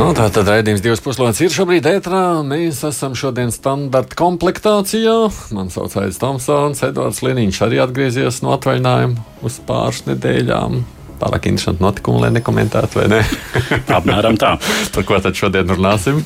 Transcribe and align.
Nu, 0.00 0.14
tā 0.16 0.30
tad 0.32 0.48
raidījums 0.48 0.80
divas 0.80 1.02
puslodes 1.04 1.42
ir 1.44 1.52
šobrīd 1.52 1.84
ētrā. 1.84 2.40
Mēs 2.48 2.78
esam 2.88 3.12
šodien 3.12 3.50
standarta 3.52 4.16
komplektācijā. 4.16 5.16
Man 5.52 5.68
sauc 5.68 5.92
Aits 6.00 6.16
Tomsons, 6.22 6.80
Edvards 6.86 7.20
Liniņš 7.20 7.58
arī 7.66 7.82
atgriezies 7.84 8.40
no 8.40 8.54
atvaļinājuma 8.56 9.44
uz 9.44 9.58
pāris 9.68 10.06
nedēļām 10.08 10.78
pārāk 11.20 11.50
interesanti 11.50 11.84
notikumi, 11.84 12.24
lai 12.24 12.32
nekomentētu, 12.38 13.00
vai 13.00 13.06
ne? 13.12 13.20
Apmēram 13.98 14.38
tā. 14.40 14.56
par 14.94 15.06
ko 15.08 15.20
tad 15.22 15.38
šodien 15.38 15.70
runāsim? 15.70 16.22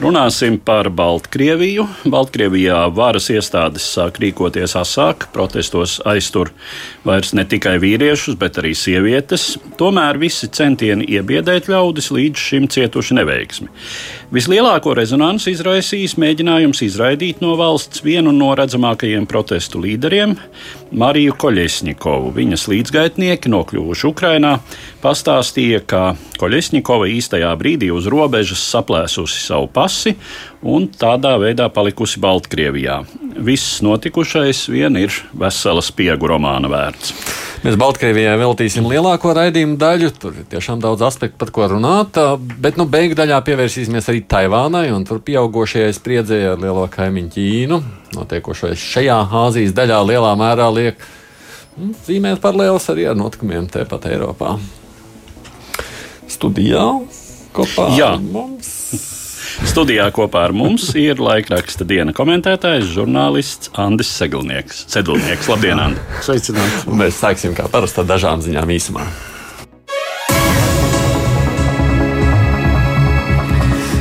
Runāsim 0.00 0.56
par 0.64 0.88
Baltkrieviju. 0.96 1.84
Baltkrievijā 2.08 2.78
varas 2.96 3.26
iestādes 3.32 3.84
sāk 3.84 4.16
rīkoties 4.22 4.72
asāk, 4.80 5.26
protestos 5.34 5.98
aiztur 6.08 6.54
vairs 7.04 7.34
ne 7.36 7.44
tikai 7.44 7.76
vīriešus, 7.82 8.38
bet 8.40 8.56
arī 8.62 8.72
sievietes. 8.78 9.58
Tomēr 9.80 10.16
visi 10.22 10.48
centieni 10.48 11.04
iebiedēt 11.04 11.68
ļaudis 11.68 12.08
līdz 12.16 12.46
šim 12.48 12.70
cietuši 12.72 13.18
neveiksmi. 13.20 13.68
Vislielāko 14.32 14.94
rezonanci 14.94 15.52
izraisījis 15.52 16.16
mēģinājums 16.22 16.80
izraidīt 16.86 17.40
no 17.44 17.56
valsts 17.58 18.04
vienu 18.06 18.32
no 18.32 18.54
redzamākajiem 18.56 19.26
protestu 19.28 19.82
līderiem- 19.82 20.36
Mariju 20.90 21.34
Koļesņikovu. 21.38 22.32
Viņas 22.34 22.66
līdzgaitnieki 22.70 23.50
nokļuvuši 23.52 24.06
Ukrainā, 24.10 24.56
pastāstīja, 25.02 25.82
ka 25.86 26.02
Koļesņikova 26.40 27.08
īstajā 27.14 27.52
brīdī 27.60 27.92
uz 27.94 28.08
robežas 28.10 28.62
saplēsusi 28.72 29.44
savu 29.44 29.70
pasi 29.70 30.16
un 30.62 30.88
tādā 30.90 31.36
veidā 31.42 31.70
palikusi 31.72 32.20
Baltkrievijā. 32.22 33.02
Viss 33.38 33.80
notikušais 33.86 34.66
vien 34.72 34.98
ir 35.00 35.14
vesela 35.32 35.84
spiegu 35.84 36.32
romāna 36.32 36.70
vērts. 36.72 37.14
Mēs 37.60 37.76
Baltkrievijai 37.76 38.38
veltīsim 38.40 38.86
lielāko 38.88 39.34
raidījumu 39.36 39.74
daļu. 39.80 40.08
Tur 40.16 40.38
ir 40.40 40.46
tiešām 40.48 40.80
daudz 40.80 41.04
aspektu, 41.04 41.36
par 41.42 41.50
ko 41.52 41.66
runāt. 41.68 42.16
Bet 42.56 42.78
nu, 42.80 42.86
beigu 42.88 43.18
daļā 43.18 43.36
pievērsīsimies 43.44 44.08
arī 44.08 44.22
Taivānai 44.24 44.86
un 44.94 45.04
tur 45.04 45.20
pieaugušajai 45.26 45.92
spriedzē 45.92 46.40
ar 46.54 46.62
lielo 46.62 46.86
kaimiņu 46.88 47.32
Ķīnu. 47.36 47.80
Notiekošais 48.16 48.80
šajā 48.94 49.18
Āzijas 49.42 49.76
daļā 49.76 50.00
lielā 50.08 50.32
mērā 50.40 50.70
liek 50.72 51.04
nu, 51.76 51.92
zīmēt 52.08 52.40
paralēlus 52.40 52.88
arī 52.94 53.10
ar 53.12 53.20
notikumiem 53.20 53.68
tepat 53.68 54.08
Eiropā. 54.08 54.56
Studijā 56.32 56.86
kopā 57.52 57.90
Jā. 57.98 58.14
ar 58.16 58.24
mums 58.24 59.19
Studijā 59.68 60.06
kopā 60.14 60.46
ar 60.48 60.54
mums 60.56 60.86
ir 60.96 61.20
laikraksta 61.20 61.84
diena 61.84 62.14
komentētājs, 62.16 62.86
žurnālists 62.94 63.72
Andris 63.78 64.08
Seglnieks. 64.16 64.86
Sedlnieks. 64.90 65.50
Labdien, 65.52 65.82
Andi! 65.82 66.00
Sveicināti! 66.24 66.94
Mēs 66.96 67.20
sāksim 67.20 67.52
kā 67.56 67.68
parasti 67.70 68.00
ar 68.00 68.08
dažām 68.08 68.40
ziņām 68.44 68.72
īsumā. 68.78 69.04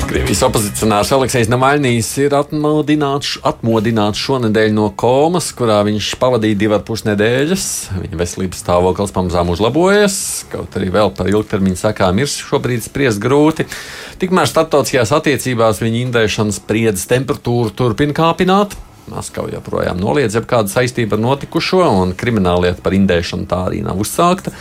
Krievijas 0.09 0.39
opozicionārs 0.41 1.11
Aleksis 1.13 1.51
Navaļnijas 1.53 2.07
ir 2.23 2.33
atmodināts, 2.33 3.35
atmodināts 3.45 4.17
šonadēļ 4.23 4.71
no 4.73 4.87
komas, 4.97 5.51
kurā 5.53 5.83
viņš 5.85 6.07
pavadīja 6.17 6.57
divas 6.63 6.81
pus 6.87 7.05
nedēļas. 7.05 7.67
Viņa 7.93 8.17
veselības 8.17 8.63
stāvoklis 8.63 9.13
pamazām 9.13 9.53
uzlabojas, 9.53 10.17
kaut 10.49 10.79
arī 10.81 10.89
vēl 10.97 11.13
par 11.13 11.29
ilgtermiņa 11.29 11.81
sekām 11.83 12.23
ir 12.23 12.33
šobrīd 12.33 12.87
spriest 12.87 13.21
grūti. 13.21 13.69
Tikmēr 14.17 14.49
starptautiskajās 14.49 15.13
attiecībās 15.19 15.85
viņa 15.85 16.05
indēšanas 16.07 16.57
spriedzes 16.63 17.05
temperatūra 17.13 17.77
turpina 17.77 18.17
kāpināt. 18.17 18.73
Maskava 19.09 19.51
joprojām 19.51 19.99
noliedz 19.99 20.37
jebkādu 20.37 20.71
saistību 20.71 21.17
ar 21.17 21.23
notikušo, 21.23 21.81
un 22.03 22.15
krimināllieta 22.17 22.83
par 22.85 22.95
indēšanu 22.97 23.47
tā 23.49 23.63
arī 23.67 23.83
nav 23.85 23.99
uzsākta. 24.01 24.53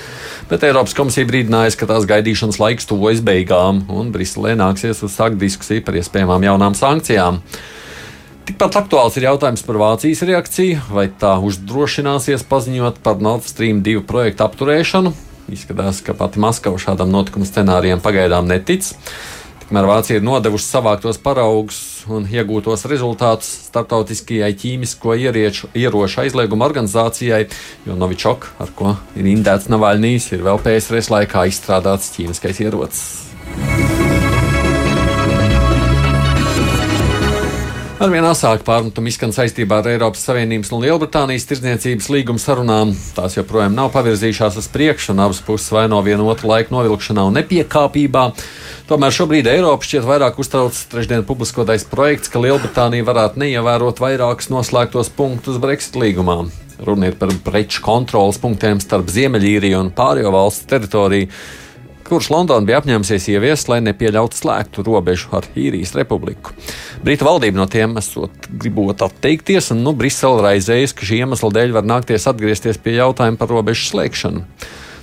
Bet 0.51 0.65
Eiropas 0.67 0.97
komisija 0.97 1.29
brīdināja, 1.29 1.77
ka 1.79 1.89
tās 1.91 2.09
gaidīšanas 2.09 2.61
laiks 2.63 2.89
tuvojas 2.89 3.21
beigām, 3.25 3.85
un 3.93 4.13
Briselē 4.15 4.57
nāksies 4.59 5.05
uzsākt 5.07 5.39
diskusiju 5.41 5.85
par 5.87 6.01
iespējamām 6.01 6.49
jaunām 6.49 6.77
sankcijām. 6.79 7.43
Tikpat 8.49 8.79
aktuāls 8.81 9.17
ir 9.21 9.27
jautājums 9.29 9.61
par 9.67 9.77
Vācijas 9.77 10.25
reakciju, 10.25 10.81
vai 10.97 11.11
tā 11.21 11.35
uzdrošināsies 11.45 12.47
paziņot 12.49 13.03
par 13.05 13.21
Nord 13.21 13.45
Stream 13.45 13.83
2 13.85 14.07
projektu 14.09 14.47
apturēšanu. 14.47 15.13
Izskatās, 15.53 16.01
ka 16.05 16.17
pati 16.17 16.41
Maskava 16.41 16.81
šādam 16.81 17.13
notikumu 17.13 17.45
scenārijam 17.49 18.01
pagaidām 18.05 18.49
netic. 18.49 18.89
Tikmēr 19.69 19.85
Vācija 19.85 20.17
ir 20.17 20.23
nodevusi 20.25 20.65
savāktos 20.65 21.19
paraugus 21.21 21.79
un 22.09 22.25
iegūtos 22.25 22.87
rezultātus 22.89 23.51
starptautiskajai 23.67 24.55
ķīmisko 24.63 25.13
ierieču, 25.27 25.69
ieroču 25.77 26.23
aizlieguma 26.23 26.65
organizācijai, 26.71 27.43
jo 27.85 27.99
Novičok, 28.01 28.49
ar 28.65 28.73
ko 28.79 28.95
ir 29.13 29.29
indēts 29.29 29.69
Navaļnīs, 29.69 30.31
ir 30.39 30.47
vēl 30.49 30.63
PSRS 30.65 31.13
laikā 31.13 31.45
izstrādāts 31.53 32.15
ķīmiskais 32.17 32.65
ierocis. 32.65 34.28
Arvien 37.99 38.23
asāk 38.23 38.61
pārmetumi 38.63 39.11
izskan 39.11 39.33
saistībā 39.35 39.81
ar 39.81 39.89
Eiropas 39.91 40.21
Savienības 40.29 40.69
un 40.71 40.85
Lielbritānijas 40.85 41.49
tirdzniecības 41.51 42.07
līguma 42.15 42.39
sarunām. 42.39 42.93
Tās 43.17 43.35
joprojām 43.35 43.75
nav 43.75 43.89
pavirzījušās 43.97 44.61
uz 44.61 44.69
priekšu, 44.71 45.17
un 45.17 45.25
abas 45.25 45.41
puses 45.43 45.73
vaino 45.75 45.99
vienu 46.07 46.29
otru 46.31 46.47
laiku 46.53 46.77
novilkšanā 46.77 47.27
un 47.27 47.35
nepiekāpībā. 47.41 48.23
Tomēr 48.87 49.17
šobrīd 49.19 49.51
Eiropa 49.51 49.83
šķiet 49.83 50.07
vairāk 50.07 50.39
uztrauc 50.39 50.79
trešdien 50.95 51.27
publiskotais 51.27 51.89
projekts, 51.91 52.31
ka 52.31 52.39
Lielbritānija 52.39 53.09
varētu 53.11 53.43
neievērot 53.43 53.99
vairākus 54.07 54.53
noslēgtos 54.55 55.11
punktus 55.19 55.59
Brexit 55.59 55.99
līgumā. 55.99 56.45
Runa 56.79 57.11
ir 57.11 57.19
par 57.19 57.35
preču 57.43 57.83
kontrolas 57.83 58.39
punktiem 58.39 58.79
starp 58.79 59.11
Ziemeļīriju 59.11 59.83
un 59.83 59.91
pārējo 59.91 60.31
valstu 60.39 60.71
teritoriju 60.71 61.35
kurus 62.09 62.31
Londona 62.33 62.67
bija 62.67 62.81
apņēmusies 62.81 63.29
ieviest, 63.35 63.69
lai 63.71 63.81
nepieļautu 63.85 64.41
slēgtu 64.41 64.85
robežu 64.87 65.31
ar 65.39 65.47
īrijas 65.59 65.95
republiku. 65.99 66.55
Brītu 67.05 67.29
valdība 67.29 67.61
no 67.61 67.69
tiem 67.71 67.97
esot 68.01 68.49
gribot 68.49 69.05
atteikties, 69.05 69.73
un 69.75 69.85
nu, 69.85 69.95
Brisele 69.97 70.43
raizējas, 70.45 70.97
ka 70.97 71.09
šī 71.09 71.23
iemesla 71.23 71.53
dēļ 71.55 71.77
var 71.77 71.89
nākties 71.89 72.29
atgriezties 72.31 72.81
pie 72.83 72.99
jautājuma 72.99 73.41
par 73.41 73.53
robežu 73.53 73.91
slēgšanu. 73.93 74.45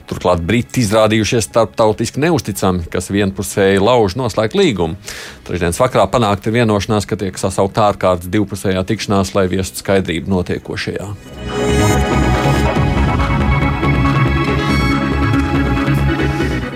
Turklāt 0.05 0.43
Briti 0.45 0.83
izrādījušies 0.85 1.47
starptautiski 1.47 2.21
neusticami, 2.21 2.85
kas 2.93 3.09
vienpusēji 3.09 3.81
lauž 3.81 4.17
noslēgt 4.19 4.57
līgumu. 4.57 4.99
Trešdienas 5.47 5.81
vakarā 5.81 6.05
panākta 6.13 6.53
vienošanās, 6.53 7.09
ka 7.09 7.17
tiek 7.17 7.41
sasaukt 7.41 7.81
ārkārtas 7.81 8.29
divpusējā 8.29 8.85
tikšanās, 8.85 9.33
lai 9.37 9.47
viestu 9.49 9.81
skaidrību 9.81 10.29
notiekošajā. 10.37 11.64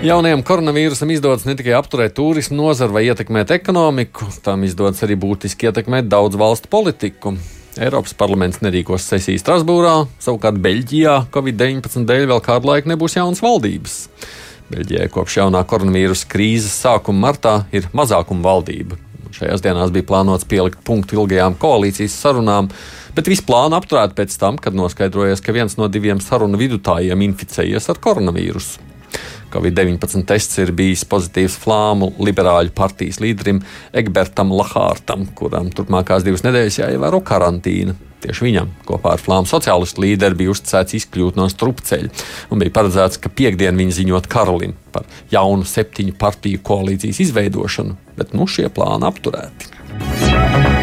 Jaunajam 0.00 0.40
koronavīrusam 0.40 1.10
izdodas 1.12 1.42
ne 1.44 1.52
tikai 1.52 1.74
apturēt 1.76 2.14
turismu 2.16 2.56
nozaru 2.56 2.94
vai 2.94 3.02
ietekmēt 3.10 3.50
ekonomiku, 3.52 4.30
tam 4.40 4.62
izdodas 4.64 5.04
arī 5.04 5.18
būtiski 5.20 5.68
ietekmēt 5.68 6.08
daudz 6.08 6.38
valstu 6.40 6.70
politiku. 6.72 7.34
Eiropas 7.76 8.16
parlaments 8.16 8.62
nerīkos 8.64 9.04
sesiju 9.10 9.42
Strasbūrā, 9.42 9.92
savukārt 10.24 10.56
Beļģijā 10.64 11.18
Covid-19 11.36 12.08
dēļ 12.08 12.24
vēl 12.32 12.40
kādu 12.48 12.72
laiku 12.72 12.88
nebūs 12.94 13.18
jaunas 13.18 13.44
valdības. 13.44 14.00
Beļģijai 14.72 15.12
kopš 15.12 15.36
jaunā 15.42 15.66
koronavīrusa 15.68 16.32
krīzes 16.32 16.80
sākuma 16.80 17.26
martā 17.28 17.54
ir 17.68 17.92
mazākuma 17.92 18.48
valdība. 18.48 18.96
Šajās 19.36 19.60
dienās 19.68 19.92
bija 19.92 20.08
plānots 20.08 20.48
pielikt 20.48 20.80
punktu 20.80 21.20
ilgajām 21.20 21.60
koalīcijas 21.60 22.16
sarunām, 22.24 22.72
bet 23.12 23.28
visu 23.28 23.44
plānu 23.44 23.76
apturēt 23.76 24.16
pēc 24.16 24.40
tam, 24.40 24.56
kad 24.56 24.72
noskaidrojies, 24.72 25.44
ka 25.44 25.52
viens 25.52 25.76
no 25.76 25.92
diviem 25.92 26.24
sarunu 26.24 26.56
vidutājiem 26.56 27.28
inficējies 27.28 27.92
ar 27.92 28.00
koronavīrusu. 28.00 28.89
Covid-19 29.50 30.26
tests 30.28 30.60
ir 30.62 30.70
bijis 30.76 31.02
pozitīvs 31.10 31.56
Flāmu 31.62 32.12
liberāļu 32.22 32.70
partijas 32.76 33.18
līderim 33.22 33.58
Egbertam 33.96 34.52
Lahārtam, 34.54 35.26
kuram 35.34 35.72
turpmākās 35.74 36.26
divas 36.26 36.44
nedēļas 36.46 36.78
jāievēro 36.84 37.22
karantīna. 37.26 37.96
Tieši 38.20 38.44
viņam 38.44 38.68
kopā 38.86 39.14
ar 39.16 39.22
Flāmu 39.22 39.48
sociālistu 39.48 40.04
līderi 40.04 40.36
bija 40.42 40.52
uzticēts 40.52 40.98
izkļūt 40.98 41.38
no 41.40 41.48
strupceļa, 41.50 42.10
un 42.52 42.62
bija 42.62 42.74
paredzēts, 42.76 43.20
ka 43.22 43.32
piekdien 43.32 43.80
viņa 43.80 43.96
ziņot 44.02 44.28
Karolim 44.30 44.76
par 44.92 45.08
jaunu 45.32 45.64
septiņu 45.66 46.18
partiju 46.20 46.60
koalīcijas 46.66 47.22
izveidošanu, 47.26 47.96
bet 48.20 48.36
nu 48.36 48.46
šie 48.50 48.68
plāni 48.76 49.08
apturēti. 49.08 50.79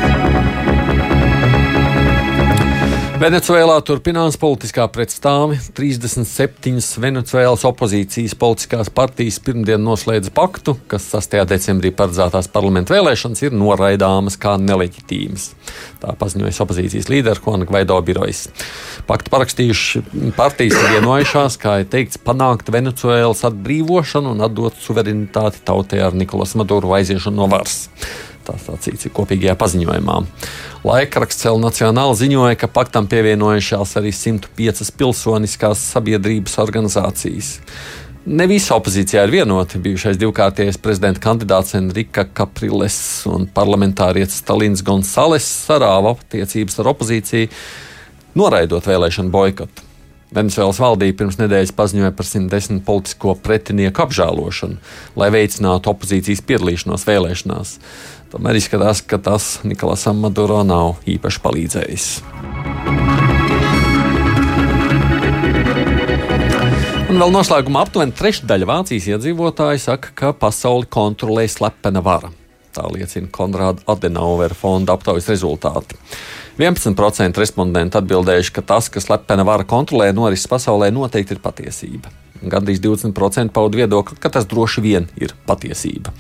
Venecuēlā 3.18 3.80
turpinās 3.82 4.36
politiskā 4.38 4.84
pretstāve. 4.94 5.56
37 5.74 7.00
Venecijas 7.02 7.64
opozīcijas 7.66 8.36
politiskās 8.38 8.92
partijas 8.94 9.40
pirmdien 9.42 9.82
noslēdza 9.82 10.30
paktu, 10.38 10.76
kas 10.92 11.08
6. 11.16 11.34
decembrī 11.50 11.90
paredzētās 11.98 12.46
parlamentu 12.54 12.94
vēlēšanas 12.94 13.42
ir 13.48 13.58
noraidāmas 13.58 14.38
kā 14.38 14.54
neleģitīmas. 14.62 15.48
Tā 16.04 16.14
paziņoja 16.20 16.54
opozīcijas 16.68 17.10
līderis 17.10 17.42
Juan 17.42 17.66
Gvaido 17.66 17.98
birojas. 18.06 18.52
Paktu 19.10 19.34
parakstījuši 19.34 20.06
partijas 20.38 20.78
ir 20.78 21.00
vienojušās, 21.00 21.58
kā 21.64 21.80
ir 21.82 21.90
teikts, 21.90 22.22
panākt 22.22 22.70
Venecijas 22.70 23.42
atbrīvošanu 23.50 24.38
un 24.38 24.46
atdot 24.46 24.78
suverenitāti 24.86 25.66
tautai 25.66 26.06
ar 26.06 26.14
Nikolas 26.14 26.54
Maduru 26.60 26.94
aiziešanu 27.02 27.42
no 27.42 27.50
varas. 27.50 27.88
Tā 28.48 28.56
sacīts 28.64 29.10
kopīgajā 29.12 29.58
paziņojumā. 29.60 30.18
Laikraksts 30.88 31.48
El 31.50 31.60
Nacionāli 31.60 32.16
ziņoja, 32.16 32.56
ka 32.62 32.70
paktam 32.72 33.10
pievienojušās 33.12 33.98
arī 34.00 34.14
105 34.16 34.94
pilsoniskās 34.96 35.82
sabiedrības 35.92 36.56
organizācijas. 36.64 37.58
Ne 38.28 38.44
visa 38.48 38.76
opozīcijā 38.76 39.22
ir 39.24 39.32
vienota. 39.32 39.80
Bijušais 39.80 40.20
divkārtais 40.20 40.80
prezidenta 40.84 41.22
kandidāts 41.24 41.76
Enrika 41.80 42.26
Kapriles 42.28 42.98
un 43.28 43.50
parlamentārietis 43.52 44.42
Stalins 44.42 44.84
Gonzales 44.84 45.48
sarāva 45.48 46.12
attiecības 46.16 46.80
ar 46.84 46.92
opozīciju, 46.92 47.52
noraidot 48.40 48.88
vēlēšanu 48.88 49.32
boikotu. 49.32 49.88
Venecijas 50.36 50.82
valdība 50.84 51.22
pirms 51.22 51.38
nedēļas 51.40 51.72
paziņoja 51.78 52.12
par 52.18 52.28
110 52.28 52.82
politisko 52.84 53.38
pretinieku 53.40 54.04
apžēlošanu, 54.04 54.76
lai 55.16 55.30
veicinātu 55.32 55.94
opozīcijas 55.94 56.44
piedalīšanos 56.50 57.08
vēlēšanās. 57.08 57.78
Tomēr 58.28 58.58
izskatās, 58.60 59.00
ka 59.08 59.20
tas 59.24 59.62
Nikolasam 59.64 60.20
Maduro 60.20 60.60
nav 60.68 60.98
īpaši 61.08 61.40
palīdzējis. 61.46 62.08
Un 67.08 67.22
vēl 67.22 67.32
noslēgumā 67.32 67.86
aptuveni 67.86 68.12
trešdaļa 68.20 68.68
Vācijas 68.68 69.08
iedzīvotāji 69.14 69.80
saka, 69.80 70.12
ka 70.12 70.34
pasauli 70.36 70.90
kontrolē 70.92 71.48
slepena 71.48 72.04
vara. 72.04 72.34
Tā 72.76 72.84
liecina 72.92 73.32
Konrāda 73.32 73.82
Adenauera 73.90 74.54
fonda 74.54 74.98
aptaujas 74.98 75.32
rezultāti. 75.32 75.96
11% 76.60 77.40
respondentu 77.40 78.02
atbildējuši, 78.02 78.54
ka 78.54 78.68
tas, 78.76 78.92
kas 78.92 79.08
slepena 79.08 79.48
vara 79.48 79.64
kontrolē 79.64 80.12
norises 80.12 80.52
pasaulē, 80.52 80.92
noteikti 80.92 81.38
ir 81.38 81.42
patiesība. 81.42 82.12
Gandrīz 82.42 82.82
20% 82.84 83.54
pauda 83.56 83.80
viedokli, 83.80 84.18
ka 84.22 84.32
tas 84.34 84.48
droši 84.50 84.84
vien 84.84 85.08
ir 85.18 85.34
patiesība. 85.48 86.14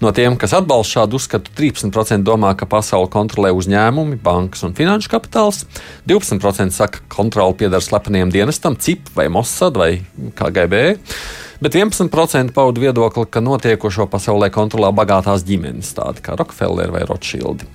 No 0.00 0.12
tiem, 0.16 0.38
kas 0.40 0.54
atbalsta 0.56 1.00
šādu 1.00 1.18
uzskatu, 1.20 1.52
13% 1.58 2.24
domā, 2.26 2.54
ka 2.56 2.68
pasauli 2.70 3.10
kontrolē 3.12 3.52
uzņēmumi, 3.56 4.20
bankas 4.24 4.64
un 4.66 4.76
finanšu 4.78 5.12
kapitāls, 5.12 5.64
12% 6.08 6.76
saka, 6.76 7.02
ka 7.02 7.16
kontrole 7.20 7.56
pieder 7.60 7.84
slepeniem 7.84 8.32
dienestam, 8.32 8.78
CIP 8.80 9.12
vai 9.16 9.28
Mossad 9.32 9.76
vai 9.80 9.92
KGB. 10.38 10.82
Bet 11.60 11.76
11% 11.76 12.54
pauda 12.56 12.80
viedokli, 12.80 13.26
ka 13.28 13.42
notiekošo 13.44 14.06
pasaulē 14.08 14.48
kontrolē 14.54 14.88
bagātās 14.96 15.44
ģimenes, 15.44 15.92
tādi 15.98 16.24
kā 16.24 16.38
Rockefeller 16.40 16.94
vai 16.94 17.04
Rothschild. 17.04 17.66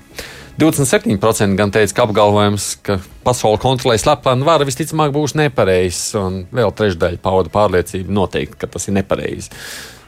27% 0.55 1.57
gan 1.59 1.71
teica, 1.71 1.93
ka 1.97 2.03
apgalvojums, 2.07 2.67
ka 2.85 2.95
pasauli 3.25 3.59
kontrolē 3.59 3.97
slepena 3.99 4.47
vara, 4.47 4.67
visticamāk 4.67 5.11
būs 5.15 5.35
nepareizs, 5.35 6.13
un 6.15 6.45
vēl 6.55 6.71
trešdaļa 6.71 7.19
pauda 7.23 7.51
pārliecību 7.51 8.15
noteikti, 8.15 8.61
ka 8.61 8.69
tas 8.71 8.87
ir 8.87 8.95
nepareizi. 8.95 9.51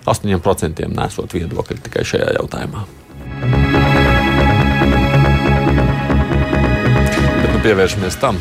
8% 0.07 0.87
nesot 0.93 1.35
viedokļi 1.35 1.81
tikai 1.83 2.05
šajā 2.07 2.31
jautājumā. 2.39 2.85
Bet 7.41 7.49
nu 7.51 7.63
pievēršamies 7.65 8.21
tam, 8.23 8.39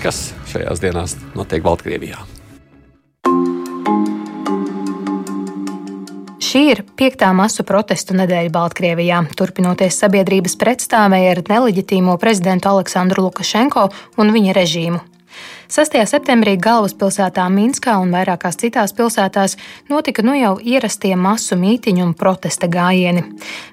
kas 0.00 0.30
šajās 0.54 0.80
dienās 0.80 1.18
notiek 1.36 1.60
Baltkrievijā. 1.68 2.24
Šī 6.52 6.60
ir 6.68 6.80
piektā 7.00 7.30
masu 7.32 7.64
protestu 7.64 8.12
nedēļa 8.12 8.50
Baltkrievijā, 8.52 9.22
turpinoties 9.40 9.96
sabiedrības 10.02 10.58
pretstāvēji 10.60 11.30
ar 11.30 11.40
neleģitīmo 11.46 12.18
prezidentu 12.20 12.68
Aleksandru 12.68 13.24
Lukašenko 13.24 13.86
un 14.20 14.32
viņa 14.34 14.52
režīmu. 14.58 15.00
6. 15.72 15.96
septembrī 16.10 16.58
galvaspilsētā 16.60 17.46
Minskā 17.48 17.94
un 18.02 18.12
vairākās 18.12 18.60
citās 18.60 18.92
pilsētās 18.92 19.56
notika 19.88 20.20
nu 20.20 20.36
jau 20.36 20.58
ierastie 20.60 21.14
masu 21.16 21.56
mītiņu 21.56 22.04
un 22.10 22.12
protesta 22.12 22.68
gājieni. 22.68 23.24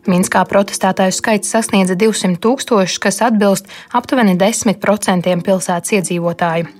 Minskā 0.07 0.45
protestētāju 0.47 1.19
skaits 1.19 1.51
sasniedza 1.51 1.99
200 1.99 2.39
tūkstošus, 2.39 3.01
kas 3.03 3.19
atbilst 3.27 3.67
aptuveni 3.91 4.39
10% 4.39 5.35
pilsētas 5.43 5.97
iedzīvotāju. 5.99 6.71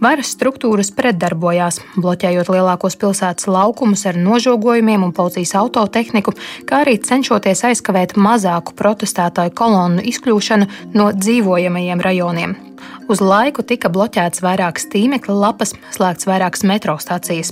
Varas 0.00 0.30
struktūras 0.32 0.88
pretdarbojās, 0.96 1.76
bloķējot 2.00 2.48
lielākos 2.48 2.94
pilsētas 2.96 3.44
laukumus 3.52 4.06
ar 4.08 4.16
nožogojumiem 4.16 5.02
un 5.04 5.12
policijas 5.12 5.52
autotehniku, 5.60 6.32
kā 6.64 6.78
arī 6.86 6.94
cenšoties 7.04 7.60
aizkavēt 7.68 8.16
mazāku 8.16 8.72
protestētāju 8.78 9.52
kolonnu 9.60 10.06
izkļūšanu 10.08 10.96
no 10.96 11.10
dzīvojamajiem 11.12 12.00
rajoniem. 12.06 12.56
Uz 13.10 13.18
laiku 13.18 13.64
tika 13.66 13.88
bloķēts 13.90 14.38
vairākas 14.38 14.84
tīmekļa 14.92 15.34
lapas, 15.34 15.72
slēgts 15.96 16.28
vairākas 16.28 16.62
metro 16.62 16.94
stācijas. 17.02 17.48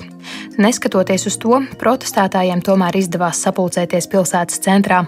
Neskatoties 0.55 1.25
uz 1.27 1.35
to, 1.43 1.57
protestētājiem 1.81 2.61
tomēr 2.63 2.95
izdevās 3.01 3.41
sapulcēties 3.43 4.07
pilsētas 4.13 4.61
centrā. 4.63 5.01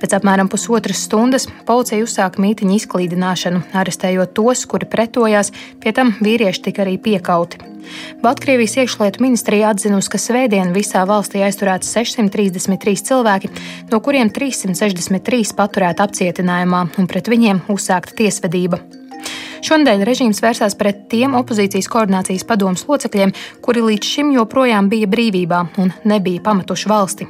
Pēc 0.00 0.16
apmēram 0.18 0.48
pusotras 0.50 1.04
stundas 1.06 1.46
policija 1.68 2.02
uzsāka 2.02 2.42
mītiņu 2.42 2.74
izklīdināšanu, 2.80 3.60
arestējot 3.78 4.32
tos, 4.34 4.64
kuri 4.66 4.88
pretojās, 4.90 5.52
pie 5.78 5.92
tam 5.94 6.16
vīrieši 6.18 6.64
tika 6.64 6.82
arī 6.82 6.96
piekauti. 7.02 7.60
Baltkrievijas 8.24 8.74
iekšlietu 8.82 9.22
ministrija 9.22 9.70
atzinusi, 9.70 10.10
ka 10.10 10.18
svētdien 10.18 10.74
visā 10.74 11.04
valstī 11.06 11.44
aizturēts 11.46 11.94
633 11.94 13.06
cilvēki, 13.06 13.52
no 13.94 14.02
kuriem 14.02 14.34
363 14.34 15.54
paturēti 15.58 16.06
apcietinājumā, 16.08 16.82
un 16.98 17.10
pret 17.10 17.30
viņiem 17.30 17.62
uzsākta 17.70 18.18
tiesvedība. 18.22 18.82
Šonadēļ 19.62 20.00
režīms 20.02 20.40
vērsās 20.42 20.74
pret 20.74 21.04
tiem 21.12 21.36
opozīcijas 21.38 21.86
koordinācijas 21.92 22.42
padomus 22.48 22.82
locekļiem, 22.88 23.30
kuri 23.62 23.84
līdz 23.86 24.08
šim 24.14 24.32
joprojām 24.34 24.88
bija 24.90 25.06
brīvībā 25.06 25.60
un 25.78 25.92
nebija 26.02 26.42
pametuši 26.42 26.90
valsti. 26.90 27.28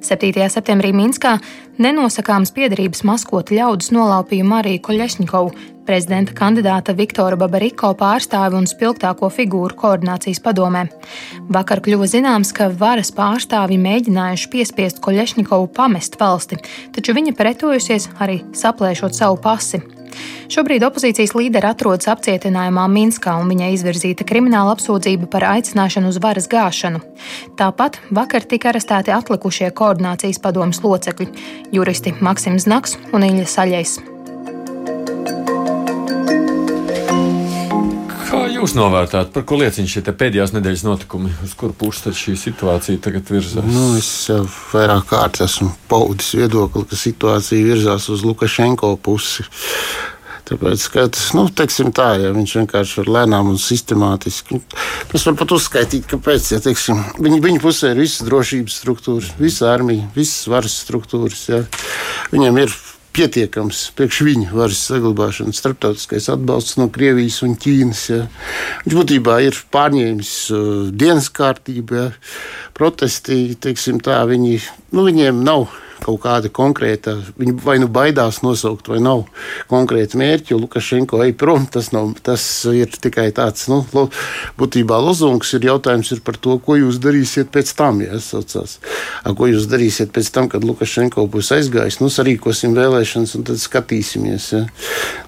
7. 0.00 0.46
septembrī 0.48 0.92
Minskā 0.94 1.34
nenosakāms 1.82 2.54
piedarības 2.54 3.02
maskota 3.04 3.56
ļaudis 3.58 3.90
nolaupīja 3.92 4.46
Mariju 4.46 4.80
Koļešņikovu, 4.86 5.52
prezidenta 5.88 6.32
kandidāta 6.38 6.94
Viktora 6.96 7.36
Babariko 7.36 7.90
pārstāvi 7.98 8.56
un 8.62 8.70
spilgtāko 8.70 9.28
figūru 9.34 9.76
koordinācijas 9.76 10.40
padomē. 10.44 10.86
Vakar 11.52 11.82
kļuva 11.84 12.08
zināms, 12.08 12.54
ka 12.56 12.70
varas 12.80 13.12
pārstāvji 13.12 13.80
mēģinājuši 13.84 14.50
piespiest 14.54 15.04
Koļešņikovu 15.04 15.68
pamest 15.76 16.16
valsti, 16.20 16.62
taču 16.96 17.16
viņa 17.18 17.36
pretojusies 17.36 18.12
arī 18.24 18.40
saplēšot 18.56 19.18
savu 19.18 19.40
pasi. 19.42 19.97
Šobrīd 20.48 20.84
opozīcijas 20.86 21.34
līderi 21.36 21.68
atrodas 21.68 22.08
apcietinājumā 22.08 22.86
Minskā 22.88 23.34
un 23.36 23.50
viņai 23.52 23.72
izvirzīta 23.76 24.24
krimināla 24.28 24.72
apsūdzība 24.76 25.28
par 25.28 25.44
aicināšanu 25.50 26.08
uz 26.08 26.20
varas 26.24 26.48
gāšanu. 26.48 27.02
Tāpat 27.60 28.00
vakar 28.10 28.46
tika 28.48 28.72
arestēti 28.72 29.12
atlikušie 29.12 29.68
koordinācijas 29.76 30.40
padomus 30.40 30.80
locekļi- 30.80 31.28
juristi 31.76 32.14
Maksims 32.20 32.66
Naks 32.66 32.96
un 33.12 33.28
Ilja 33.28 33.44
Saļais. 33.44 33.98
Kā 38.28 38.42
jūs 38.52 38.74
novērtējat, 38.76 39.30
par 39.32 39.44
ko 39.48 39.56
liecina 39.56 39.88
šie 39.88 40.02
pēdējās 40.04 40.52
nedēļas 40.52 40.84
notikumi, 40.84 41.30
uz 41.44 41.54
kuru 41.56 41.72
pusi 41.72 42.12
šī 42.12 42.34
situācija 42.36 43.00
tagad 43.00 43.24
virzās? 43.24 43.64
Nu, 43.64 43.96
es 43.96 44.28
jau 44.28 44.42
vairāk 44.72 45.06
kārt 45.08 45.40
esmu 45.44 45.70
paudis 45.88 46.34
viedokli, 46.36 46.84
ka 46.88 46.96
situācija 46.96 47.64
virzās 47.64 48.08
uz 48.08 48.24
Lukašenko 48.24 48.96
pusi. 48.96 49.44
Tāpēc, 50.48 50.84
ka, 50.94 51.04
nu, 51.36 51.44
teiksim, 51.52 51.90
tā, 51.92 52.08
ja 52.22 52.32
viņš 52.32 52.54
vienkārši 52.62 53.02
ir 53.02 53.10
lēnām 53.12 53.50
un 53.52 53.58
sistemātiski. 53.60 54.62
Mēs 55.12 55.26
varam 55.26 55.36
pat 55.42 55.52
uzskaitīt, 55.58 56.06
kāpēc. 56.08 56.52
Ja, 56.54 56.60
teiksim, 56.64 57.02
viņa, 57.20 57.40
viņa 57.44 57.60
pusē 57.64 57.92
ir 57.92 58.00
visas 58.00 58.24
drošības 58.24 58.78
struktūras, 58.80 59.34
visa 59.40 59.68
armija, 59.74 60.08
visas 60.16 60.48
varas 60.48 60.78
struktūras. 60.86 61.42
Ja. 61.52 61.64
Viņam 62.32 62.62
ir 62.62 62.72
pietiekams 63.18 63.80
priekš 63.98 64.20
viņa 64.24 64.52
varas 64.54 64.80
saglabāšanas 64.88 65.58
starptautiskais 65.58 66.28
atbalsts 66.32 66.78
no 66.78 66.86
Krievijas 66.92 67.40
un 67.44 67.56
Ķīnas. 67.58 68.04
Ja. 68.12 68.20
Viņš 68.86 68.96
būtībā 69.00 69.40
ir 69.48 69.58
pārņēmis 69.74 70.32
uh, 70.54 70.70
dienas 70.94 71.28
kārtību, 71.34 71.98
ja. 71.98 72.08
protesti, 72.78 73.58
teiksim 73.60 74.00
tā, 74.04 74.22
viņi, 74.30 74.62
nu, 74.94 75.04
viņiem 75.10 75.44
nav 75.44 75.68
kaut 76.02 76.20
kāda 76.24 76.50
konkrēta, 76.54 77.16
viņi 77.38 77.56
vai 77.64 77.78
nu 77.82 77.88
baidās 77.92 78.40
nosaukt, 78.44 78.88
vai 78.90 79.00
nav 79.04 79.24
konkrēti 79.70 80.18
mērķi, 80.20 80.54
jo 80.54 80.60
Lukašenko 80.62 81.22
ej 81.26 81.34
prom, 81.38 81.66
tas, 81.70 81.90
nav, 81.94 82.12
tas 82.24 82.42
ir 82.70 82.92
tikai 82.92 83.28
tāds, 83.36 83.66
nu, 83.70 83.82
lo, 83.96 84.06
būtībā 84.60 84.98
lozungs 85.02 85.52
ir 85.56 85.68
jautājums 85.68 86.12
ir 86.14 86.22
par 86.26 86.38
to, 86.40 86.58
ko 86.62 86.78
jūs 86.78 87.00
darīsiet 87.02 87.52
pēc 87.54 87.72
tam, 87.78 88.02
ja 88.04 88.20
saucās. 88.22 88.78
Ko 89.38 89.48
jūs 89.50 89.68
darīsiet 89.70 90.12
pēc 90.14 90.30
tam, 90.34 90.48
kad 90.52 90.64
Lukašenko 90.66 91.26
būs 91.30 91.52
aizgājis, 91.58 92.00
nu, 92.02 92.10
sarīkosim 92.12 92.76
vēlēšanas 92.78 93.36
un 93.38 93.46
tad 93.48 93.60
skatīsimies. 93.62 94.48
Ja. 94.54 94.64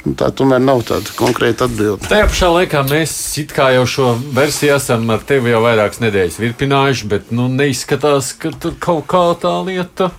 Nu, 0.04 0.14
tā 0.18 0.30
tomēr 0.34 0.62
nav 0.62 0.84
tāda 0.88 1.14
konkrēta 1.18 1.68
atbilde. 1.68 2.08
Tajā 2.10 2.30
pašā 2.30 2.50
laikā 2.54 2.84
mēs 2.90 3.14
it 3.42 3.54
kā 3.56 3.70
jau 3.76 3.84
šo 3.88 4.14
versiju 4.36 4.76
esam 4.76 5.08
ar 5.12 5.24
tevi 5.26 5.52
jau 5.52 5.62
vairākas 5.64 6.02
nedēļas 6.04 6.40
virpinājuši, 6.40 7.10
bet 7.10 7.30
nu, 7.34 7.48
neizskatās, 7.52 8.32
ka 8.40 8.54
tur 8.62 8.76
kaut 8.80 9.06
kā 9.10 9.24
tā 9.42 9.54
lieta 9.66 10.10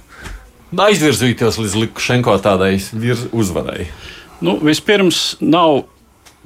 aizvirzītos 0.79 1.59
līdz 1.59 1.77
Lukašenko 1.83 2.37
tādai 2.43 2.75
uzvarai. 3.31 3.87
Nu, 4.41 4.57
vispirms 4.63 5.37
nav 5.43 5.83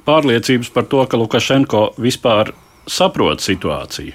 pārliecības 0.06 0.70
par 0.74 0.86
to, 0.90 1.02
ka 1.08 1.18
Lukašenko 1.18 1.88
vispār 2.02 2.52
saprot 2.86 3.42
situāciju. 3.42 4.14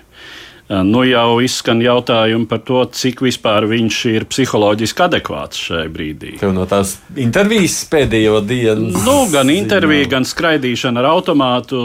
Nu 0.71 1.01
jau 1.03 1.41
izskan 1.43 1.81
jautājumi 1.83 2.47
par 2.47 2.61
to, 2.63 2.85
cik 2.95 3.25
vispār 3.25 3.65
viņš 3.67 3.95
ir 4.13 4.25
psiholoģiski 4.31 5.03
adekvāts 5.03 5.59
šajā 5.65 5.89
brīdī. 5.91 6.37
Tev 6.39 6.53
no 6.55 6.63
tās 6.69 6.93
intervijas 7.19 7.81
pēdējo 7.91 8.39
dienu. 8.47 8.93
Nu, 9.03 9.17
gan 9.33 9.51
intervija, 9.51 10.07
gan 10.13 10.27
skraidīšana 10.27 11.03
ar 11.03 11.09
automātu, 11.11 11.81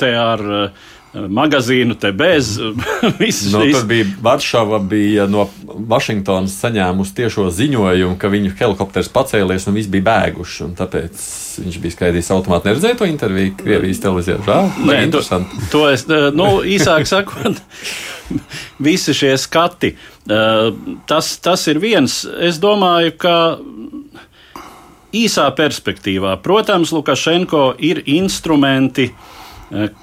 te 0.00 0.14
ar 0.16 0.46
uh, 0.46 0.88
magazīnu, 1.14 1.96
te 1.98 2.12
bez. 2.14 2.52
viss. 3.20 3.50
Tur 3.50 3.86
bija 3.88 4.06
Varšava, 4.22 4.78
bija 4.78 5.26
no 5.30 5.48
Vašingtonas 5.64 6.54
saņēmusi 6.62 7.16
tiešo 7.16 7.48
ziņojumu, 7.54 8.14
ka 8.20 8.30
viņu 8.30 8.54
helikopters 8.58 9.10
pacēlies 9.12 9.66
un 9.66 9.78
viss 9.78 9.90
bija 9.90 10.06
bēguši. 10.06 10.70
Tāpēc 10.78 11.24
viņš 11.64 11.80
bija 11.82 11.96
skaidrs, 11.96 12.30
automāti 12.34 12.70
neredzēja 12.70 13.00
to 13.00 13.10
interviju 13.10 13.56
Krievijas 13.58 14.02
televīzijā. 14.04 14.60
Nē, 14.86 15.02
to, 15.10 15.24
to 15.72 15.84
es, 15.90 16.06
nu, 16.36 16.48
īsāk 16.62 17.08
sakot, 17.10 17.58
visi 18.78 19.16
šie 19.16 19.34
skati, 19.40 19.96
tas, 21.10 21.34
tas 21.42 21.68
ir 21.72 21.82
viens. 21.82 22.22
Es 22.38 22.62
domāju, 22.62 23.18
ka 23.18 23.36
īsā 25.10 25.50
perspektīvā, 25.58 26.38
protams, 26.44 26.94
Lukašenko 26.94 27.72
ir 27.82 28.04
instrumenti, 28.06 29.10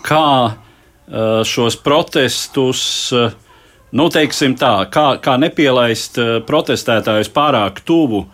kā 0.04 0.28
Eh, 0.28 0.67
šos 1.48 1.76
protestus, 1.76 3.12
eh, 3.12 3.32
nu, 3.92 4.10
teiksim 4.12 4.58
tā, 4.60 4.90
kā, 4.92 5.08
kā 5.24 5.38
nepielaist 5.40 6.18
eh, 6.20 6.34
protestētājus 6.48 7.32
pārāk 7.34 7.84
tuvu 7.88 8.28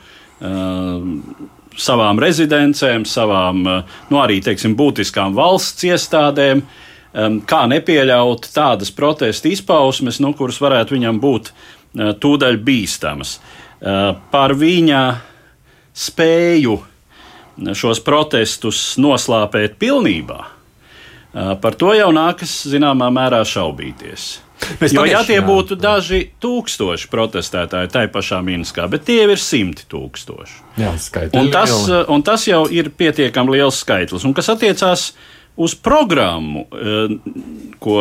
savām 1.79 2.17
rezidencēm, 2.19 3.05
savām 3.07 3.61
nu, 3.63 4.17
arī 4.19 4.41
teiksim, 4.43 4.73
būtiskām 4.75 5.31
valsts 5.37 5.85
iestādēm, 5.87 6.65
kā 7.47 7.59
nepieļaut 7.71 8.49
tādas 8.51 8.91
protesta 8.91 9.47
izpausmes, 9.47 10.19
nu, 10.19 10.33
kuras 10.35 10.59
varētu 10.59 10.97
viņam 10.97 11.21
būt 11.23 11.53
tūdaļ 11.95 12.59
bīstamas. 12.65 13.37
Par 14.33 14.55
viņa 14.59 15.03
spēju 15.95 16.75
šos 17.71 18.03
protestus 18.03 18.83
noslāpēt 18.99 19.79
pilnībā 19.79 20.41
Par 21.33 21.77
to 21.79 21.93
jau 21.97 22.09
nākas 22.13 22.51
zināmā 22.69 23.09
mērā 23.13 23.41
šaubīties. 23.47 24.25
Mēs 24.79 24.93
jo, 24.95 25.03
ja 25.09 25.23
tie 25.27 25.39
būtu 25.43 25.75
daži 25.81 26.19
tūkstoši 26.41 27.09
protestētāji 27.11 27.89
tajā 27.91 28.11
pašā 28.13 28.39
Minskā, 28.45 28.85
bet 28.91 29.03
tie 29.07 29.23
ir 29.25 29.41
simti 29.41 29.87
tūkstoši. 29.91 30.59
Jā, 30.79 30.93
un, 31.39 31.49
tas, 31.51 31.73
un 31.89 32.23
tas 32.23 32.45
jau 32.47 32.63
ir 32.71 32.91
pietiekami 32.95 33.57
liels 33.57 33.81
skaitlis. 33.83 34.23
Un 34.29 34.35
kas 34.37 34.51
attiecās 34.53 35.09
uz 35.59 35.75
programmu, 35.75 36.67
ko 37.83 37.97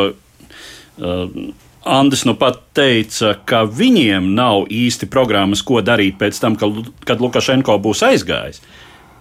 Andris 1.82 2.22
nu 2.28 2.36
pat 2.38 2.60
teica, 2.76 3.32
ka 3.48 3.64
viņiem 3.66 4.28
nav 4.36 4.68
īsti 4.70 5.08
programmas, 5.10 5.64
ko 5.66 5.80
darīt 5.82 6.20
pēc 6.20 6.38
tam, 6.38 6.58
kad 6.58 7.22
Lukašenko 7.22 7.78
būs 7.82 8.04
aizgājis. 8.06 8.62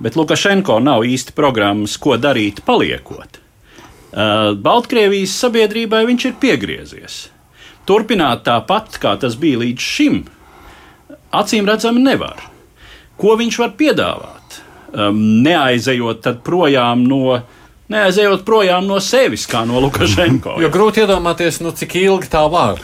Bet 0.02 0.18
Lukašenko 0.18 0.78
nav 0.84 1.06
īsti 1.06 1.34
programmas, 1.38 1.98
ko 2.02 2.20
darīt 2.22 2.62
paliekot. 2.66 3.42
Eh, 4.12 4.52
Baltkrievijas 4.60 5.38
sabiedrībai 5.40 6.04
viņš 6.10 6.28
ir 6.28 6.38
piegriezies. 6.42 7.22
Turpināt 7.88 8.44
tāpat, 8.44 9.00
kā 9.02 9.16
tas 9.20 9.38
bija 9.40 9.62
līdz 9.64 9.88
šim, 9.96 10.22
acīm 11.32 11.68
redzami 11.68 12.04
nevar. 12.04 12.44
Ko 13.18 13.38
viņš 13.40 13.58
var 13.62 13.74
piedāvāt? 13.80 14.38
Neaizejot 14.92 16.28
projām 16.44 17.06
no, 17.08 17.38
neaizejot 17.92 18.44
projām 18.48 18.90
no 18.90 19.00
sevis, 19.00 19.46
kā 19.48 19.64
no 19.68 19.80
Lukašenko. 19.84 20.58
Jo 20.64 20.72
grūti 20.74 21.06
iedomāties, 21.06 21.62
nu, 21.64 21.72
cik 21.72 21.96
ilgi 22.02 22.32
tā 22.32 22.44
var. 22.52 22.82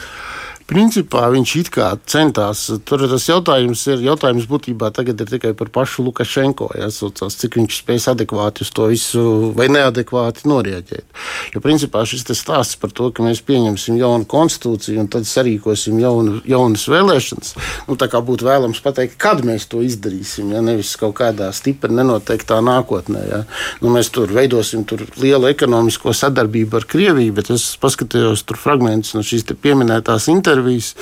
Principā 0.67 1.29
viņš 1.31 1.51
it 1.61 1.69
kā 1.71 1.93
centās. 2.11 2.65
Tur 2.83 3.05
tas 3.07 3.23
jautājums 3.29 3.85
ir 3.87 4.01
jautājums 4.03 4.49
būtībā 4.51 4.89
tagad 4.91 5.21
ir 5.23 5.29
tikai 5.31 5.53
par 5.55 5.69
pašu 5.71 6.03
Lukašenko. 6.03 6.67
Ja, 6.75 6.89
saucās, 6.91 7.37
cik 7.39 7.55
viņš 7.61 7.77
spēs 7.79 8.07
adekvāti 8.11 8.65
uz 8.65 8.71
to 8.75 8.89
visu 8.91 9.23
vai 9.55 9.69
neadekvāti 9.71 10.43
norēģēt. 10.51 11.05
Jo 11.55 11.61
principā 11.63 12.01
šis 12.03 12.27
stāsts 12.35 12.75
par 12.81 12.91
to, 12.91 13.07
ka 13.15 13.23
mēs 13.23 13.39
pieņemsim 13.47 13.95
jaunu 13.95 14.27
konstitūciju 14.27 15.05
un 15.05 15.07
tad 15.13 15.29
sarīkosim 15.29 16.01
jaunu, 16.03 16.41
jaunas 16.43 16.83
vēlēšanas, 16.91 17.53
nu, 17.87 17.95
tā 17.95 18.11
kā 18.11 18.19
būtu 18.19 18.49
vēlams 18.49 18.83
pateikt, 18.83 19.15
kad 19.23 19.45
mēs 19.47 19.69
to 19.71 19.79
izdarīsim. 19.85 20.51
Ja, 20.51 20.65
nevis 20.65 20.91
kaut 20.99 21.15
kādā 21.21 21.47
stipri 21.55 21.95
nenoteiktā 21.95 22.59
nākotnē. 22.59 23.23
Ja. 23.31 23.41
Nu, 23.79 23.95
mēs 23.95 24.11
tur 24.11 24.35
veidosim 24.35 24.83
tur 24.83 25.07
lielu 25.15 25.47
ekonomisko 25.53 26.11
sadarbību 26.11 26.81
ar 26.81 26.91
Krieviju, 26.91 27.39
bet 27.39 27.55
es 27.55 27.69
paskatījos 27.79 28.43
tur 28.43 28.59
fragmentus 28.59 29.15
no 29.15 29.23
šīs 29.23 29.47
pieminētās 29.63 30.27
intervijas 30.27 30.56
intervijas. 30.57 30.95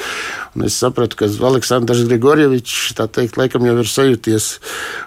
Es 0.64 0.78
sapratu, 0.80 1.18
ka 1.20 1.28
Aleksandrs 1.28 2.06
Grigorjevičs 2.08 2.94
teikt, 2.96 3.36
laikam 3.36 3.66
jau 3.68 3.76
ir 3.82 3.90
sajūties 3.92 4.46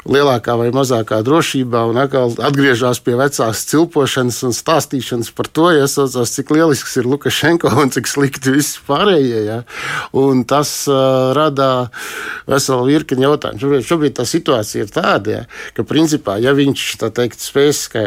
lielākā 0.04 0.58
vai 0.60 0.68
mazākā 0.76 1.22
drošībā 1.24 1.86
un 1.88 1.96
atkal 1.96 2.34
atgriežas 2.36 3.00
pie 3.00 3.16
vecās 3.16 3.64
cilpošanas 3.70 4.42
un 4.44 4.52
stāstīšanas 4.52 5.32
par 5.32 5.48
to, 5.48 5.70
ja 5.72 5.86
saucās, 5.88 6.34
cik 6.36 6.52
lielisks 6.52 6.98
ir 7.00 7.08
Lukašenko 7.08 7.72
un 7.80 7.92
cik 7.94 8.10
slikti 8.10 8.52
viss 8.58 8.76
pārējie. 8.88 9.40
Ja? 9.46 9.62
Un 10.12 10.44
tas 10.48 10.82
uh, 10.90 11.32
rada 11.36 11.88
veselu 12.48 12.84
virkni 12.90 13.24
jautājumu. 13.24 13.62
Šobrīd, 13.64 13.88
šobrīd 13.88 14.18
tā 14.20 14.28
situācija 14.28 14.84
ir 14.84 14.92
tāda, 14.92 15.38
ja, 15.38 15.46
ka 15.76 15.86
principā, 15.88 16.36
ja 16.44 16.52
viņš 16.56 16.90
teikt 17.08 17.40
spēs, 17.40 17.86
ka 17.88 18.04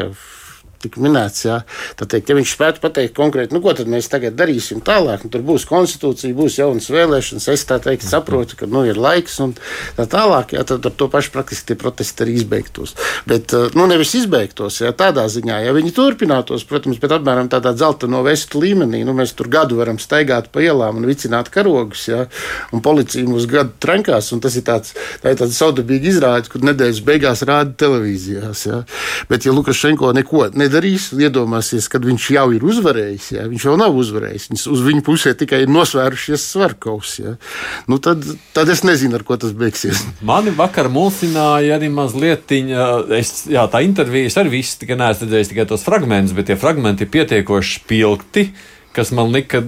tika 0.84 1.02
minēts. 1.04 1.46
Jā. 1.48 1.62
Tad, 2.00 2.12
teikt, 2.14 2.32
ja 2.32 2.38
viņš 2.38 2.56
spētu 2.56 2.84
pateikt 2.84 3.16
konkrēti, 3.18 3.56
nu, 3.56 3.62
ko 3.64 3.74
tad 3.78 3.90
mēs 3.92 4.10
tagad 4.12 4.36
darīsim 4.40 4.82
tālāk, 4.86 5.26
nu, 5.26 5.32
tur 5.34 5.44
būs 5.46 5.66
konstitūcija, 5.70 6.36
būs 6.38 6.60
jaunas 6.60 6.90
vēlēšanas, 6.94 7.48
es 7.54 7.66
tā 7.70 7.80
teikt, 7.84 8.06
saprotu, 8.08 8.58
ka 8.60 8.70
nu, 8.70 8.84
ir 8.90 9.00
laiks 9.02 9.40
un 9.44 9.56
tā 9.98 10.08
tālāk, 10.10 10.56
jā, 10.58 10.66
tad 10.68 10.86
ar 10.88 10.96
to 10.98 11.08
pašu 11.12 11.34
praktiski 11.34 11.72
tie 11.72 11.80
protesti 11.80 12.26
arī 12.26 12.38
izbeigtos. 12.42 12.96
Bet, 13.30 13.54
eh, 13.58 13.70
nu, 13.78 13.88
nevis 13.90 14.14
izbeigtos, 14.18 14.82
jā, 14.84 14.92
tādā 14.98 15.28
ziņā, 15.32 15.62
ja 15.66 15.76
viņi 15.76 15.94
turpinātos, 15.96 16.66
protams, 16.68 17.00
bet 17.02 17.16
apmēram 17.16 17.50
tādā 17.52 17.74
zelta 17.78 18.10
no 18.12 18.24
vestu 18.26 18.62
līmenī, 18.62 19.04
nu, 19.08 19.16
mēs 19.18 19.36
tur 19.38 19.50
gadu 19.52 19.80
varam 19.80 20.00
staigāt 20.02 20.52
pa 20.52 20.64
ielām 20.66 21.02
un 21.02 21.10
vicināt 21.10 21.52
karogus, 21.54 22.08
jā, 22.12 22.26
un 22.72 22.84
policija 22.84 23.28
mūs 23.28 23.48
gadu 23.52 23.76
trenkās, 23.82 24.32
un 24.36 24.44
tas 24.44 24.56
ir 24.58 24.66
tāds, 24.68 24.96
tā 25.24 25.34
ir 25.34 25.40
tāds 25.40 25.58
saudabīgi 25.58 26.12
izrādes, 26.16 26.52
kur 26.52 26.64
nedēļas 26.66 27.04
beigās 27.06 27.46
rāda 27.48 27.76
televīzijās, 27.78 28.66
jā. 28.68 28.82
Bet, 29.30 29.46
ja 29.46 29.56
Lukašenko 29.56 30.12
neko 30.18 30.50
nedarīja, 30.56 30.71
nedarīs. 30.72 31.12
Iedomāsies, 31.20 31.90
kad 31.92 32.06
viņš 32.08 32.30
jau 32.38 32.48
ir 32.56 32.66
uzvarējis. 32.66 33.28
Jā. 33.36 33.46
Viņš 33.52 33.68
jau 33.68 33.76
nav 33.80 33.98
uzvarējis. 34.00 34.48
Viņš 34.54 34.66
uz 34.72 34.84
viņa 34.88 35.06
pusē 35.06 35.36
tikai 35.38 35.64
ir 35.66 35.72
nosvērušies 35.74 36.48
svarkaus. 36.56 37.18
Nu, 37.92 38.00
tad, 38.04 38.26
tad 38.56 38.72
es 38.72 38.86
nezinu, 38.88 39.20
ar 39.20 39.28
ko 39.28 39.38
tas 39.42 39.54
beigsies. 39.58 40.04
Mani 40.26 40.56
vakar 40.56 40.90
mulsināja 40.92 41.78
arī 41.78 41.92
mazliet. 41.94 42.52
Es, 43.18 43.46
jā, 43.52 43.68
tā 43.72 43.84
intervijas 43.86 44.40
arī 44.42 44.58
viss, 44.60 44.80
tikai 44.82 45.00
neesmu 45.00 45.28
redzējis 45.28 45.54
tikai 45.54 45.70
tos 45.70 45.86
fragmentus, 45.88 46.36
bet 46.38 46.50
tie 46.50 46.60
fragmenti 46.60 47.06
ir 47.08 47.14
pietiekoši 47.14 47.82
spilgti 47.82 48.52
kas 48.92 49.12
man 49.16 49.32
lika 49.32 49.62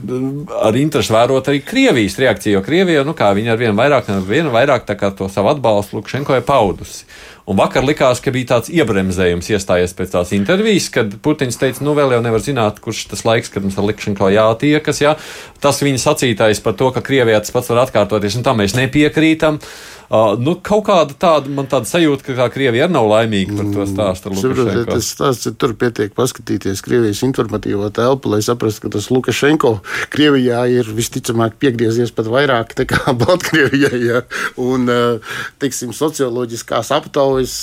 ar 0.61 0.75
interesi 0.75 1.13
vērot 1.13 1.47
arī 1.47 1.61
Krievijas 1.63 2.17
reakciju. 2.19 2.57
Jo 2.57 2.63
Krievija, 2.63 3.05
nu 3.07 3.15
kā 3.17 3.29
viņi 3.35 3.53
ar 3.53 3.59
vienu 3.59 3.77
vairāk, 3.77 4.09
ar 4.11 4.25
vienu 4.27 4.51
vairāk 4.51 4.87
to 5.17 5.29
savu 5.31 5.53
atbalstu 5.53 5.97
Lukašenko 5.97 6.35
ir 6.35 6.43
paudusi. 6.47 7.05
Un 7.43 7.57
vakar 7.59 7.83
likās, 7.83 8.21
ka 8.23 8.31
bija 8.31 8.53
tāds 8.53 8.69
iebremzējums 8.71 9.49
iestājies 9.51 9.95
pēc 9.97 10.13
tās 10.13 10.29
intervijas, 10.35 10.87
kad 10.93 11.17
Putins 11.25 11.59
teica, 11.59 11.83
nu 11.83 11.91
vēl 11.97 12.15
jau 12.15 12.21
nevar 12.23 12.43
zināt, 12.43 12.79
kurš 12.83 13.01
tas 13.11 13.25
laiks, 13.27 13.51
kad 13.51 13.65
mums 13.65 13.75
ar 13.75 13.83
Lukašenko 13.89 14.29
jātiekas. 14.31 15.01
Jā. 15.03 15.17
Tas 15.63 15.83
viņa 15.83 15.99
sacītais 16.05 16.63
par 16.63 16.77
to, 16.79 16.93
ka 16.95 17.03
Krievijā 17.03 17.41
tas 17.43 17.51
pats 17.51 17.73
var 17.73 17.83
atkārtoties, 17.83 18.39
un 18.39 18.47
tam 18.47 18.63
mēs 18.63 18.77
nepiekrītam. 18.79 19.59
Uh, 19.59 19.93
nu, 20.37 20.53
kaut 20.61 20.83
kāda 20.85 21.15
tāda, 21.17 21.49
man 21.49 21.65
tāda 21.69 21.89
sajūta, 21.89 22.35
ka 22.37 22.45
Krievija 22.53 22.85
arī 22.85 22.93
nav 22.93 23.07
laimīga 23.09 23.55
par 23.57 23.69
to 23.73 23.85
stāstu. 23.89 24.33
Saprotiet, 24.37 24.85
tas 24.89 25.07
stāsts 25.09 25.49
ir 25.49 25.55
tur 25.57 25.73
pietiek 25.79 26.13
paskatīties 26.13 26.83
Krievijas 26.85 27.23
informatīvo 27.25 27.89
telpu, 27.93 28.29
lai 28.29 28.43
saprastu, 28.45 28.85
ka 28.85 28.93
tas 28.97 29.09
Lukašenko 29.09 29.71
Krievijā 30.13 30.59
ir 30.69 30.91
visticamāk 30.93 31.57
piegriezies 31.61 32.13
pat 32.13 32.29
vairāk 32.29 32.75
nekā 32.77 33.13
Baltkrievijai. 33.23 34.01
Ja? 34.03 34.21
Un, 34.61 34.85
teiksim, 35.63 35.95
socioloģiskās 35.97 36.93
aptaujas 36.93 37.55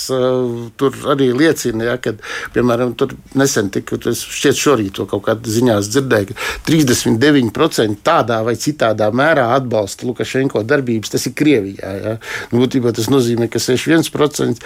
tur 0.81 0.99
arī 1.13 1.31
liecina, 1.31 1.93
ja, 1.93 1.95
ka, 2.03 2.17
piemēram, 2.55 2.97
tur 2.99 3.15
nesen 3.39 3.71
tika, 3.71 3.99
es 4.11 4.25
šķiet 4.27 4.59
šorīt 4.59 4.97
to 4.99 5.07
kaut 5.07 5.23
kādā 5.29 5.55
ziņās 5.55 5.87
dzirdēju, 5.93 6.33
ka 6.33 6.51
39% 6.67 8.03
tādā 8.03 8.41
vai 8.43 8.57
citādā 8.59 9.07
mērā 9.15 9.47
atbalsta 9.55 10.09
Lukašenko 10.09 10.65
darbības, 10.67 11.15
tas 11.15 11.31
ir 11.31 11.37
Krievijā. 11.39 11.95
Ja? 12.01 12.17
Nu, 12.51 12.63
būtībā 12.63 12.93
tas 12.95 13.09
nozīmē, 13.11 13.47
ka 13.51 13.61
61% 13.61 14.65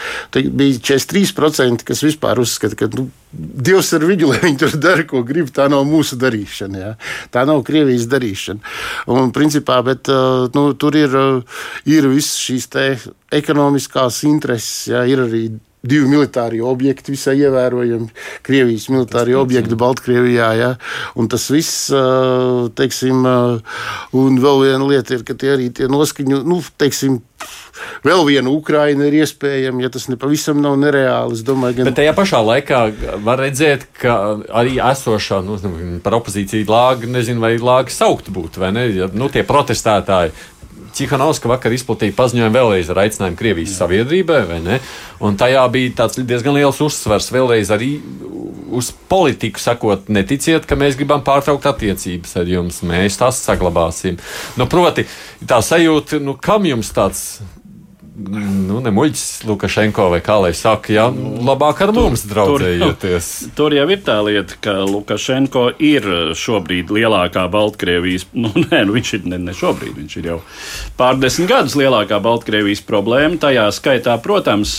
bija 0.55 0.79
43%, 0.95 1.85
kas 1.87 2.03
vispār 2.05 2.41
uzskata, 2.43 2.79
ka 2.79 2.89
nu, 2.95 3.09
Dievs 3.35 3.89
ir 3.91 4.05
viņu, 4.07 4.29
lai 4.31 4.37
viņi 4.45 4.59
tur 4.61 4.75
dara, 4.79 5.03
ko 5.07 5.19
grib. 5.27 5.49
Tā 5.51 5.65
nav 5.71 5.83
mūsu 5.89 6.15
darīšana. 6.19 6.79
Ja? 6.79 6.91
Tā 7.33 7.43
nav 7.47 7.65
Krievijas 7.67 8.07
darīšana. 8.07 8.75
Un, 9.11 9.33
principā, 9.35 9.81
bet, 9.83 10.07
nu, 10.55 10.63
tur 10.79 10.95
ir, 10.95 11.17
ir 11.83 12.07
visas 12.13 12.37
šīs 12.39 12.69
ekonomiskās 13.35 14.21
intereses, 14.29 14.85
ja? 14.93 15.03
ir 15.09 15.25
arī 15.25 15.43
divi 15.87 16.09
militāri 16.11 16.61
objekti, 16.65 17.13
visai 17.15 17.37
ievērojami. 17.43 18.09
Krievijas 18.45 18.87
militāri 18.93 19.37
objekti 19.37 19.77
Baltkrievijā. 19.79 20.49
Ja? 20.59 20.71
Un 21.19 21.29
tas 21.31 21.47
viss, 21.53 21.87
teiksim, 22.79 23.25
un 24.15 24.41
vēl 24.43 24.65
viena 24.65 24.89
lieta 24.89 25.17
ir, 25.17 25.25
ka 25.27 25.37
tie 25.37 25.55
arī 25.55 25.71
tie 25.75 25.89
noskaņu, 25.91 26.43
nu, 26.47 26.61
teiksim, 26.81 27.21
Vēl 28.05 28.21
viena 28.27 28.51
Ukraina 28.53 29.07
ir 29.09 29.17
iespējama, 29.19 29.83
ja 29.83 29.89
tas 29.91 30.05
nepavisam 30.07 30.61
nav 30.63 30.77
nereāli. 30.79 31.37
Domāju, 31.45 31.79
gan... 31.79 31.89
Bet 31.89 31.97
tajā 31.99 32.13
pašā 32.17 32.41
laikā 32.45 32.81
var 33.25 33.41
redzēt, 33.43 33.87
ka 33.99 34.15
arī 34.55 34.77
esošā 34.79 35.41
nu, 35.45 35.57
par 36.05 36.15
opozīciju 36.19 36.67
lāga, 36.69 37.09
nezinu, 37.11 37.43
vai 37.43 37.55
lāga 37.59 37.93
saukt 37.93 38.31
būtu, 38.33 38.61
vai 38.63 38.71
ne? 38.75 38.87
Ja, 38.95 39.09
nu, 39.11 39.29
tie 39.33 39.43
protestētāji 39.47 40.33
Cihanovska 40.95 41.49
vakar 41.51 41.75
izplatīja 41.75 42.15
paziņojumu 42.15 42.55
vēlreiz 42.55 42.91
ar 42.93 43.03
aicinājumu 43.03 43.39
Krievijas 43.39 43.73
Jā. 43.73 43.81
sabiedrībai, 43.83 44.41
vai 44.49 44.59
ne? 44.63 44.79
Un 45.23 45.35
tajā 45.39 45.65
bija 45.73 46.07
diezgan 46.17 46.55
liels 46.55 46.79
uzsvers 46.83 47.31
vēlreiz 47.35 47.73
arī 47.75 47.91
uz 48.75 48.91
politiku 49.09 49.59
sakot, 49.61 50.09
neticiet, 50.11 50.65
ka 50.67 50.77
mēs 50.79 50.97
gribam 50.99 51.23
pārtraukt 51.25 51.67
attiecības 51.69 52.35
ar 52.41 52.49
jums, 52.49 52.81
mēs 52.87 53.19
tās 53.19 53.39
saglabāsim. 53.45 54.17
Nu, 54.59 54.67
proti, 54.71 55.05
tā 55.47 55.61
sajūta, 55.63 56.19
nu, 56.23 56.35
kam 56.41 56.67
jums 56.67 56.91
tāds 56.95 57.25
nu, 58.15 58.79
ne 58.83 58.91
muļķis 58.95 59.45
Lukašenko 59.49 60.07
vai 60.13 60.19
kā 60.23 60.37
lai 60.43 60.51
saka, 60.55 60.93
jā, 60.95 61.05
nu, 61.13 61.35
labāk 61.45 61.81
ar 61.85 61.91
mums 61.95 62.25
draudzējieties. 62.29 63.29
Tur, 63.41 63.53
tur 63.57 63.75
jau 63.75 63.85
ir 63.91 64.03
tā 64.05 64.17
lieta, 64.25 64.57
ka 64.63 64.75
Lukašenko 64.87 65.65
ir 65.83 66.07
šobrīd 66.39 66.93
lielākā 66.95 67.45
Baltkrievijas, 67.51 68.27
nu, 68.37 68.51
nē, 68.65 68.85
nu, 68.87 68.95
viņš 68.95 69.13
ir 69.19 69.29
ne, 69.33 69.41
ne 69.49 69.55
šobrīd, 69.55 69.95
viņš 69.99 70.17
ir 70.21 70.29
jau 70.31 70.39
pārdesmit 70.99 71.51
gadus 71.51 71.77
lielākā 71.79 72.21
Baltkrievijas 72.23 72.83
problēma. 72.87 73.39
Tajā 73.41 73.67
skaitā, 73.75 74.15
protams, 74.23 74.77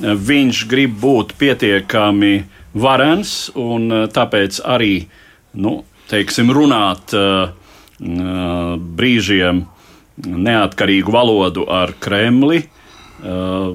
viņš 0.00 0.64
grib 0.70 0.96
būt 1.02 1.36
pietiekami 1.38 2.36
varens 2.74 3.52
un 3.54 4.08
tāpēc 4.10 4.58
arī, 4.66 4.94
nu, 5.62 5.78
teiksim, 6.10 6.50
runāt 6.52 7.14
uh, 7.14 7.54
brīžiem 8.98 9.62
neatkarīgu 10.22 11.12
valodu 11.12 11.66
ar 11.70 11.94
Kremli. 12.00 12.64
Uh, 13.24 13.72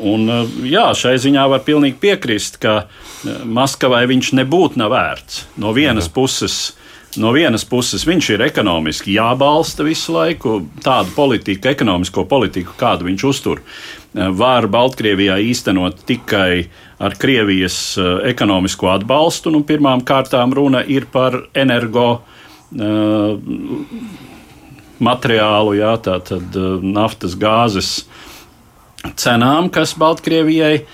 un, 0.00 0.24
uh, 0.30 0.56
jā, 0.64 0.88
šai 0.96 1.16
ziņā 1.20 1.44
var 1.52 1.62
pilnīgi 1.66 1.98
piekrist, 2.00 2.58
ka 2.62 2.86
uh, 2.86 3.38
Maskavai 3.44 4.06
viņš 4.08 4.32
nebūtu 4.38 4.80
nav 4.80 4.94
vērts. 4.94 5.42
No 5.60 5.74
vienas 5.76 6.08
puses, 6.12 6.76
no 7.20 7.34
vienas 7.36 7.66
puses 7.68 8.06
viņš 8.08 8.30
ir 8.36 8.46
ekonomiski 8.46 9.16
jābalsta 9.18 9.84
visu 9.86 10.16
laiku. 10.16 10.60
Tādu 10.84 11.12
politiku, 11.16 11.68
ekonomisko 11.68 12.24
politiku, 12.30 12.74
kādu 12.80 13.10
viņš 13.10 13.26
uztur, 13.28 13.62
var 14.16 14.64
Baltkrievijā 14.72 15.36
īstenot 15.44 16.06
tikai 16.08 16.70
ar 16.96 17.12
Krievijas 17.20 17.98
ekonomisko 18.24 18.88
atbalstu. 18.94 19.52
Nu, 19.52 19.60
pirmām 19.68 20.00
kārtām 20.06 20.54
runa 20.56 20.80
ir 20.80 21.04
par 21.12 21.42
energo 21.52 22.22
materiālu, 25.02 25.76
jā, 25.78 25.96
tātad 26.02 26.56
uh, 26.56 26.78
naftas, 26.82 27.36
gāzes 27.38 27.90
cenām, 29.18 29.68
kas 29.72 29.94
Baltkrievijai 29.98 30.86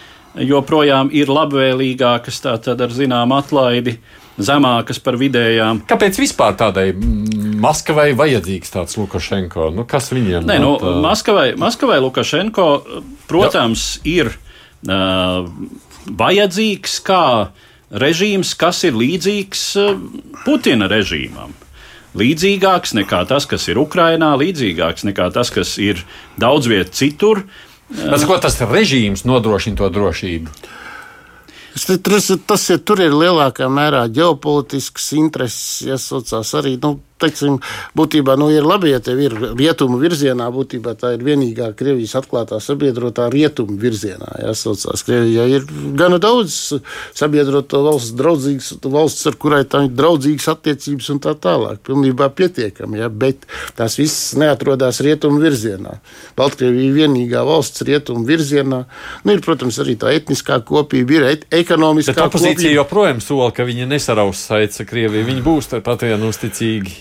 joprojām 0.49 1.13
ir 1.15 1.31
labvēlīgākas, 1.33 2.43
tātad 2.45 2.81
ar 2.83 2.93
zināmu 2.95 3.39
atlaidi. 3.39 3.99
Zemākas 4.43 4.97
par 5.05 5.19
vidējām. 5.21 5.83
Kāpēc 5.85 6.17
vispār 6.17 6.55
tādai 6.57 6.87
Maskavai 6.97 8.15
vajadzīgs 8.17 8.73
tāds 8.73 8.97
Lukašenko? 8.97 9.67
Nu, 9.77 9.85
kas 9.85 10.09
viņiem 10.09 10.49
ir? 10.49 10.63
Nu, 10.63 10.71
tā... 10.81 10.95
Maskavai, 11.05 11.51
Maskavai 11.61 11.99
Lukašenko, 12.01 12.69
protams, 13.29 13.85
Jā. 14.01 14.15
ir 14.23 14.33
uh, 14.89 15.45
vajadzīgs 16.09 16.97
kā 17.05 17.27
režīms, 17.93 18.55
kas 18.57 18.81
ir 18.89 18.97
līdzīgs 18.97 19.67
Putina 20.47 20.89
režīmam 20.91 21.53
līdzīgāks 22.19 22.95
nekā 22.99 23.25
tas, 23.31 23.47
kas 23.49 23.69
ir 23.73 23.81
Ukrajinā, 23.83 24.33
līdzīgāks 24.41 25.07
nekā 25.09 25.31
tas, 25.35 25.53
kas 25.55 25.77
ir 25.83 26.03
daudz 26.41 26.69
vietā 26.71 26.93
citur. 27.03 27.45
Bet, 27.93 28.25
ko 28.25 28.39
tas 28.41 28.57
režīms 28.61 29.27
nodrošina 29.29 29.77
to 29.81 29.91
drošību? 29.93 30.53
Tas, 31.73 32.29
tas 32.47 32.65
ir, 32.73 32.81
tur 32.85 33.01
ir 33.01 33.15
lielākā 33.17 33.69
mērā 33.73 34.05
ģeopolitisks 34.13 35.13
intereses, 35.17 35.83
jāsaucās 35.89 36.53
arī. 36.61 36.77
Nu, 36.81 36.99
teiksim, 37.23 37.59
būtībā 37.99 38.37
nu, 38.41 38.51
ir 38.53 38.67
labi, 38.67 38.93
ja 38.93 39.01
tev 39.05 39.21
ir 39.23 39.37
rietumu 39.59 40.01
virzienā, 40.03 40.49
būtībā 40.55 40.95
tā 41.01 41.15
ir 41.17 41.25
vienīgā 41.27 41.73
Krievijas 41.79 42.17
atklātā 42.21 42.59
sabiedrotā 42.63 43.29
rietumu 43.33 43.79
virzienā. 43.81 44.35
Jāsaucās, 44.43 45.05
Krievijā 45.07 45.47
ir 45.57 45.67
gana 45.99 46.21
daudz 46.23 46.59
sabiedroto 47.19 47.83
valsts, 47.87 48.15
draudzīgas 48.19 48.73
valsts, 48.83 49.27
ar 49.31 49.39
kurai 49.41 49.63
tā 49.69 49.85
ir 49.87 49.95
draudzīgas 49.97 50.51
attiecības 50.55 51.11
un 51.15 51.23
tā 51.23 51.35
tālāk. 51.39 51.83
Pilnībā 51.87 52.29
pietiekami, 52.37 53.01
ja, 53.03 53.09
bet 53.09 53.47
tās 53.79 53.97
visas 54.01 54.35
neatrodas 54.41 55.01
rietumu 55.05 55.41
virzienā. 55.43 55.99
Baltkrievija 56.39 56.89
ir 56.89 56.97
vienīgā 56.97 57.45
valsts 57.47 57.85
rietumu 57.87 58.27
virzienā. 58.29 58.83
Nu, 59.25 59.35
ir, 59.35 59.43
protams, 59.45 59.79
arī 59.83 59.97
tā 60.01 60.13
etniskā 60.17 60.61
kopība, 60.67 61.19
ir 61.19 61.29
et 61.31 61.47
ekonomiskā 61.63 62.17
kopība. 62.17 62.31
Opozīcija 62.33 62.75
joprojām 62.77 63.23
sola, 63.25 63.51
ka 63.55 63.67
viņi 63.69 63.89
nesaraus 63.91 64.43
saites 64.49 64.83
ar 64.83 64.89
Krieviju. 64.91 65.27
Viņi 65.29 65.45
būs 65.45 65.73
tāpat 65.75 66.07
vien 66.09 66.29
uzticīgi. 66.29 66.97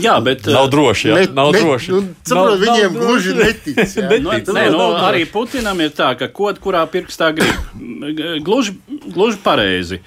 Jā, 0.00 0.16
bet 0.24 0.48
nav 0.50 0.68
droši. 0.72 1.10
Jā, 1.10 1.18
ne, 1.20 1.26
nav 1.36 1.52
ne, 1.54 1.60
droši. 1.62 1.92
Nu, 1.94 2.00
saprot, 2.26 2.56
nav, 2.56 2.62
viņiem 2.62 2.96
nav 2.96 3.04
gluži 3.04 3.34
netic. 3.38 3.76
netic. 4.10 4.24
Nu, 4.24 4.56
nē, 4.56 4.64
nu, 4.74 4.86
arī 5.06 5.22
Putinam 5.30 5.78
ir 5.84 5.92
tā, 5.94 6.10
ka 6.18 6.28
kod, 6.34 6.58
kurā 6.62 6.82
pirkstā 6.90 7.30
grib. 7.36 7.70
Gluži, 8.44 8.74
gluži 9.06 9.38
pareizi. 9.44 10.00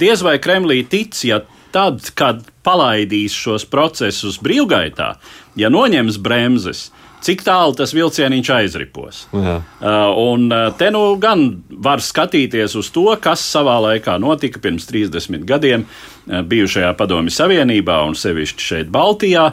Diez 0.00 0.24
vai 0.26 0.36
Kremlī 0.42 0.82
tic, 0.84 1.16
ja 1.24 1.40
tad, 1.72 2.02
kad 2.18 2.44
palaidīs 2.66 3.32
šos 3.36 3.64
procesus 3.70 4.36
brīvgaitā, 4.44 5.14
ja 5.58 5.70
noņems 5.72 6.18
bremzes, 6.20 6.90
cik 7.24 7.42
tālu 7.46 7.74
tas 7.78 7.92
vilcieniņš 7.96 8.50
aizripos. 8.54 9.22
Jā. 9.34 9.56
Uh, 9.80 9.88
un 10.32 10.48
uh, 10.52 10.68
te 10.76 10.90
nu 10.92 11.02
gan 11.20 11.44
var 11.70 12.02
skatīties 12.04 12.76
uz 12.80 12.90
to, 12.94 13.06
kas 13.22 13.44
savā 13.44 13.76
laikā 13.86 14.16
notika 14.22 14.62
pirms 14.62 14.88
30 14.90 15.44
gadiem 15.48 15.84
uh, 15.86 16.40
bijušajā 16.46 16.92
Padomju 16.98 17.34
Savienībā 17.34 18.00
un 18.08 18.16
sevišķi 18.18 18.66
šeit 18.70 18.92
Baltijā, 18.92 19.50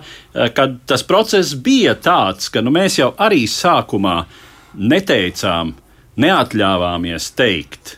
kad 0.53 0.77
tas 0.87 1.03
process 1.07 1.55
bija 1.55 1.95
tāds, 1.97 2.51
ka 2.53 2.61
nu, 2.61 2.71
mēs 2.73 2.99
jau 2.99 3.11
arī 3.23 3.45
sākumā 3.49 4.19
neteicām, 4.77 5.73
neatļāvāmies 6.21 7.31
teikt, 7.37 7.97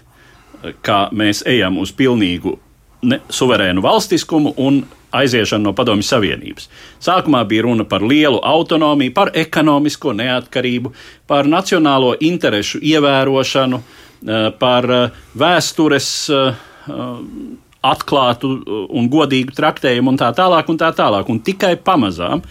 ka 0.86 1.08
mēs 1.16 1.44
ejam 1.48 1.80
uz 1.80 1.92
pilnīgu 1.96 2.56
ne, 3.08 3.20
suverēnu 3.32 3.84
valstiskumu 3.84 4.56
un 4.60 4.82
aiziešanu 5.12 5.70
no 5.70 5.74
Padomju 5.76 6.06
Savienības. 6.06 6.70
Sākumā 7.02 7.44
bija 7.48 7.66
runa 7.66 7.86
par 7.90 8.04
lielu 8.06 8.40
autonomiju, 8.44 9.14
par 9.14 9.32
ekonomisko 9.34 10.14
neatkarību, 10.18 10.94
par 11.28 11.50
nacionālo 11.50 12.16
interesu 12.20 12.82
ievērošanu, 12.82 13.80
eh, 13.80 14.50
par 14.60 14.92
eh, 14.92 15.22
vēstures 15.36 16.10
eh, 16.30 16.66
atklātu 17.80 18.50
un 18.90 19.08
godīgu 19.10 19.54
traktējumu 19.56 20.12
un 20.12 20.18
tā 20.20 20.34
tālāk. 20.36 20.68
Un 20.68 20.78
tā 20.78 20.90
tālāk. 20.92 21.30
Un 21.30 21.40
tikai 21.40 21.78
pamazām 21.78 22.42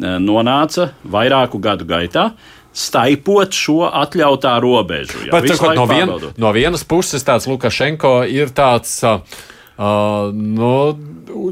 nonāca 0.00 0.86
vairāku 1.04 1.60
gadu 1.60 1.84
gaitā 1.84 2.30
staipot 2.72 3.52
šo 3.54 3.88
atļautā 3.88 4.54
robežu. 4.62 5.26
Jā, 5.26 5.34
Bet, 5.34 5.50
no, 5.76 5.86
vien, 5.90 6.12
no 6.38 6.52
vienas 6.54 6.84
puses 6.86 7.26
tāds 7.26 7.48
Lukašenko 7.50 8.22
ir 8.30 8.54
tāds. 8.54 9.00
Uh, 9.04 10.30
nu, 10.36 10.70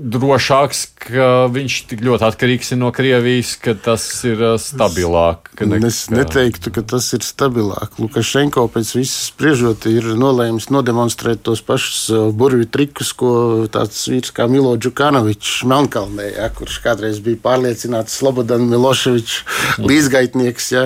drošāks 0.02 0.86
ka 1.08 1.28
viņš 1.52 1.76
tik 1.90 2.02
ļoti 2.04 2.26
atkarīgs 2.28 2.72
no 2.78 2.90
Krievijas, 2.94 3.54
ka 3.62 3.74
tas 3.74 4.04
ir 4.28 4.40
stabilāk? 4.60 5.50
Nekā... 5.58 5.88
Es 5.88 6.00
neteiktu, 6.12 6.72
ka 6.74 6.84
tas 6.86 7.08
ir 7.16 7.24
stabilāk. 7.24 7.96
Lukašenko 8.02 8.66
pēc 8.72 8.92
visas 8.98 9.30
spriežot 9.30 9.86
ir 9.90 10.10
nolēmis 10.18 10.68
nodemonstrēt 10.74 11.42
tos 11.46 11.62
pašus 11.64 12.32
burvju 12.38 12.68
trikus, 12.74 13.12
ko 13.16 13.30
tāds 13.72 14.00
vīrs 14.10 14.32
kā 14.36 14.48
Milo 14.50 14.74
Džukanovičs 14.76 15.64
Melnkalnē, 15.68 16.28
ja, 16.36 16.50
kurš 16.54 16.80
kādreiz 16.84 17.22
bija 17.24 17.40
pārliecināts 17.46 18.18
Slobodan 18.20 18.68
Miloševičs, 18.70 19.38
līdzgaitnieks, 19.82 20.70
ja, 20.74 20.84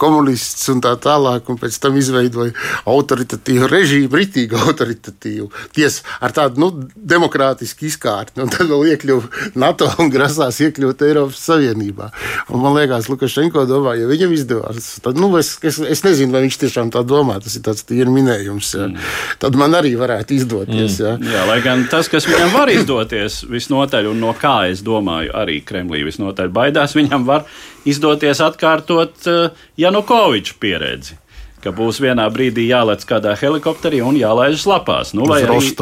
komunists 0.00 0.70
un 0.72 0.82
tā 0.84 0.94
tālāk, 1.02 1.50
un 1.52 1.60
pēc 1.60 1.78
tam 1.82 1.98
izveidoja 2.00 2.54
autoritatīvu 2.88 3.70
režīmu, 3.72 4.22
ritīgu 4.22 4.60
autoritatīvu. 4.68 5.50
Tiesa 5.74 6.06
ar 6.22 6.36
tādu 6.36 6.62
nu, 6.62 6.70
demokrātisku 6.96 7.88
izkārtni, 8.02 8.42
un 8.42 8.50
tad 8.50 8.66
vēl 8.70 8.92
iekļuva 8.92 9.52
NATO 9.58 9.88
un 10.02 10.10
grasās 10.10 10.58
iekļūt 10.62 11.04
Eiropas 11.06 11.42
Savienībā. 11.46 12.10
Un 12.52 12.62
man 12.62 12.74
liekas, 12.76 13.08
Lukašenko 13.10 13.64
domā, 13.70 13.94
ja 13.98 14.08
viņam 14.10 14.34
izdevās, 14.34 14.98
tad 15.04 15.18
nu, 15.20 15.30
es, 15.38 15.54
es, 15.62 15.78
es 15.78 16.02
nezinu, 16.04 16.32
vai 16.34 16.44
viņš 16.46 16.58
tiešām 16.64 16.92
tā 16.92 17.04
domā. 17.06 17.38
Tas 17.42 17.56
ir 17.56 17.64
tāds 17.66 17.86
tīri 17.86 18.10
minējums. 18.12 18.74
Ja. 18.74 18.88
Mm. 18.90 19.08
Tad 19.42 19.58
man 19.60 19.78
arī 19.78 19.94
varētu 19.98 20.36
izdoties. 20.36 20.98
Ja. 21.02 21.16
Mm. 21.16 21.32
Jā, 21.32 21.46
lai 21.48 21.58
gan 21.64 21.86
tas, 21.90 22.10
kas 22.12 22.26
viņam 22.28 22.52
var 22.56 22.72
izdoties, 22.72 23.42
visnotaļ, 23.50 24.10
un 24.12 24.22
no 24.22 24.34
kā 24.38 24.56
es 24.72 24.82
domāju, 24.86 25.34
arī 25.38 25.60
Kremlī 25.66 26.02
visnotaļ 26.08 26.52
baidās, 26.52 26.96
viņam 26.98 27.26
var 27.28 27.46
izdoties 27.88 28.42
atkārtot 28.42 29.26
uh, 29.30 29.66
Janukoviča 29.80 30.58
pieredzi 30.62 31.21
ka 31.62 31.72
būs 31.74 32.02
vienā 32.02 32.28
brīdī 32.34 32.66
jālec 32.68 33.04
kādā 33.08 33.36
helikopterī 33.38 34.02
un 34.04 34.18
jālaižas 34.18 34.68
lapās. 34.68 35.12
Nu, 35.16 35.26
vai, 35.30 35.42
arī, 35.46 35.74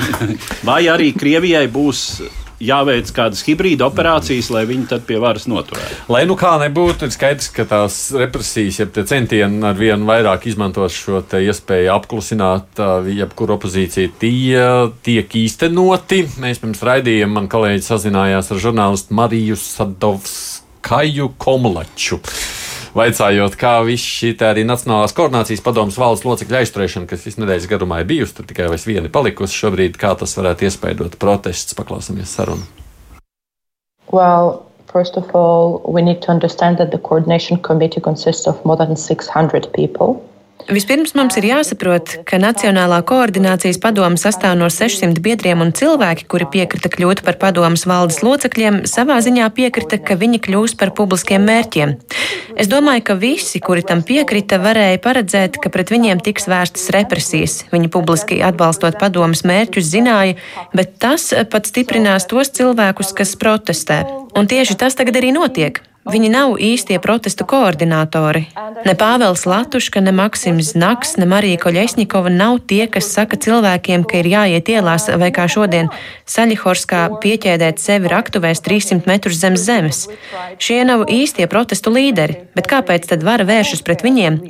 vai 0.68 0.82
arī 0.92 1.10
Krievijai 1.16 1.66
būs 1.72 2.06
jāveic 2.60 3.10
kādas 3.16 3.42
hibrīda 3.46 3.88
operācijas, 3.88 4.50
lai 4.52 4.66
viņi 4.68 4.86
tad 4.90 5.04
pie 5.08 5.18
varas 5.22 5.46
noturētu. 5.50 5.96
Lai 6.12 6.22
nu 6.28 6.36
kā 6.40 6.52
nebūtu, 6.60 7.08
ir 7.08 7.14
skaidrs, 7.14 7.48
ka 7.56 7.64
tās 7.68 7.98
represijas, 8.16 8.82
jeb 8.82 9.00
centieni 9.08 9.64
ar 9.66 9.78
vienu 9.78 10.08
vairāk 10.08 10.46
izmantot 10.50 10.92
šo 10.94 11.22
iespēju 11.40 11.92
apklusināt 11.94 12.82
jebkuru 13.16 13.56
opozīciju, 13.56 14.14
tie 14.20 14.64
tiek 15.06 15.36
īstenoti. 15.42 16.26
Mēs 16.42 16.62
pirms 16.62 16.84
raidījuma 16.84 17.40
man 17.40 17.52
kolēģi 17.52 17.86
sazinājās 17.86 18.52
ar 18.52 18.64
žurnālistu 18.68 19.16
Mariju 19.16 19.56
Sadovskaju 19.60 21.32
Komlaču 21.40 22.20
vaicājot, 22.96 23.58
kā 23.60 23.74
viss 23.86 24.06
šī 24.20 24.32
arī 24.46 24.64
Nacionālās 24.68 25.14
koordinācijas 25.16 25.62
padomus 25.64 25.98
valdes 26.00 26.24
locekļu 26.26 26.60
aizturēšana, 26.62 27.10
kas 27.10 27.26
visu 27.26 27.42
nedēļas 27.42 27.68
garumā 27.70 28.00
ir 28.02 28.10
bijusi, 28.10 28.36
tur 28.38 28.48
tikai 28.48 28.70
vairs 28.72 28.88
viena 28.88 29.12
palikusi 29.12 29.58
šobrīd, 29.62 30.00
kā 30.00 30.14
tas 30.18 30.36
varētu 30.38 30.68
iespaidot 30.68 31.18
protestus. 31.20 31.76
Paklausāmies 31.78 32.34
sarunu. 32.34 32.66
Well, 34.10 34.66
First 34.92 35.16
of 35.16 35.32
all, 35.36 35.80
we 35.86 36.02
need 36.02 36.20
to 36.22 36.32
understand 36.32 36.78
that 36.78 36.90
the 36.90 36.98
coordination 36.98 37.62
committee 37.62 38.00
consists 38.00 38.48
of 38.48 38.64
more 38.64 38.76
than 38.76 38.96
600 38.96 39.72
people. 39.72 40.20
Vispirms 40.68 41.14
mums 41.16 41.36
ir 41.40 41.46
jāsaprot, 41.48 42.12
ka 42.28 42.38
Nacionālā 42.40 42.98
koordinācijas 43.06 43.78
padoma 43.80 44.20
sastāv 44.20 44.58
no 44.60 44.68
600 44.70 45.22
biedriem 45.24 45.62
un 45.64 45.72
cilvēki, 45.76 46.26
kuri 46.30 46.48
piekrita 46.52 46.90
kļūt 46.92 47.22
par 47.24 47.38
padomas 47.40 47.86
valdes 47.88 48.20
locekļiem, 48.26 48.82
savā 48.90 49.16
ziņā 49.24 49.48
piekrita, 49.56 50.00
ka 50.04 50.18
viņi 50.20 50.42
kļūs 50.44 50.76
par 50.80 50.92
publiskiem 50.96 51.46
mērķiem. 51.48 51.96
Es 52.60 52.68
domāju, 52.70 53.06
ka 53.08 53.16
visi, 53.16 53.62
kuri 53.64 53.84
tam 53.86 54.04
piekrita, 54.06 54.60
varēja 54.60 55.00
paredzēt, 55.02 55.60
ka 55.62 55.72
pret 55.72 55.92
viņiem 55.94 56.20
tiks 56.24 56.48
vērstas 56.50 56.90
represijas. 56.94 57.60
Viņi 57.72 57.92
publiski 57.92 58.42
atbalstot 58.44 59.00
padomas 59.00 59.46
mērķus 59.48 59.92
zināja, 59.94 60.36
bet 60.76 60.98
tas 61.00 61.30
pat 61.50 61.70
stiprinās 61.70 62.28
tos 62.30 62.52
cilvēkus, 62.58 63.14
kas 63.16 63.38
protestē. 63.40 64.02
Un 64.36 64.50
tieši 64.50 64.76
tas 64.78 64.98
tagad 64.98 65.22
arī 65.22 65.32
notiek. 65.34 65.80
Viņi 66.08 66.30
nav 66.32 66.54
īstie 66.56 66.96
protestu 66.96 67.44
koordinatori. 67.44 68.46
Ne 68.88 68.94
Pāvils 68.96 69.42
Latuška, 69.44 70.00
ne 70.00 70.14
Maksims 70.16 70.70
Znaks, 70.72 71.18
ne 71.20 71.26
Marija 71.28 71.58
Koļesņikova 71.60 72.32
nav 72.32 72.62
tie, 72.64 72.86
kas 72.88 73.10
saka 73.12 73.36
cilvēkiem, 73.36 74.06
ka 74.08 74.22
ir 74.22 74.30
jāiet 74.32 74.70
ielās 74.72 75.10
vai 75.20 75.28
kā 75.28 75.44
šodien 75.44 75.90
Saļihorskā 76.24 77.02
pieķēdēt 77.20 77.82
sevi 77.82 78.08
raktuvēs 78.08 78.64
300 78.64 79.04
metrus 79.10 79.42
zem 79.42 79.58
zemes. 79.60 80.06
Šie 80.56 80.78
nav 80.88 81.04
īstie 81.12 81.44
protestu 81.52 81.92
līderi, 81.92 82.38
bet 82.56 82.70
kāpēc 82.70 83.04
tad 83.12 83.26
vara 83.26 83.44
vēršas 83.44 83.84
pret 83.84 84.00
viņiem? 84.06 84.40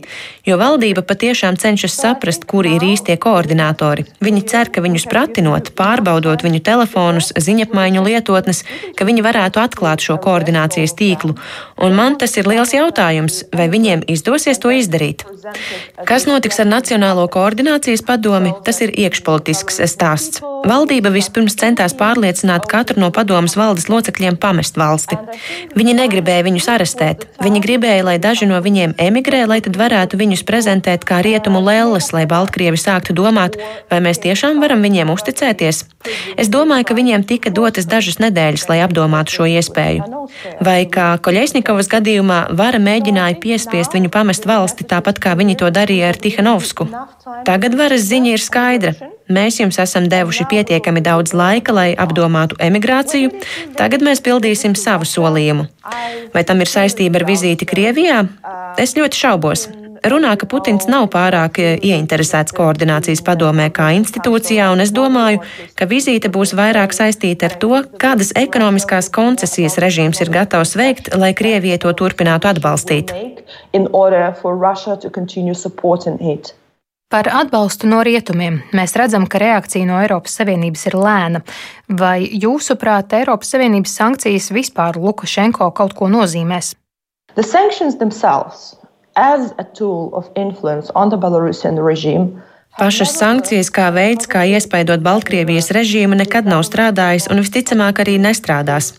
Jo 0.46 0.60
valdība 0.60 1.02
patiešām 1.02 1.58
cenšas 1.58 1.98
saprast, 1.98 2.46
kuri 2.46 2.76
ir 2.78 2.86
īstie 2.92 3.18
koordinatori. 3.18 4.06
Viņi 4.22 4.44
cer, 4.46 4.70
ka 4.70 4.86
viņus 4.86 5.08
pratinot, 5.10 5.74
pārbaudot 5.74 6.46
viņu 6.46 6.62
telefonus, 6.62 7.34
ziņapmaiņu 7.34 8.06
lietotnes, 8.06 8.62
ka 8.94 9.08
viņi 9.08 9.26
varētu 9.26 9.64
atklāt 9.66 10.06
šo 10.06 10.20
koordinācijas 10.22 10.94
tīklu 10.94 11.39
Un 11.80 11.96
man 11.96 12.18
tas 12.20 12.36
ir 12.36 12.48
liels 12.50 12.74
jautājums, 12.74 13.42
vai 13.56 13.68
viņiem 13.72 14.04
izdosies 14.10 14.60
to 14.62 14.72
izdarīt. 14.74 15.24
Kas 16.08 16.26
notiks 16.28 16.60
ar 16.60 16.68
Nacionālo 16.70 17.26
koordinācijas 17.32 18.04
padomi, 18.06 18.52
tas 18.64 18.80
ir 18.84 18.92
iekšpolitisks 18.92 19.80
stāsts. 19.90 20.44
Valdība 20.60 21.08
vispirms 21.08 21.54
centās 21.56 21.94
pārliecināt 21.96 22.66
katru 22.68 23.00
no 23.00 23.08
padomas 23.14 23.54
valdes 23.56 23.86
locekļiem 23.88 24.36
pamest 24.40 24.76
valsti. 24.76 25.16
Viņi 25.72 25.94
negribēja 25.96 26.44
viņus 26.44 26.68
arestēt. 26.74 27.24
Viņi 27.40 27.62
gribēja, 27.64 28.04
lai 28.04 28.18
daži 28.20 28.48
no 28.50 28.58
viņiem 28.60 28.92
emigrē, 29.00 29.46
lai 29.48 29.62
tad 29.64 29.78
varētu 29.80 30.20
viņus 30.20 30.44
prezentēt 30.44 31.06
kā 31.08 31.22
rietumu 31.24 31.62
lelles, 31.64 32.10
lai 32.12 32.26
Baltkrievi 32.28 32.80
sāktu 32.80 33.16
domāt, 33.16 33.56
vai 33.88 34.02
mēs 34.04 34.20
tiešām 34.20 34.60
varam 34.60 34.84
viņiem 34.84 35.12
uzticēties. 35.14 35.84
Es 36.36 36.52
domāju, 36.52 36.90
ka 36.90 36.98
viņiem 36.98 37.24
tika 37.28 37.52
dotas 37.52 37.88
dažas 37.88 38.20
nedēļas, 38.20 38.68
lai 38.68 38.82
apdomātu 38.84 39.38
šo 39.38 39.48
iespēju. 39.48 40.26
Vai 40.64 40.84
kā 40.92 41.14
Koļesnikovas 41.30 41.86
gadījumā 41.86 42.36
vara 42.58 42.80
mēģināja 42.82 43.36
piespiest 43.38 43.92
viņu 43.94 44.08
pamest 44.10 44.48
valsti 44.50 44.82
tāpat 44.90 45.20
kā 45.22 45.36
viņi 45.38 45.54
to 45.60 45.68
darīja 45.70 46.08
ar 46.10 46.16
Tihanovsku. 46.18 46.88
Tagad 47.46 47.76
varas 47.78 48.02
ziņa 48.08 48.32
ir 48.34 48.42
skaidra. 48.42 48.90
Mēs 49.30 49.60
jums 49.60 49.78
esam 49.78 50.08
devuši 50.10 50.48
pietiekami 50.50 51.04
daudz 51.06 51.30
laika, 51.30 51.70
lai 51.76 51.92
apdomātu 51.94 52.58
emigrāciju. 52.58 53.30
Tagad 53.78 54.02
mēs 54.02 54.24
pildīsim 54.26 54.74
savu 54.74 55.06
solījumu. 55.06 55.68
Vai 56.34 56.42
tam 56.42 56.66
ir 56.66 56.72
saistība 56.72 57.22
ar 57.22 57.28
vizīti 57.30 57.68
Krievijā? 57.76 58.24
Es 58.74 58.98
ļoti 58.98 59.22
šaubos. 59.22 59.68
Runā, 60.00 60.32
ka 60.40 60.46
Putins 60.48 60.86
nav 60.88 61.10
pārāk 61.12 61.58
ieinteresēts 61.60 62.54
koordinācijas 62.56 63.20
padomē 63.26 63.68
kā 63.74 63.90
institūcijā, 63.98 64.70
un 64.72 64.80
es 64.80 64.94
domāju, 64.96 65.42
ka 65.76 65.88
vizīte 65.90 66.30
būs 66.32 66.54
vairāk 66.56 66.94
saistīta 66.96 67.50
ar 67.50 67.56
to, 67.60 67.82
kādas 68.00 68.32
ekonomiskās 68.38 69.10
koncesijas 69.12 69.76
režīms 69.82 70.22
ir 70.24 70.32
gatavs 70.32 70.72
veikt, 70.80 71.12
lai 71.20 71.34
Krievija 71.36 71.76
to 71.84 71.92
turpinātu 71.92 72.48
atbalstīt. 72.48 73.12
Par 77.10 77.26
atbalstu 77.26 77.88
no 77.90 78.00
rietumiem 78.06 78.60
mēs 78.72 78.92
redzam, 78.96 79.24
ka 79.26 79.40
reakcija 79.42 79.84
no 79.84 80.00
Eiropas 80.00 80.36
Savienības 80.38 80.84
ir 80.86 80.96
lēna. 80.96 81.40
Vai 81.90 82.22
jūsuprāt, 82.24 83.12
Eiropas 83.18 83.50
Savienības 83.52 83.96
sankcijas 83.98 84.52
vispār 84.54 84.96
Lukašenko 84.96 85.72
kaut 85.74 85.96
ko 85.98 86.08
nozīmēs? 86.08 86.76
The 87.34 87.42
sanctions 87.42 87.98
themselves, 87.98 88.79
as 89.20 89.52
a 89.58 89.64
tool 89.64 90.14
of 90.14 90.30
influence 90.34 90.88
on 90.96 91.10
the 91.10 91.18
Belarusian 91.18 91.84
regime, 91.84 92.42
Pašas 92.78 93.16
sankcijas 93.18 93.66
kā 93.74 93.88
veids, 93.90 94.28
kā 94.30 94.44
iespaidot 94.46 95.02
Baltkrievijas 95.02 95.72
režīmu, 95.74 96.14
nekad 96.14 96.46
nav 96.46 96.62
strādājis 96.64 97.26
un 97.32 97.40
visticamāk 97.42 97.98
arī 98.04 98.14
nestrādās. 98.22 98.92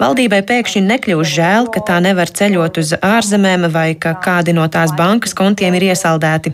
Valdībai 0.00 0.40
pēkšņi 0.48 0.82
nekļūs 0.88 1.30
žēl, 1.30 1.68
ka 1.72 1.84
tā 1.86 2.00
nevar 2.02 2.26
ceļot 2.26 2.80
uz 2.82 2.90
ārzemēm 2.98 3.68
vai 3.70 3.94
ka 3.94 4.16
kādi 4.24 4.52
no 4.56 4.66
tās 4.66 4.90
bankas 4.98 5.36
kontiem 5.38 5.78
ir 5.78 5.86
iesaldēti. 5.92 6.52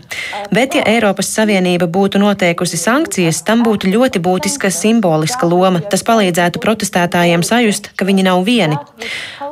Bet, 0.53 0.77
ja 0.77 0.85
Eiropas 0.93 1.33
Savienība 1.33 1.89
būtu 1.89 2.21
noteikusi 2.21 2.77
sankcijas, 2.77 3.41
tam 3.49 3.65
būtu 3.65 3.89
ļoti 3.89 4.21
būtiska 4.21 4.69
simboliska 4.69 5.49
loma. 5.49 5.81
Tas 5.81 6.05
palīdzētu 6.05 6.61
protestētājiem 6.61 7.43
sajust, 7.43 7.91
ka 7.97 8.05
viņi 8.05 8.29
nav 8.29 8.45
vieni. 8.45 8.77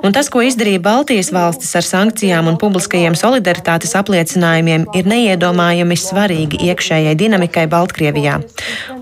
Un 0.05 0.13
tas, 0.13 0.29
ko 0.29 0.45
izdarīja 0.45 0.83
Baltijas 0.85 1.33
valstis 1.33 1.73
ar 1.75 1.83
sankcijām 1.83 2.47
un 2.51 2.61
publiskajiem 2.61 3.17
solidaritātes 3.17 3.97
apliecinājumiem, 3.97 4.85
ir 4.93 5.09
neiedomājami 5.09 5.97
svarīgi 5.97 6.61
iekšējai 6.69 7.06
iekšējai 7.07 7.15
dinamikai 7.15 7.67
Baltkrievijā. 7.67 8.41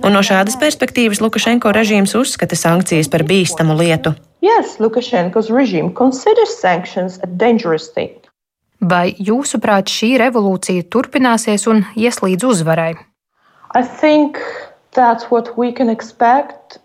Un 0.03 0.13
no 0.13 0.21
šādas 0.21 0.57
perspektīvas 0.59 1.21
Lukašenko 1.21 1.71
režīms 1.73 2.15
uzskata 2.15 2.55
sankcijas 2.55 3.09
par 3.09 3.23
bīstamu 3.23 3.75
lietu. 3.77 4.15
Yes, 4.41 4.77
Lukashenko's 4.79 5.49
regime 5.49 5.93
considers 5.93 6.59
sanctions 6.59 7.19
a 7.23 7.27
dangerous 7.27 7.89
thing. 7.93 8.13
Vai 8.81 9.15
jūsuprāt 9.17 9.89
šī 9.89 10.17
revolūcija 10.21 10.85
turpināsies 10.91 11.65
un 11.67 11.85
ieslīdz 11.95 12.45
uzvarai? 12.45 12.93
I 13.73 13.81
think 13.81 14.37
that's 14.93 15.31
what 15.31 15.57
we 15.57 15.71
can 15.71 15.89
expect 15.89 16.77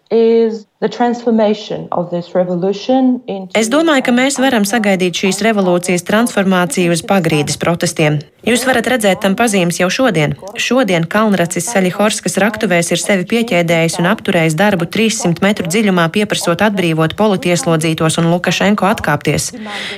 Es 3.55 3.68
domāju, 3.68 4.07
ka 4.09 4.14
mēs 4.16 4.38
varam 4.40 4.64
sagaidīt 4.64 5.18
šīs 5.23 5.42
revolūcijas 5.44 6.07
transformāciju 6.09 6.94
uz 6.96 7.05
pagrīdes 7.05 7.61
protestiem. 7.61 8.16
Jūs 8.40 8.62
varat 8.64 8.87
redzēt 8.88 9.20
tam 9.20 9.35
pazīmes 9.37 9.77
jau 9.83 9.90
šodien. 9.92 10.33
Šodien 10.57 11.05
Kalnracis 11.05 11.66
Saļihorskas 11.68 12.38
raktuvēs 12.40 12.88
ir 12.94 13.01
sevi 13.03 13.27
pieķēdējis 13.29 13.99
un 14.01 14.09
apturējis 14.09 14.57
darbu 14.57 14.88
300 14.88 15.44
metru 15.44 15.68
dziļumā, 15.68 16.07
pieprasot 16.14 16.64
atbrīvot 16.64 17.12
politieslodzītos 17.20 18.16
un 18.23 18.31
Lukašenko 18.33 18.88
atkāpties. 18.88 19.51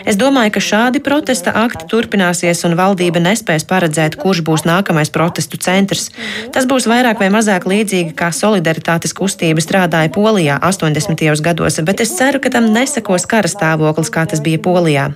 Es 0.03 0.19
domāju, 0.19 0.57
ka 0.57 0.65
šādi 0.67 1.03
protesta 1.07 1.55
akti 1.63 1.87
turpināsies 1.93 2.65
un 2.67 2.75
valdība 2.75 3.23
nespēs 3.23 3.63
paredzēt, 3.71 4.19
kurš 4.19 4.43
būs 4.43 4.67
nākamais 4.67 5.15
protestu 5.15 5.63
centrs. 5.63 6.11
Tas 6.51 6.67
būs 6.67 6.91
vairāk 6.91 7.23
vai 7.23 7.31
mazāk 7.31 7.71
līdzīgi 7.71 8.19
kā 8.19 8.33
solidaritātes 8.35 9.15
kustība 9.15 9.63
strādāja 10.03 10.13
Polijā 10.13 10.59
80. 10.61 11.43
gados, 11.43 11.81
bet 11.85 12.01
es 12.01 12.17
ceru, 12.17 12.41
ka 12.41 12.51
tam 12.51 12.73
nesakos 12.73 13.27
kara 13.27 13.49
stāvoklis, 13.49 14.11
kā 14.11 14.27
tas 14.27 14.41
bija 14.41 14.59
Polijā. 14.59 15.13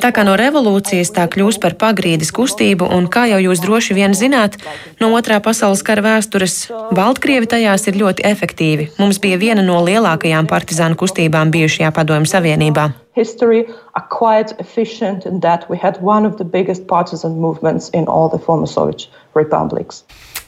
Tā 0.00 0.12
kā 0.12 0.24
no 0.24 0.36
revolūcijas 0.36 1.12
tā 1.12 1.26
kļūs 1.28 1.60
par 1.60 1.74
pagrīdes 1.74 2.32
kustību, 2.32 2.88
un 2.90 3.08
kā 3.08 3.26
jau 3.30 3.40
jūs 3.40 3.60
droši 3.60 3.94
vien 3.94 4.12
zināt, 4.14 4.56
no 5.00 5.12
otrā 5.16 5.40
pasaules 5.40 5.82
kara 5.82 6.02
vēstures 6.02 6.70
Baltkrievi 6.92 7.46
tajās 7.46 7.86
ir 7.88 7.96
ļoti 7.96 8.24
efektīvi. 8.24 8.90
Mums 8.98 9.20
bija 9.20 9.38
viena 9.38 9.62
no 9.62 9.80
lielākajām 9.84 10.46
partizānu 10.46 10.96
kustībām 10.96 11.50
bijušajā 11.50 11.90
Padomju 11.92 12.28
Savienībā. 12.28 12.90
History 13.12 13.66
are 13.94 14.06
quite 14.08 14.54
efficient 14.60 15.26
in 15.26 15.40
that 15.40 15.68
we 15.68 15.76
had 15.76 16.00
one 16.00 16.26
of 16.26 16.38
the 16.38 16.44
biggest 16.44 16.86
partisan 16.86 17.40
movements 17.40 17.90
in 17.90 18.06
all 18.06 18.28
the 18.28 18.38
former 18.38 18.66
Soviet 18.66 19.08
republics. 19.34 20.04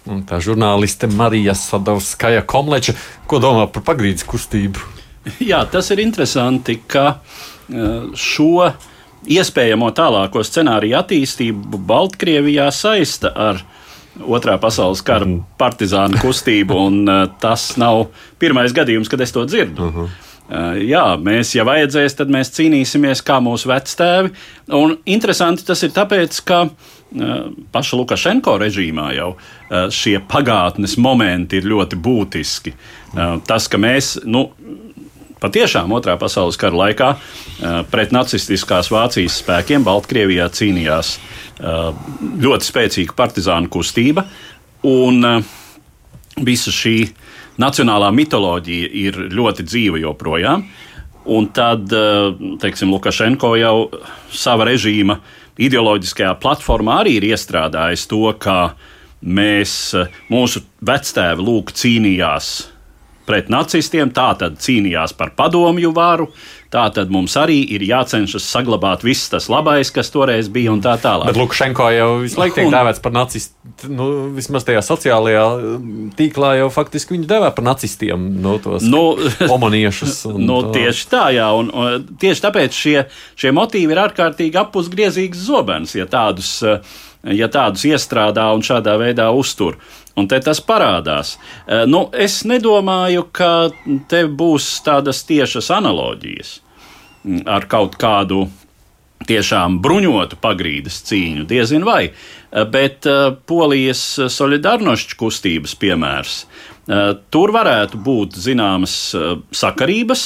Un 0.07 0.22
tā 0.27 0.38
žurnāliste 0.42 1.07
Marija 1.11 1.55
Sadovskaja 1.55 2.42
Komleča, 2.46 2.94
ko 3.27 3.38
domā 3.42 3.68
par 3.70 3.85
pagrīdes 3.87 4.27
kustību? 4.27 4.83
Jā, 5.51 5.64
tas 5.70 5.90
ir 5.94 6.03
interesanti, 6.03 6.81
ka 6.87 7.05
eh, 7.14 8.09
šo 8.14 8.70
iespējamo 9.31 9.90
tālāko 9.94 10.42
scenāriju 10.42 10.98
attīstību 10.98 11.83
Baltkrievijā 11.87 12.70
saista 12.75 13.35
ar 13.35 13.62
Otrā 14.12 14.59
pasaules 14.61 15.01
kara 15.01 15.25
mm. 15.25 15.38
partizānu 15.57 16.18
kustību, 16.20 16.77
un 16.77 17.09
uh, 17.09 17.22
tas 17.40 17.70
nav 17.81 18.11
pirmais 18.42 18.75
gadījums, 18.77 19.09
kad 19.09 19.22
es 19.25 19.33
to 19.33 19.46
dzirdu. 19.48 19.87
Uh 19.87 19.94
-huh. 19.94 20.11
Uh, 20.53 20.77
jā, 20.85 21.05
mēs, 21.17 21.55
ja 21.57 21.65
vajadzēs, 21.65 22.19
tad 22.19 22.33
mēs 22.33 22.53
cīnīsimies 22.53 23.23
kā 23.25 23.38
mūsu 23.41 23.71
vectēvi. 23.71 24.33
Un 24.77 24.99
interesanti 25.09 25.65
tas 25.65 25.81
ir 25.87 25.95
tāpēc, 25.97 26.43
ka 26.49 26.67
paša 27.73 27.99
Lukašenko 27.99 28.57
režīmā 28.62 29.11
jau 29.17 29.33
šie 29.93 30.17
pagātnes 30.29 30.97
momenti 31.01 31.61
ir 31.61 31.69
ļoti 31.69 31.99
būtiski. 32.01 32.73
Tas, 33.49 33.69
ka 33.69 33.81
mēs, 33.81 34.15
nu, 34.25 34.47
patiešām 35.43 35.93
otrā 35.93 36.17
pasaules 36.21 36.59
kara 36.61 36.79
laikā 36.85 37.11
pret 37.93 38.15
nacistiskās 38.15 38.88
Vācijas 38.93 39.41
spēkiem 39.43 39.85
Baltkrievijā 39.87 40.49
cīnījās 40.57 41.17
ļoti 42.43 42.69
spēcīga 42.69 43.17
partizānu 43.19 43.71
kustība, 43.73 44.25
un 44.88 45.21
visa 46.43 46.73
šī 46.73 46.97
nacionālā 47.61 48.09
mitoloģija 48.15 48.88
ir 49.03 49.21
ļoti 49.33 49.67
dzīva 49.69 50.01
joprojām. 50.03 50.65
Un 51.33 51.47
tad, 51.55 51.93
teiksim, 52.62 52.91
Lukašenko 52.91 53.53
jau 53.61 53.77
sava 54.35 54.67
režīma 54.67 55.21
ideoloģiskajā 55.62 56.33
platformā 56.43 57.03
arī 57.05 57.19
ir 57.21 57.29
iestrādājis 57.31 58.09
to, 58.11 58.25
ka 58.43 58.75
mēs, 59.23 59.95
mūsu 60.33 60.65
vectēvi 60.83 61.47
lūk 61.47 61.71
cīnījās 61.79 62.51
pret 63.29 63.53
nacistiem, 63.53 64.11
tā 64.11 64.33
tad 64.41 64.59
cīnījās 64.62 65.15
par 65.15 65.35
padomju 65.38 65.93
varu. 65.95 66.27
Tā 66.73 66.87
tad 66.89 67.11
mums 67.13 67.35
arī 67.37 67.59
ir 67.75 67.83
jācenšas 67.85 68.47
saglabāt 68.49 69.03
viss 69.05 69.29
tas 69.29 69.51
labais, 69.53 69.91
kas 69.93 70.09
toreiz 70.09 70.49
bija, 70.53 70.73
un 70.73 70.81
tā 70.81 70.95
tālāk. 71.01 71.29
Bet 71.29 71.37
Lukašenko 71.37 71.89
jau 71.93 72.07
visu 72.23 72.41
laiku 72.41 72.57
tiek 72.57 72.71
un... 72.71 72.73
dēvēts 72.73 73.03
par 73.05 73.13
nacistu. 73.13 73.73
Nu, 73.93 74.07
vismaz 74.33 74.65
tajā 74.65 74.81
sociālajā 74.87 75.45
tīklā 76.17 76.55
jau 76.63 76.71
faktiski 76.73 77.19
viņu 77.19 77.29
devē 77.29 77.53
par 77.53 77.67
nacistiem, 77.67 78.25
no 78.39 78.57
nu, 78.57 78.63
tos 78.65 78.89
nu, 78.89 79.05
omaniešus. 79.57 80.23
Nu, 80.43 80.59
tā. 80.65 80.73
Tieši 80.79 81.09
tā, 81.13 81.27
jā, 81.37 81.47
un, 81.55 81.69
un 81.77 82.07
tieši 82.19 82.43
tāpēc 82.43 82.77
šie, 82.77 82.99
šie 83.39 83.53
motīvi 83.55 83.93
ir 83.93 84.01
ārkārtīgi 84.07 84.59
apusgriezīgs 84.59 85.45
zobens, 85.45 85.93
ja 85.95 86.09
tādus, 86.11 86.63
ja 87.23 87.49
tādus 87.53 87.85
iestrādā 87.87 88.49
un 88.57 88.65
šādā 88.65 88.97
veidā 89.01 89.29
uztur. 89.37 89.77
Un 90.19 90.29
te 90.29 90.37
tas 90.45 90.61
parādās. 90.61 91.37
Eh, 91.67 91.85
nu, 91.89 92.05
es 92.13 92.43
nedomāju, 92.49 93.25
ka 93.33 93.71
te 94.11 94.25
būs 94.29 94.69
tādas 94.85 95.23
tiešas 95.29 95.71
analoģijas 95.79 96.59
mm, 96.59 96.62
ar 97.47 97.67
kaut 97.71 97.97
kādu 98.01 98.47
tiešām 99.27 99.79
bruņotu 99.83 100.39
pagrīdes 100.43 100.99
cīņu, 101.07 101.47
diezin 101.51 101.87
vai. 101.87 102.11
Eh, 102.11 102.65
bet 102.67 103.07
eh, 103.07 103.31
Polijas 103.47 104.03
solidarnošķu 104.33 105.19
kustības 105.21 105.79
piemērs. 105.79 106.45
Tur 107.31 107.53
varētu 107.55 107.95
būt 108.03 108.35
zināmas 108.43 109.15
sakarības, 109.55 110.25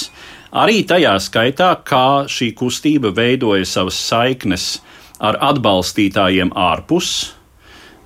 arī 0.57 0.79
tajā 0.89 1.13
skaitā, 1.21 1.69
kā 1.85 2.25
šī 2.33 2.49
kustība 2.57 3.11
veidoja 3.13 3.69
savas 3.69 3.99
saiknes 4.01 4.79
ar 5.21 5.37
atbalstītājiem 5.53 6.55
ārpus 6.57 7.13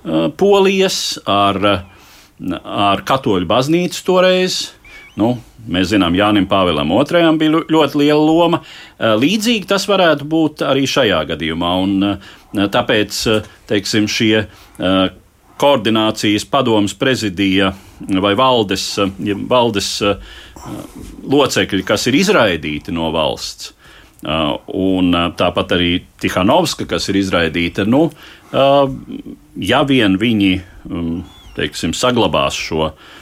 Eh, 0.01 0.29
Polijas, 0.37 1.19
ar, 1.29 1.57
ar 2.65 3.03
katoļu 3.05 3.45
baznīcu 3.45 4.05
toreiz. 4.05 4.71
Nu, 5.19 5.33
mēs 5.67 5.89
zinām, 5.91 6.15
Jānis 6.15 6.47
Pāvēlam 6.49 6.91
II 6.95 7.31
bija 7.39 7.63
ļoti 7.67 7.99
liela 7.99 8.21
loma. 8.21 8.61
Eh, 8.61 9.15
līdzīgi 9.19 9.67
tas 9.67 9.87
varētu 9.89 10.27
būt 10.27 10.63
arī 10.63 10.85
šajā 10.87 11.25
gadījumā. 11.33 11.71
Un, 11.83 12.03
eh, 12.03 12.67
tāpēc 12.67 13.43
teiksim, 13.67 14.07
šie 14.07 14.47
koordinācijas 15.61 16.45
padomus 16.49 16.95
prezidija 16.97 17.73
vai 17.99 18.33
valdes, 18.33 18.97
ja 19.19 19.35
valdes 19.35 20.01
locekļi, 21.21 21.85
kas 21.85 22.07
ir 22.07 22.17
izraidīti 22.17 22.91
no 22.91 23.11
valsts. 23.11 23.73
Un 24.73 25.13
tāpat 25.37 25.75
arī 25.77 26.01
Tihanovska, 26.19 26.87
kas 26.89 27.09
ir 27.09 27.15
izraidīta, 27.21 27.85
nu, 27.85 28.09
ja 28.51 29.83
vien 29.83 30.17
viņi 30.17 30.61
um, 30.89 31.23
teiksim, 31.55 31.93
saglabās 31.93 32.57
šo, 32.57 32.91
mm, 32.91 33.20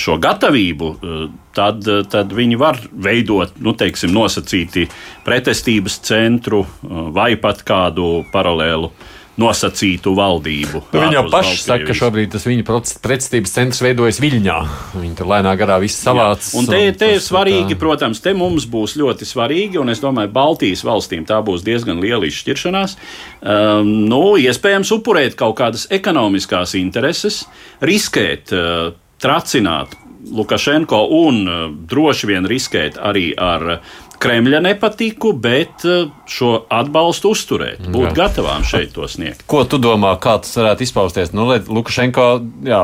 šo 0.00 0.16
gatavību, 0.22 0.90
uh, 0.94 1.26
tad, 1.56 1.84
tad 2.10 2.32
viņi 2.34 2.60
var 2.60 2.80
veidot 2.92 3.58
nu, 3.62 3.74
teiksim, 3.78 4.14
nosacīti 4.14 4.88
pretestības 5.26 6.00
centru 6.06 6.64
uh, 6.64 7.04
vai 7.14 7.34
pat 7.40 7.62
kādu 7.66 8.24
paralēlu 8.32 8.92
nosacītu 9.40 10.12
valdību. 10.14 10.80
Nu, 10.92 11.00
viņi 11.02 11.16
jau 11.16 11.24
paši 11.32 11.56
saka, 11.58 11.88
ka 11.88 11.96
šobrīd 11.98 12.30
tas 12.34 12.44
viņa 12.46 12.64
pretestības 13.02 13.54
centrs 13.56 13.82
veidojas 13.82 14.20
Viļņā. 14.22 14.58
Viņi 14.94 15.18
tur 15.18 15.30
lēnā 15.32 15.54
garā 15.58 15.80
viss 15.82 16.04
savāc. 16.06 16.46
Un 16.58 16.68
te, 16.70 16.80
te 16.98 17.10
ir 17.16 17.22
svarīgi, 17.22 17.74
tā... 17.74 17.80
protams, 17.80 18.22
te 18.22 18.34
mums 18.38 18.68
būs 18.70 18.94
ļoti 19.00 19.26
svarīgi, 19.26 19.80
un 19.82 19.90
es 19.90 20.02
domāju, 20.02 20.30
Baltijas 20.34 20.84
valstīm 20.86 21.26
tā 21.26 21.40
būs 21.44 21.66
diezgan 21.66 22.02
liela 22.02 22.28
izšķiršanās. 22.30 22.94
Um, 23.42 23.90
nu, 24.10 24.22
iespējams, 24.38 24.94
upurēt 24.94 25.38
kaut 25.40 25.58
kādas 25.58 25.88
ekonomiskās 25.94 26.76
intereses, 26.78 27.42
riskēt, 27.82 28.54
uh, 28.54 28.94
tracināt 29.22 29.98
Lukašenko 30.24 31.02
un 31.12 31.42
uh, 31.44 31.64
droši 31.90 32.30
vien 32.30 32.46
riskēt 32.48 32.96
arī 32.96 33.32
ar 33.36 33.80
Kremļa 34.24 34.60
nepatiku, 34.64 35.34
bet 35.36 35.84
eh, 35.88 36.06
šo 36.30 36.52
atbalstu 36.72 37.34
uzturēt, 37.34 37.82
būt 37.92 38.06
jā. 38.06 38.14
gatavām 38.16 38.64
šeit 38.66 38.94
to 38.94 39.08
sniegt. 39.10 39.44
Ko 39.50 39.64
tu 39.68 39.80
domā, 39.82 40.14
kā 40.22 40.36
tas 40.42 40.54
varētu 40.56 40.86
izpausties? 40.86 41.34
Nu, 41.36 41.48
Lukašenko, 41.52 42.26
jā, 42.64 42.80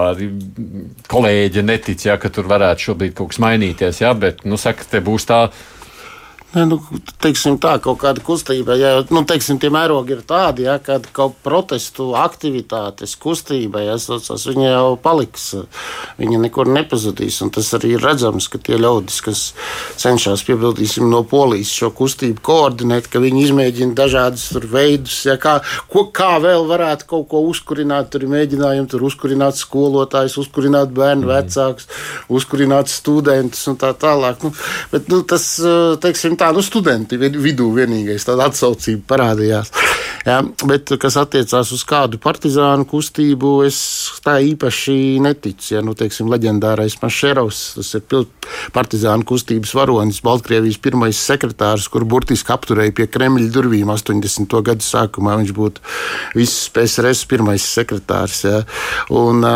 kolēģi 1.11 1.65
netic, 1.67 2.07
jā, 2.11 2.19
ka 2.21 2.33
tur 2.35 2.51
varētu 2.51 2.91
šobrīd 2.91 3.17
kaut 3.17 3.33
kas 3.33 3.41
mainīties, 3.43 4.03
jā, 4.03 4.13
bet, 4.19 4.45
nu, 4.45 4.59
saka, 4.61 4.85
te 4.91 5.01
būs 5.05 5.29
tā 5.31 5.47
Ne, 6.51 6.65
nu, 6.67 6.81
teiksim 7.23 7.61
tā, 7.63 7.77
kaut 7.79 8.01
kāda 8.03 8.23
kustība, 8.27 8.75
ja 8.75 9.05
nu, 9.15 9.21
teiksim, 9.29 9.61
tie 9.63 9.69
mērogi 9.71 10.17
ir 10.17 10.23
tādi, 10.27 10.65
ja, 10.67 10.81
ka 10.83 10.97
kaut 11.15 11.37
protestu 11.45 12.09
aktivitātes 12.19 13.13
kustība, 13.23 13.85
ja, 13.85 13.95
tas, 13.95 14.47
viņa 14.49 14.73
jau 14.73 14.97
paliks, 14.99 15.45
viņa 16.19 16.41
nekur 16.43 16.67
nepazudīs. 16.75 17.39
Tas 17.55 17.71
arī 17.79 17.93
ir 17.95 18.03
redzams, 18.03 18.49
ka 18.51 18.59
tie 18.59 18.81
ļaudis, 18.83 19.21
kas 19.23 19.43
cenšas 20.01 20.43
piebildīsim 20.49 21.07
no 21.13 21.21
polijas 21.23 21.71
šo 21.71 21.93
kustību 21.95 22.43
koordinēt, 22.43 23.07
ka 23.13 23.23
viņi 23.23 23.45
izmēģina 23.47 23.95
dažādus 24.03 24.49
veidus, 24.75 25.21
ja, 25.31 25.39
kā, 25.39 25.61
ko, 25.93 26.09
kā 26.11 26.33
vēl 26.43 26.67
varētu 26.67 27.07
kaut 27.15 27.29
ko 27.31 27.45
uzkurināt. 27.47 28.11
Tur 28.11 28.27
ir 28.27 28.35
mēģinājumi 28.35 28.91
tur 28.91 29.07
uzkurināt 29.07 29.61
skolotājus, 29.61 30.41
uzkurināt 30.43 30.91
bērnu 30.99 31.29
mm. 31.29 31.31
vecākus, 31.31 31.87
uzkurināt 32.27 32.91
studentus 32.91 33.63
un 33.71 33.79
tā 33.79 33.95
tālāk. 33.95 34.43
Nu, 34.43 34.51
bet, 34.91 35.07
nu, 35.13 35.23
tas, 35.23 35.47
teiksim, 36.03 36.40
tā, 36.41 36.51
nu, 36.57 36.65
studenti 36.65 37.19
vidū 37.21 37.71
vienīgais 37.77 38.27
tāda 38.29 38.49
atsaucība 38.51 39.07
parādījās. 39.15 39.73
Jā, 40.21 40.41
bet, 40.69 40.91
kas 41.01 41.17
attiecās 41.17 41.71
uz 41.73 41.83
kādu 41.89 42.19
partizānu 42.21 42.85
kustību, 42.89 43.55
es 43.65 43.79
tā 44.25 44.37
īpaši 44.45 45.17
neticu. 45.25 45.71
Ja, 45.73 45.81
nu, 45.85 45.95
teiksim, 45.97 46.29
leģendārais 46.29 46.99
Mašerovs, 47.01 47.61
tas 47.79 47.95
ir 47.97 48.05
partizānu 48.75 49.25
kustības 49.29 49.73
varonis, 49.79 50.21
Baltkrievijas 50.25 50.77
pirmais 50.83 51.21
sekretārs, 51.25 51.87
kur 51.89 52.05
burtiski 52.09 52.53
apturēja 52.53 52.93
pie 52.99 53.07
Kremļa 53.09 53.49
durvīm 53.55 53.93
80. 53.95 54.57
gadu 54.67 54.85
sākumā. 54.85 55.39
Viņš 55.41 55.55
būtu 55.57 55.85
visas 56.37 56.69
PSRS 56.75 57.25
pirmais 57.31 57.65
sekretārs. 57.65 58.43
Ja. 58.45 58.61
Un, 59.17 59.47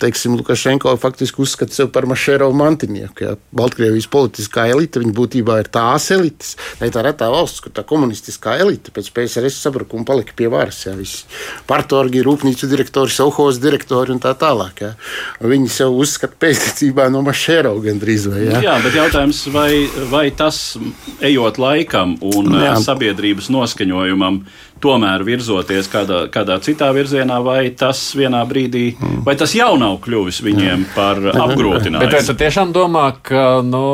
teiksim, 0.00 0.36
Lukašenko 0.40 0.96
faktiski 1.00 1.40
uzskata 1.44 1.76
sevi 1.76 1.92
par 1.94 2.08
Mašerovu 2.10 2.56
mantinieku. 2.60 3.24
Ja. 3.24 3.38
Baltkrievijas 3.56 4.10
politiskā 4.12 4.68
elite, 4.74 5.00
viņa 5.00 5.16
būtībā 5.16 5.58
ir 5.62 5.72
tās 5.72 6.10
elites, 6.12 6.58
ir 6.84 6.92
tā 6.92 7.06
retā 7.06 7.30
valsts, 7.32 7.64
kur 7.64 7.72
tā 7.72 7.86
komunistiskā 7.88 8.58
elite 8.60 8.92
pēc 8.94 9.08
PSRS 9.16 9.64
sabrukuma 9.94 10.04
palika 10.04 10.32
pie 10.36 10.48
varas. 10.48 10.86
Ja. 10.86 10.94
Visi 10.94 11.24
partorgi, 11.66 12.22
rūpnīcu 12.22 12.68
direktori, 12.68 13.10
savhoz 13.10 13.60
direktori 13.62 14.12
un 14.12 14.20
tā 14.20 14.34
tālāk. 14.34 14.80
Ja. 14.80 14.92
Un 15.40 15.50
viņi 15.50 15.68
sev 15.70 15.94
uzskata 15.94 16.34
pēctecībā 16.38 17.10
no 17.10 17.22
Mašerova 17.22 17.80
gandrīz 17.84 18.28
vai. 18.28 18.44
Ja. 18.48 18.60
Jā, 18.62 18.76
bet 18.82 18.94
jautājums, 18.94 19.46
vai, 19.54 19.86
vai 20.10 20.30
tas 20.30 20.76
ejot 21.20 21.58
laikam 21.58 22.16
un 22.22 22.54
Jā. 22.58 22.76
sabiedrības 22.82 23.50
noskaņojumam, 23.50 24.42
tomēr 24.82 25.24
virzoties 25.24 25.88
kādā, 25.88 26.26
kādā 26.28 26.58
citā 26.60 26.90
virzienā, 26.92 27.38
vai 27.44 27.70
tas 27.70 28.00
vienā 28.16 28.42
brīdī, 28.48 28.96
mm. 28.98 29.22
vai 29.24 29.36
tas 29.38 29.54
jau 29.56 29.74
nav 29.80 30.00
kļuvis 30.04 30.42
viņiem 30.44 30.90
par 30.96 31.22
apgrūtinājumu. 31.46 32.02
Bet 32.02 32.18
es 32.18 32.28
tiešām 32.28 32.74
domāju, 32.74 33.22
ka 33.30 33.46
nu, 33.64 33.86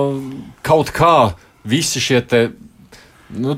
kaut 0.67 0.91
kā 0.97 1.31
visi 1.69 2.03
šie 2.03 2.25
te 2.27 2.49
Nu, 3.31 3.55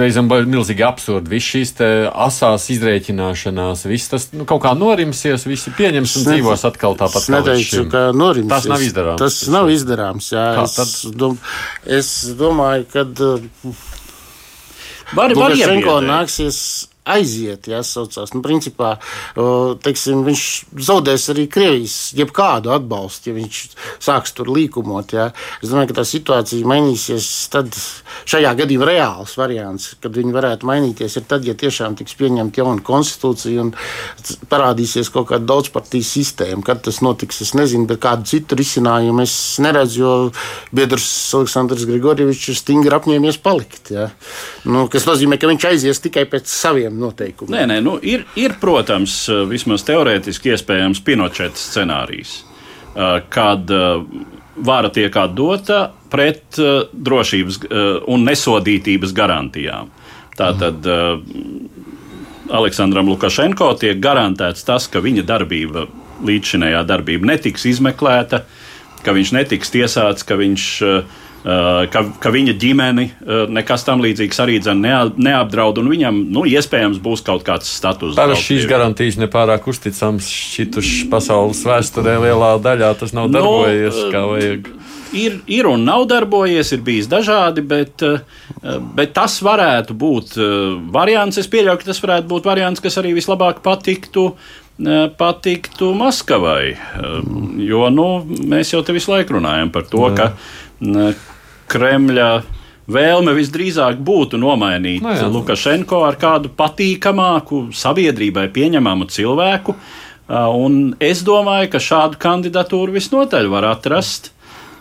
Reizēm 0.00 0.30
ir 0.32 0.46
milzīgi 0.48 0.84
absurdi. 0.86 1.28
Viss 1.34 1.52
šīs 1.52 1.74
asās 2.08 2.68
izrēķināšanās, 2.72 3.84
viss 3.90 4.08
tas 4.12 4.28
nu, 4.32 4.46
kaut 4.48 4.62
kā 4.64 4.72
norimsies, 4.78 5.44
visi 5.48 5.72
pieņems 5.76 6.16
un 6.16 6.26
dzīvos 6.28 6.64
atkal 6.70 6.96
tāpat. 7.00 7.26
Es 7.26 7.32
neteiktu, 7.34 7.84
ka 7.92 8.04
norimsies. 8.16 8.54
Tas 8.54 8.70
nav 8.72 8.84
izdarāms. 8.86 9.20
Tas 9.20 9.40
nav 9.52 9.72
izdarāms. 9.74 10.30
Jā, 10.32 10.46
es, 10.64 10.94
dom, 11.20 11.36
es 11.84 12.12
domāju, 12.40 12.88
ka. 12.94 13.04
Var 15.10 15.34
Lukašenko 15.34 15.98
nāksies 16.06 16.60
aiziet, 17.08 17.68
ja 17.70 17.80
saucās. 17.86 18.32
Nu, 18.34 18.42
principā, 18.44 18.94
teiksim, 19.84 20.24
viņš 20.26 20.44
zaudēs 20.86 21.28
arī 21.32 21.46
Krievijas 21.50 21.96
jebkādu 22.18 22.72
atbalstu, 22.74 23.30
ja 23.30 23.38
viņš 23.38 23.60
sāks 24.02 24.34
tur 24.36 24.50
līkumot. 24.52 25.14
Ja. 25.16 25.30
Es 25.62 25.72
domāju, 25.72 25.90
ka 25.92 26.00
tā 26.00 26.06
situācija 26.08 26.68
mainīsies 26.68 27.28
tad 27.52 27.72
šajā 28.28 28.52
gadījumā 28.60 28.90
reāls 28.90 29.36
variants, 29.40 29.94
kad 30.02 30.14
viņi 30.16 30.34
varētu 30.36 30.68
mainīties, 30.68 31.16
ir 31.18 31.26
tad, 31.30 31.46
ja 31.48 31.56
tiešām 31.58 31.96
tiks 31.98 32.16
pieņemta 32.20 32.62
jauna 32.62 32.84
konstitūcija 32.84 33.64
un 33.64 33.72
parādīsies 34.52 35.12
kaut 35.14 35.30
kāda 35.32 35.48
daudzpartiju 35.48 36.06
sistēma. 36.06 36.64
Kad 36.66 36.84
tas 36.86 37.00
notiks, 37.04 37.40
es 37.44 37.54
nezinu, 37.58 37.88
bet 37.90 38.02
kādu 38.04 38.28
citu 38.28 38.58
risinājumu 38.60 39.24
es 39.24 39.34
neredzu, 39.62 40.00
jo 40.00 40.12
biedrs 40.76 41.08
Aleksandrs 41.36 41.86
Grigorjevičs 41.88 42.52
ir 42.52 42.60
stingri 42.60 42.94
apņēmies 42.96 43.40
palikt. 43.42 43.92
Ja. 43.94 44.10
Nu, 44.68 44.86
kas 44.92 45.08
nozīmē, 45.08 45.40
ka 45.40 45.48
viņš 45.50 45.68
aizies 45.72 46.02
tikai 46.04 46.26
pēc 46.30 46.50
saviem 46.50 46.89
noteikumiem. 46.98 47.54
Nē, 47.54 47.66
nē, 47.70 47.78
nu, 47.84 47.96
ir, 48.02 48.24
ir, 48.38 48.56
protams, 48.60 49.22
vismaz 49.50 49.84
teorētiski 49.88 50.54
iespējams 50.54 51.02
Pinocheta 51.06 51.58
scenārijs, 51.58 52.40
kad 53.32 53.70
vara 54.60 54.90
tiek 54.92 55.14
atdota 55.16 55.82
pret 56.10 56.58
drošības 56.92 57.60
un 58.10 58.26
nesodītības 58.26 59.14
garantijām. 59.16 59.92
Tātad 60.38 60.86
Aleksandram 62.50 63.08
Lukašenko 63.12 63.72
tiek 63.80 64.00
garantēts 64.02 64.66
tas, 64.66 64.88
ka 64.90 65.02
viņa 65.04 65.24
darbība, 65.28 65.86
līdzšinējā 66.26 66.82
darbība 66.88 67.32
netiks 67.32 67.66
izmeklēta, 67.70 68.44
ka 69.04 69.14
viņš 69.16 69.34
netiks 69.38 69.72
tiesāts, 69.72 70.26
ka 70.26 70.36
viņš 70.40 70.70
uh, 70.84 71.02
Eh, 71.02 71.29
ka, 71.40 72.02
ka 72.20 72.32
viņa 72.34 72.54
ģimeni 72.60 73.06
eh, 73.08 73.44
nekas 73.48 73.86
tam 73.86 74.02
līdzīgs 74.04 74.42
arī 74.44 74.58
neapdraud, 74.60 75.80
un 75.80 75.88
viņam 75.88 76.18
nu, 76.34 76.44
iespējams 76.48 77.00
būs 77.00 77.24
kaut 77.24 77.46
kāds 77.46 77.70
status. 77.80 78.16
Parasti 78.18 78.54
šīs 78.54 78.68
garantijas 78.68 79.16
nepārāk 79.20 79.68
uzticams 79.70 80.28
šķitušas 80.28 81.08
pasaules 81.12 81.64
vēsturē 81.64 82.18
lielā 82.26 82.54
daļā. 82.60 82.92
Tas 83.00 83.16
nav 83.16 83.30
nu, 83.30 83.38
darbojies 83.38 83.96
no, 83.96 84.06
kā 84.12 84.24
vajag. 84.34 84.70
Ir, 85.16 85.40
ir 85.50 85.66
un 85.66 85.82
nav 85.88 86.04
darbojies, 86.10 86.70
ir 86.76 86.84
bijis 86.86 87.08
dažādi, 87.10 87.64
bet, 87.66 88.04
bet 88.94 89.16
tas 89.16 89.40
varētu 89.42 89.96
būt 89.98 90.36
variants. 90.94 91.40
Es 91.40 91.50
pieļauju, 91.50 91.80
ka 91.80 91.88
tas 91.88 92.02
varētu 92.04 92.30
būt 92.30 92.46
variants, 92.46 92.84
kas 92.84 93.00
arī 93.00 93.16
vislabāk 93.16 93.64
patiktu 93.64 94.30
patiktu 95.18 95.90
Maskavai. 95.92 96.76
Jo 97.60 97.90
nu, 97.92 98.06
mēs 98.24 98.72
jau 98.72 98.80
te 98.86 98.94
visu 98.96 99.12
laiku 99.12 99.36
runājam 99.36 99.68
par 99.74 99.84
to, 99.90 100.06
ka 100.16 100.30
Kremļa 101.70 102.30
vēlme 102.90 103.34
visdrīzāk 103.36 104.00
būtu 104.02 104.40
nomainīt 104.40 105.04
no 105.04 105.12
nu 105.12 105.16
jā. 105.18 105.28
Lukašenko 105.30 106.02
ar 106.06 106.18
kādu 106.20 106.50
patīkamāku, 106.56 107.68
sabiedrībai 107.76 108.48
pieņemamu 108.54 109.08
cilvēku. 109.12 109.76
Un 110.30 110.94
es 111.02 111.24
domāju, 111.26 111.72
ka 111.72 111.80
šādu 111.82 112.18
kandidatūru 112.22 112.94
visnotaļ 112.94 113.48
var 113.50 113.66
atrast 113.72 114.30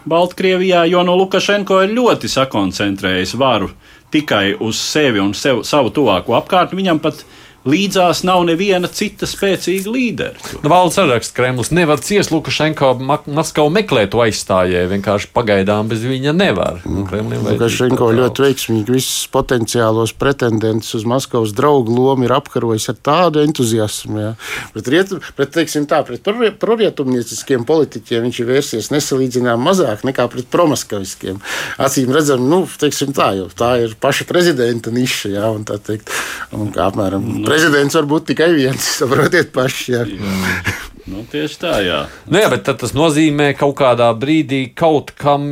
Baltkrievijā, 0.09 0.85
jo 0.89 1.01
no 1.05 1.17
Lukašenko 1.19 1.83
ir 1.83 1.95
ļoti 1.97 2.29
sakoncentrējis 2.31 3.35
varu 3.38 3.71
tikai 4.13 4.55
uz 4.57 4.79
sevi 4.81 5.21
un 5.21 5.35
sev, 5.38 5.62
savu 5.67 5.91
tuvāko 5.93 6.38
apkārtni. 6.38 6.79
Viņam 6.81 7.01
pat 7.03 7.21
ir 7.21 7.38
līdzās 7.67 8.24
nav 8.28 8.43
neviena 8.48 8.88
cita 8.91 9.28
spēcīga 9.30 9.91
līdera. 9.91 10.50
Nu, 10.63 10.72
Valsts 10.72 11.00
saraksts 11.00 11.36
Kremlis 11.36 11.72
nevar 11.76 12.00
ciest 12.04 12.32
Lukašenko 12.32 12.93
Maskavu 13.28 13.72
meklēt 13.74 14.13
to 14.13 14.24
aizstājēju. 14.24 14.91
Vienkārši 14.93 15.32
pagaidām 15.36 15.89
bez 15.91 16.04
viņa 16.08 16.34
nevar. 16.36 16.80
Nu, 16.88 17.06
Lukašenko 17.06 18.12
ļoti 18.15 18.45
veiksmīgi 18.45 18.95
visus 18.95 19.28
potenciālos 19.34 20.13
pretendentus 20.17 20.95
uz 20.98 21.06
Maskavas 21.10 21.54
draugu 21.58 21.95
lomu 21.95 22.28
ir 22.28 22.36
apkarojis 22.36 22.89
ar 22.93 23.00
tādu 23.10 23.43
entuziasmu. 23.43 24.19
Ja. 24.19 24.32
Pret, 24.76 24.91
riet, 24.93 25.13
pret, 25.38 25.60
tā, 25.89 26.02
pret 26.08 26.32
prorietumnieciskiem 26.60 27.65
politiķiem 27.67 28.28
viņš 28.28 28.41
ir 28.41 28.50
vērsies 28.50 28.91
nesalīdzinām 28.93 29.62
mazāk 29.63 30.06
nekā 30.08 30.30
pret 30.32 30.50
promaskaviskiem. 30.52 31.41
Acīm 31.82 32.13
redzam, 32.15 32.45
nu, 32.50 32.63
teiksim, 32.80 33.13
tā, 33.15 33.32
tā 33.60 33.74
ir 33.84 33.95
paša 34.00 34.28
prezidenta 34.30 34.93
niša. 34.93 35.34
Ja, 35.34 35.50
un, 35.54 35.65
teikt, 35.67 36.10
un, 36.56 36.72
apmēram, 36.74 37.26
nu, 37.39 37.50
prezidents 37.60 37.98
var 38.00 38.08
būt 38.10 38.30
tikai 38.34 38.52
viens. 38.56 38.91
Saprotiet, 39.00 39.52
paši. 39.56 39.91
Jā. 39.95 40.06
Jā. 40.08 40.78
Nu, 41.10 41.24
tieši 41.26 41.58
tā, 41.58 41.74
jā. 41.82 42.04
Nu, 42.30 42.38
jā, 42.38 42.52
bet 42.54 42.67
tas 42.69 42.93
nozīmē, 42.93 43.52
ka 43.56 43.63
kaut 43.65 43.80
kādā 43.80 44.12
brīdī 44.17 44.67
kaut 44.78 45.12
kam 45.17 45.48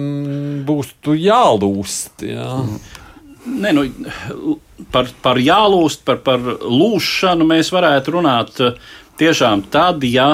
būs 0.68 0.94
jālūst. 1.18 2.26
Jā. 2.28 2.52
Nē, 3.48 3.72
nu, 3.74 3.88
par, 4.94 5.10
par 5.24 5.40
jālūst, 5.42 6.04
par, 6.06 6.22
par 6.26 6.44
lūšanu 6.62 7.48
mēs 7.48 7.72
varētu 7.74 8.14
runāt 8.20 8.62
eh, 8.62 8.78
tiešām 9.18 9.66
tad, 9.74 10.04
ja 10.06 10.28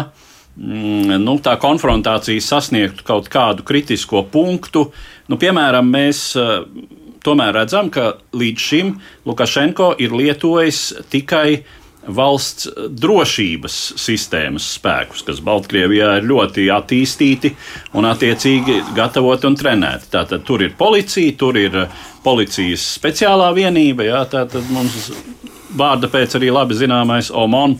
mm, 0.58 1.22
nu, 1.24 1.38
tā 1.46 1.56
konfrontācija 1.62 2.44
sasniegtu 2.44 3.06
kaut 3.08 3.30
kādu 3.32 3.64
kritisko 3.68 4.26
punktu. 4.34 4.90
Nu, 5.32 5.40
piemēram, 5.40 5.88
mēs 5.94 6.26
eh, 6.42 6.58
tomēr 7.26 7.56
redzam, 7.58 7.90
ka 7.94 8.18
līdz 8.36 8.68
šim 8.68 8.92
Lukašenko 9.28 9.94
ir 10.04 10.14
lietojis 10.16 10.86
tikai 11.14 11.64
valsts 12.04 12.68
drošības 13.00 13.78
sistēmas 14.02 14.66
spēkus, 14.76 15.24
kas 15.24 15.40
Baltkrievijā 15.44 16.18
ir 16.20 16.28
ļoti 16.28 16.68
attīstīti 16.76 17.54
un 17.96 18.08
attiecīgi 18.10 18.80
gatavoti 18.98 19.48
un 19.48 19.56
trenēti. 19.60 20.12
Tātad 20.12 20.44
tur 20.48 20.66
ir 20.66 20.76
policija, 20.78 21.36
tur 21.40 21.60
ir 21.60 21.78
policijas 22.24 22.86
speciālā 22.98 23.54
vienība, 23.56 24.08
jā, 24.10 24.24
tātad 24.36 24.68
mums 24.74 25.12
vārda 25.78 26.10
pēc 26.12 26.38
arī 26.40 26.52
labi 26.54 26.78
zināmais 26.78 27.32
OMON. 27.32 27.78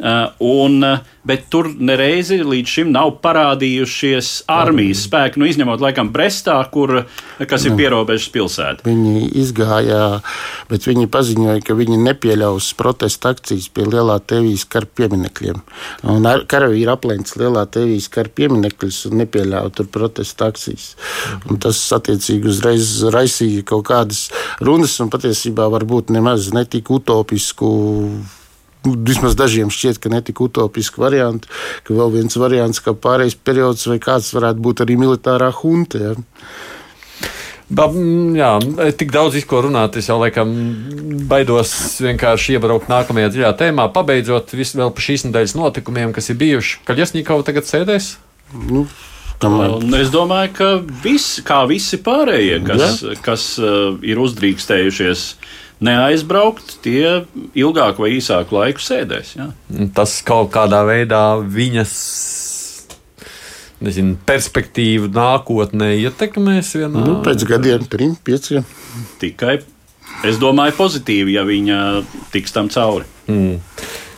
Uh, 0.00 0.30
un, 0.40 0.80
uh, 0.80 1.02
bet 1.28 1.42
tur 1.52 1.66
nereizi 1.76 2.38
līdz 2.40 2.70
šim 2.72 2.92
nav 2.94 3.18
parādījušies 3.20 4.30
armijas 4.48 5.02
spēki, 5.04 5.36
nu, 5.40 5.44
izņemot 5.50 5.82
laikam 5.84 6.08
Brestā, 6.14 6.56
kur, 6.72 7.02
kas 7.50 7.66
ir 7.66 7.74
nu, 7.74 7.80
pierobežas 7.82 8.30
pilsēta. 8.32 8.86
Viņi 8.88 9.28
izgāja, 9.42 10.22
bet 10.70 10.88
viņi 10.88 11.10
paziņoja, 11.12 11.60
ka 11.66 11.76
viņi 11.76 12.00
nepieļaus 12.06 12.70
protesta 12.80 13.34
akcijas 13.34 13.68
pie 13.68 13.84
Lielā 13.90 14.16
Tevijas 14.24 14.64
kara 14.72 14.88
pieminekļiem. 14.88 15.60
Un 16.08 16.30
karavīri 16.48 16.88
aplenc 16.96 17.36
Lielā 17.36 17.66
Tevijas 17.68 18.08
kara 18.16 18.32
pieminekļus 18.40 19.04
un 19.10 19.20
nepieļāva 19.20 19.76
tur 19.76 19.92
protesta 19.92 20.48
akcijas. 20.48 20.94
Un 21.44 21.60
tas 21.60 21.84
attiecīgi 22.00 22.48
uzreiz 22.48 22.96
raisīja 23.12 23.68
kaut 23.68 23.90
kādas 23.92 24.30
runas 24.64 24.96
un 25.04 25.12
patiesībā 25.12 25.68
varbūt 25.76 26.14
nemaz 26.16 26.48
netik 26.56 26.88
utopisku 26.88 27.74
vismaz 28.84 29.36
dažiem 29.38 29.70
šķiet, 29.72 30.00
ka 30.00 30.12
netika 30.12 30.44
utopiski 30.46 31.02
varianti, 31.02 31.50
ka 31.86 31.96
vēl 31.96 32.14
viens 32.18 32.36
variants, 32.40 32.82
kā 32.84 32.94
pārējais 32.96 33.38
periods 33.44 33.88
vai 33.90 34.00
kāds 34.02 34.32
varētu 34.36 34.64
būt 34.64 34.84
arī 34.84 34.98
militārā 35.00 35.50
hunta. 35.60 36.00
Ja. 36.00 36.14
Ba, 37.70 37.86
jā, 38.34 38.54
tik 38.98 39.12
daudz 39.14 39.38
ko 39.46 39.60
runāt. 39.62 39.94
Es 40.00 40.08
jau 40.10 40.16
laikam 40.18 40.50
baidos 41.30 41.72
vienkārši 42.02 42.56
iebraukt 42.56 42.90
nākamajā 42.90 43.30
dziļā 43.36 43.52
tēmā, 43.60 43.86
pabeidzot 43.94 44.56
visu 44.58 44.80
vēl 44.80 44.90
par 44.96 45.06
šīs 45.06 45.28
nedēļas 45.28 45.54
notikumiem, 45.58 46.16
kas 46.16 46.32
ir 46.32 46.40
bijuši. 46.40 46.80
Kaļiesņīkau 46.88 47.38
tagad 47.46 47.70
sēdēs? 47.70 48.16
Nu. 48.66 48.88
Un 49.40 49.94
es 49.96 50.10
domāju, 50.12 50.50
ka 50.52 50.66
visi, 51.00 51.40
kā 51.46 51.62
visi 51.70 51.96
pārējie, 52.04 52.58
kas, 52.66 52.98
ja? 53.00 53.14
kas 53.24 53.44
uh, 53.62 53.94
ir 54.04 54.20
uzdrīkstējušies 54.20 55.22
neaizbraukt, 55.84 56.76
tie 56.84 57.22
ilgāku 57.56 58.04
vai 58.04 58.12
īsāku 58.18 58.58
laiku 58.58 58.84
sēdēs. 58.84 59.34
Ja? 59.38 59.50
Tas 59.96 60.18
kaut 60.26 60.52
kādā 60.54 60.82
veidā 60.88 61.24
viņas 61.40 61.94
nezinu, 63.84 64.16
perspektīvu 64.28 65.08
nākotnē 65.14 65.94
ietekmēs 66.04 66.74
vienā? 66.76 67.04
Nu, 67.06 67.18
pēc 67.24 67.46
gadiem, 67.48 67.86
trim, 67.90 68.16
pieciem. 68.24 68.66
Tikai 69.22 69.60
es 70.26 70.40
domāju, 70.40 70.76
pozitīvi, 70.78 71.36
ja 71.38 71.46
viņa 71.48 71.80
tiks 72.34 72.52
tam 72.56 72.68
cauri. 72.72 73.08
Mm. 73.30 73.60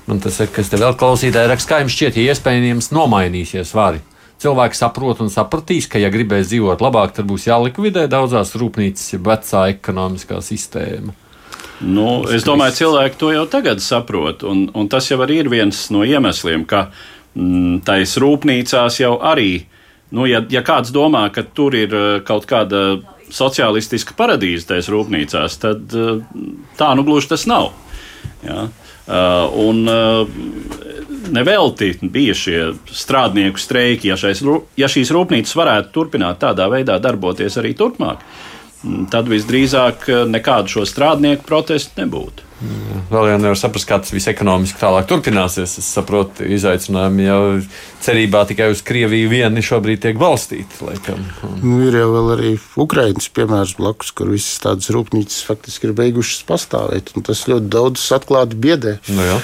Man 0.09 0.23
tas 0.23 0.41
ir, 0.43 0.51
kas 0.51 0.73
te 0.73 0.81
vēl 0.81 0.97
klausītāji 0.99 1.51
raksta, 1.53 1.71
kā 1.71 1.83
jums 1.85 1.95
šķiet, 1.95 2.19
ja 2.19 2.35
iespējams 2.35 2.91
nomainīsies 2.95 3.71
vari. 3.77 4.03
Cilvēki 4.43 4.75
saprot 4.75 5.21
un 5.23 5.31
sapratīs, 5.31 5.87
ka, 5.87 6.01
ja 6.03 6.11
gribēs 6.11 6.49
dzīvot 6.51 6.83
labāk, 6.83 7.15
tad 7.15 7.29
būs 7.31 7.47
jālikvidē 7.47 8.09
daudzās 8.11 8.57
rūpnīcas, 8.59 9.13
ja 9.15 9.21
vecā 9.23 9.69
ekonomiskā 9.77 10.41
sistēma. 10.43 11.15
Nu, 11.81 12.23
es 12.31 12.45
domāju, 12.47 12.77
cilvēki 12.83 13.19
to 13.19 13.33
jau 13.35 13.47
tagad 13.51 13.83
saprot, 13.83 14.45
un, 14.47 14.69
un 14.75 14.89
tas 14.91 15.09
jau 15.11 15.19
ir 15.31 15.49
viens 15.51 15.79
no 15.91 16.05
iemesliem, 16.07 16.67
ka 16.69 16.91
mm, 17.35 17.81
tais 17.87 18.17
rūpnīcās 18.23 19.01
jau 19.01 19.17
arī, 19.19 19.65
nu, 20.15 20.27
ja, 20.31 20.45
ja 20.53 20.63
kāds 20.63 20.93
domā, 20.95 21.27
ka 21.35 21.43
tur 21.43 21.75
ir 21.75 21.95
eh, 21.95 22.21
kaut 22.27 22.47
kāda 22.47 23.01
sociālistiska 23.33 24.15
paradīze 24.19 24.69
tais 24.69 24.91
rūpnīcās, 24.93 25.59
tad 25.63 25.97
eh, 25.97 26.23
tā 26.79 26.93
nu 26.95 27.07
gluži 27.09 27.33
tas 27.33 27.49
nav. 27.51 27.73
Ja? 28.47 28.69
Uh, 29.03 29.51
un 29.59 29.81
nevelti 31.35 31.89
bija 32.03 32.35
šie 32.39 32.61
strādnieku 32.87 33.59
streiki, 33.59 34.13
ja, 34.13 34.17
šais, 34.17 34.45
ja 34.79 34.87
šīs 34.91 35.11
rūpnīcas 35.15 35.57
varētu 35.59 35.91
turpināt 35.95 36.39
tādā 36.45 36.69
veidā 36.71 37.01
darboties 37.03 37.59
arī 37.59 37.75
turpmāk. 37.79 38.23
Mm, 38.83 39.07
tad 39.13 39.29
visdrīzāk 39.31 40.09
nekādu 40.31 40.79
šo 40.79 40.87
strādnieku 40.89 41.47
protestu 41.47 42.03
nebūtu. 42.03 42.49
Vēl 43.11 43.27
jau 43.33 43.39
nevar 43.43 43.59
saprast, 43.59 43.87
kā 43.89 43.99
tas 44.01 44.13
viss 44.15 44.31
ekonomiski 44.31 44.79
tālāk 44.81 45.09
turpināsies. 45.11 45.75
Es 45.81 45.89
saprotu, 45.97 46.47
izaicinājumi 46.57 47.27
jau 47.27 47.41
cerībā 48.05 48.45
tikai 48.49 48.71
uz 48.73 48.85
Krieviju 48.87 49.31
vieni 49.33 49.65
šobrīd 49.67 50.05
tiek 50.05 50.21
balstīti. 50.21 50.79
Laikam. 50.87 51.25
Nu, 51.63 51.81
ir 51.89 51.99
jau 51.99 52.23
arī 52.37 52.55
Ukraiņas 52.81 53.29
piemērs 53.35 53.75
blakus, 53.81 54.15
kur 54.17 54.31
visas 54.33 54.63
tādas 54.63 54.93
rūpnīcas 54.95 55.43
faktiski 55.49 55.91
ir 55.91 55.97
beigušas 55.99 56.47
pastāvēt. 56.49 57.13
Tas 57.27 57.45
ļoti 57.51 57.69
daudz 57.73 58.07
atklāti 58.15 58.63
biedē. 58.63 58.97
Nu, 59.11 59.27
jā. 59.27 59.43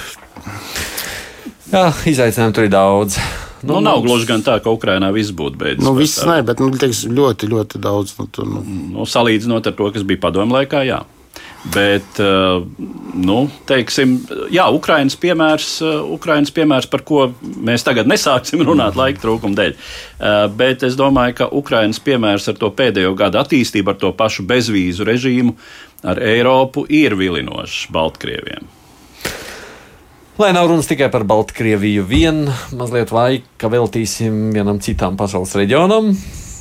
jā, 1.75 1.85
izaicinājumu 2.15 2.59
tur 2.61 2.71
ir 2.71 2.75
daudz. 2.75 3.21
Nu, 3.63 3.75
nu, 3.75 3.81
nav 3.89 4.03
gluži 4.05 4.29
gan 4.29 4.45
tā, 4.47 4.59
ka 4.63 4.71
Ukrainā 4.71 5.11
viss 5.15 5.35
būtu 5.35 5.59
beidzies. 5.59 5.85
Nu, 5.85 5.95
viss 5.99 6.23
nē, 6.27 6.41
bet 6.47 6.63
nu, 6.63 6.71
teiks, 6.79 7.05
ļoti, 7.11 7.51
ļoti 7.51 7.83
daudz. 7.83 8.15
Nu, 8.21 8.29
tur, 8.31 8.47
nu. 8.47 8.65
Nu, 8.95 9.07
salīdzinot 9.09 9.67
ar 9.67 9.79
to, 9.79 9.89
kas 9.95 10.07
bija 10.07 10.23
padomu 10.29 10.59
laikā, 10.59 10.85
jā. 10.87 11.03
Bet, 11.75 12.21
eh, 12.23 12.63
nu, 13.19 13.39
teiksim, 13.67 14.15
jā, 14.55 14.69
Ukraiņas 14.73 15.17
piemērs, 15.19 15.71
eh, 15.83 15.99
Ukraiņas 16.15 16.55
piemērs, 16.55 16.87
par 16.91 17.03
ko 17.03 17.27
mēs 17.43 17.85
tagad 17.85 18.07
nesāksim 18.07 18.63
runāt 18.63 18.95
laika 18.95 19.21
trūkuma 19.25 19.59
dēļ. 19.59 19.75
Eh, 19.75 20.47
bet 20.55 20.87
es 20.87 20.95
domāju, 20.97 21.35
ka 21.43 21.51
Ukraiņas 21.51 22.01
piemērs 22.01 22.49
ar 22.49 22.55
to 22.55 22.71
pēdējo 22.71 23.17
gadu 23.19 23.43
attīstību, 23.43 23.89
ar 23.89 23.95
to 23.95 24.13
pašu 24.13 24.47
bezvīzu 24.47 25.05
režīmu, 25.05 25.55
ar 26.05 26.23
Eiropu 26.23 26.87
ir 26.89 27.19
vilinošs 27.19 27.89
Baltkrieviem. 27.91 28.78
Lai 30.39 30.53
nav 30.55 30.69
runas 30.71 30.87
tikai 30.87 31.09
par 31.11 31.25
Baltkrieviju, 31.27 32.05
vien 32.07 32.45
mazliet 32.79 33.11
laika 33.11 33.67
veltīsim 33.73 34.53
vienam 34.55 34.79
citam 34.79 35.17
pasaules 35.19 35.57
reģionam, 35.59 36.13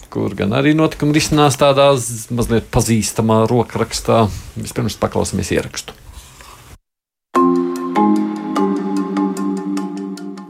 kur 0.09 0.33
gan 0.39 0.55
arī 0.57 0.73
notikumi 0.73 1.13
risinās 1.13 1.59
tādā 1.61 1.91
mazliet 2.33 2.71
pazīstamā 2.73 3.43
rokrakstā. 3.51 4.23
Vispirms 4.57 4.97
paklausīsimies 4.97 5.53
ierakstu. 5.59 5.93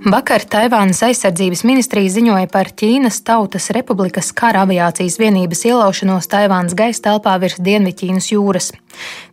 Vakar 0.07 0.39
Taivānas 0.47 1.01
aizsardzības 1.03 1.65
ministrija 1.67 2.07
ziņoja 2.13 2.47
par 2.47 2.69
Ķīnas 2.79 3.17
Tautas 3.27 3.65
Republikas 3.75 4.29
kara 4.31 4.61
aviācijas 4.63 5.17
vienības 5.19 5.65
ielaušanos 5.67 6.29
Taivānas 6.31 6.77
gaisa 6.79 7.03
telpā 7.09 7.33
virs 7.41 7.57
Dienvidķīnas 7.59 8.29
jūras. 8.31 8.69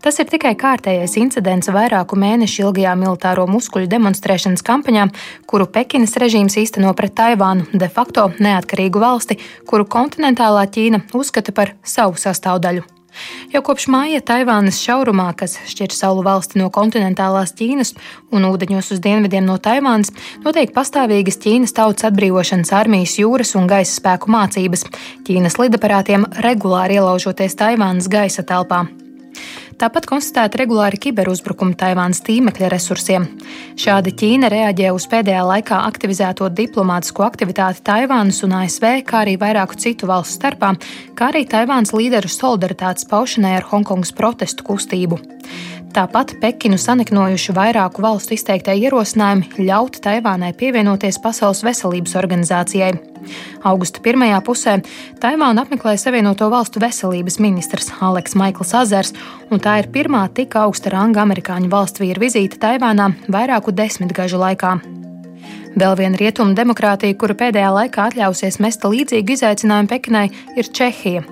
Tas 0.02 0.18
ir 0.18 0.26
tikai 0.32 0.56
kārtējais 0.58 1.14
incidents 1.20 1.70
vairāku 1.70 2.18
mēnešu 2.18 2.64
ilgajā 2.64 2.96
militāro 2.98 3.46
muskuļu 3.52 3.86
demonstrēšanas 3.92 4.66
kampaņā, 4.66 5.06
kuru 5.46 5.68
Pekinas 5.70 6.18
režīms 6.18 6.58
īsteno 6.64 6.90
pret 6.98 7.14
Taivānu, 7.22 7.68
de 7.70 7.86
facto 7.86 8.32
neatkarīgu 8.42 9.04
valsti, 9.04 9.38
kuru 9.70 9.86
kontinentālā 9.86 10.66
Ķīna 10.74 11.04
uzskata 11.14 11.54
par 11.54 11.76
savu 11.86 12.18
sastāvdaļu. 12.18 12.82
Jau 13.52 13.62
kopš 13.66 13.86
māja 13.92 14.22
Taivānas 14.24 14.80
šaurumā, 14.82 15.28
kas 15.38 15.56
šķir 15.70 15.94
savu 15.94 16.24
valsti 16.26 16.58
no 16.60 16.70
kontinentālās 16.74 17.54
Ķīnas 17.58 17.94
un 18.34 18.48
ūdeņos 18.48 18.90
uz 18.96 19.02
dienvidiem 19.04 19.46
no 19.46 19.58
Taivānas, 19.62 20.12
notiek 20.44 20.74
pastāvīgas 20.74 21.38
Ķīnas 21.44 21.76
tautas 21.76 22.08
atbrīvošanas 22.10 22.74
armijas 22.74 23.18
jūras 23.20 23.54
un 23.58 23.70
gaisa 23.70 24.00
spēku 24.00 24.32
mācības, 24.34 24.86
Ķīnas 25.28 25.60
lidaparātiem 25.62 26.26
regulāri 26.44 26.98
ielaužoties 26.98 27.58
Taivānas 27.60 28.10
gaisa 28.10 28.46
telpā. 28.46 28.84
Tāpat 29.74 30.06
konstatēta 30.06 30.60
regulāri 30.60 31.00
kiberuzbrukumi 31.02 31.74
Taivānas 31.78 32.20
tīmekļa 32.22 32.68
resursiem. 32.70 33.26
Šādi 33.80 34.12
Ķīna 34.14 34.50
reaģē 34.52 34.92
uz 34.94 35.08
pēdējā 35.10 35.40
laikā 35.48 35.80
aktivizēto 35.88 36.46
diplomātisko 36.60 37.24
aktivitāti 37.26 37.82
Taivānas 37.88 38.38
un 38.46 38.54
ASV, 38.60 38.86
kā 39.08 39.24
arī 39.24 39.34
vairāku 39.40 39.78
citu 39.82 40.06
valstu 40.10 40.38
starpā, 40.38 40.74
kā 41.18 41.32
arī 41.32 41.42
Taivānas 41.50 41.94
līderu 41.96 42.30
solidaritātes 42.30 43.08
paušanai 43.10 43.56
ar 43.58 43.66
Hongkongas 43.72 44.14
protestu 44.14 44.66
kustību. 44.70 45.18
Tāpat 45.94 46.32
Pekinu 46.42 46.74
saniknojuši 46.74 47.52
vairāku 47.54 48.02
valstu 48.02 48.34
izteiktie 48.34 48.72
ierosinājumi 48.82 49.62
ļaut 49.68 50.00
Taivānai 50.02 50.48
pievienoties 50.58 51.20
Pasaules 51.22 51.60
veselības 51.62 52.16
organizācijai. 52.18 52.88
Augusta 53.70 54.02
pirmajā 54.02 54.40
pusē 54.42 54.74
Taivānu 55.22 55.62
apmeklēja 55.62 56.00
Savienoto 56.02 56.48
Valstu 56.50 56.82
veselības 56.82 57.38
ministrs 57.38 57.92
Aleks 58.02 58.34
Maikls 58.34 58.74
Azars, 58.74 59.14
un 59.54 59.62
tā 59.62 59.76
ir 59.84 59.90
pirmā 59.94 60.24
tik 60.34 60.58
augsta 60.58 60.90
ranga 60.96 61.22
amerikāņu 61.22 61.70
valstu 61.70 62.02
vīru 62.02 62.26
vizīte 62.26 62.58
Taivānā 62.58 63.12
vairāku 63.30 63.70
desmitgažu 63.70 64.42
laikā. 64.42 64.74
Vēl 65.78 65.94
viena 65.98 66.18
rietumu 66.18 66.58
demokrātija, 66.58 67.14
kura 67.18 67.38
pēdējā 67.38 67.70
laikā 67.74 68.10
atļausies 68.10 68.58
mest 68.62 68.82
līdzīgu 68.82 69.38
izaicinājumu 69.38 69.90
Pekinai, 69.94 70.26
ir 70.58 70.74
Čehija. 70.74 71.22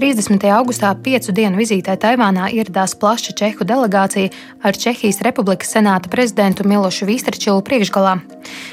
30. 0.00 0.40
augustā 0.56 0.94
piecu 0.96 1.28
dienu 1.36 1.58
vizītē 1.60 1.92
Taivānā 2.00 2.46
ieradās 2.56 2.94
plaša 2.96 3.34
Čehu 3.36 3.66
delegācija 3.68 4.30
ar 4.64 4.72
Čehijas 4.72 5.18
Republikas 5.20 5.74
senāta 5.74 6.08
prezidentu 6.08 6.64
Milošu 6.64 7.04
Vīstračilu 7.04 7.60
priekšgalā. 7.60 8.14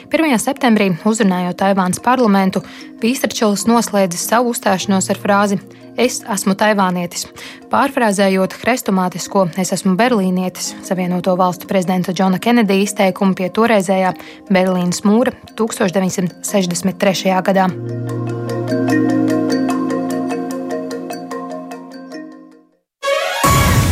1. 0.07 0.38
septembrī, 0.39 0.93
uzrunājot 1.03 1.59
Taivānas 1.59 1.99
parlamentu, 1.99 2.61
Vīstračils 3.03 3.65
noslēdzis 3.67 4.23
savu 4.23 4.53
uzstāšanos 4.55 5.11
ar 5.11 5.19
frāzi: 5.19 5.59
Es 5.99 6.21
esmu 6.23 6.55
taivānietis. 6.55 7.28
Pārfrāzējot 7.73 8.55
hrestomātisko 8.61 9.49
Es 9.59 9.75
esmu 9.75 9.97
berlīnietis, 9.99 10.78
Savienoto 10.88 11.36
valstu 11.36 11.67
prezidenta 11.67 12.15
Džona 12.15 12.39
Kenedija 12.39 12.88
izteikumu 12.88 13.36
pie 13.36 13.51
toreizējā 13.51 14.15
Berlīnas 14.47 15.03
mūra 15.03 15.36
1963. 15.59 17.36
gadā. 17.51 17.67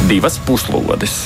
Divas 0.06 0.36
puslodes. 0.46 1.26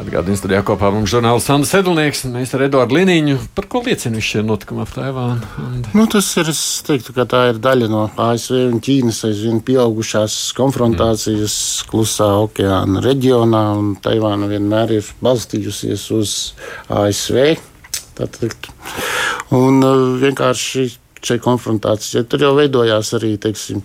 Atgādājot, 0.00 0.38
studijā 0.40 0.60
kopā 0.64 0.86
ar 0.88 0.94
mums 0.96 1.10
žurnālists 1.12 1.50
Sandrs 1.50 1.72
Sedlnieks 1.74 2.22
un 2.24 2.38
mēs 2.38 2.54
ar 2.56 2.62
Eduardu 2.64 2.96
Liniņu. 2.96 3.34
Par 3.56 3.66
ko 3.68 3.82
liecina 3.84 4.16
visi 4.16 4.32
šie 4.32 4.44
notikumi 4.46 4.80
ap 4.80 4.92
Taivānu? 4.94 5.48
Un... 5.60 5.82
Nu, 5.92 6.06
tas 6.08 6.28
ir, 6.40 6.48
es 6.48 6.60
teiktu, 6.86 7.12
ka 7.16 7.26
tā 7.28 7.42
ir 7.50 7.60
daļa 7.60 7.90
no 7.92 8.06
ASV 8.14 8.62
un 8.70 8.80
Ķīnas 8.86 9.20
aizvien 9.28 9.60
pieaugušās 9.66 10.38
konfrontācijas 10.56 11.58
mm. 11.58 11.90
klusā 11.92 12.30
okeāna 12.46 13.04
reģionā, 13.04 13.62
un 13.82 13.92
Taivāna 14.00 14.48
vienmēr 14.48 14.96
ir 14.96 15.12
balstījusies 15.20 16.06
uz 16.16 16.34
ASV. 16.88 17.42
Un 19.56 19.84
uh, 19.84 20.08
vienkārši 20.20 20.88
šai 21.26 21.38
konfrontācijai. 21.44 22.26
Tur 22.30 22.46
jau 22.46 22.52
veidojās 22.58 23.14
arī, 23.18 23.34
teiksim, 23.42 23.82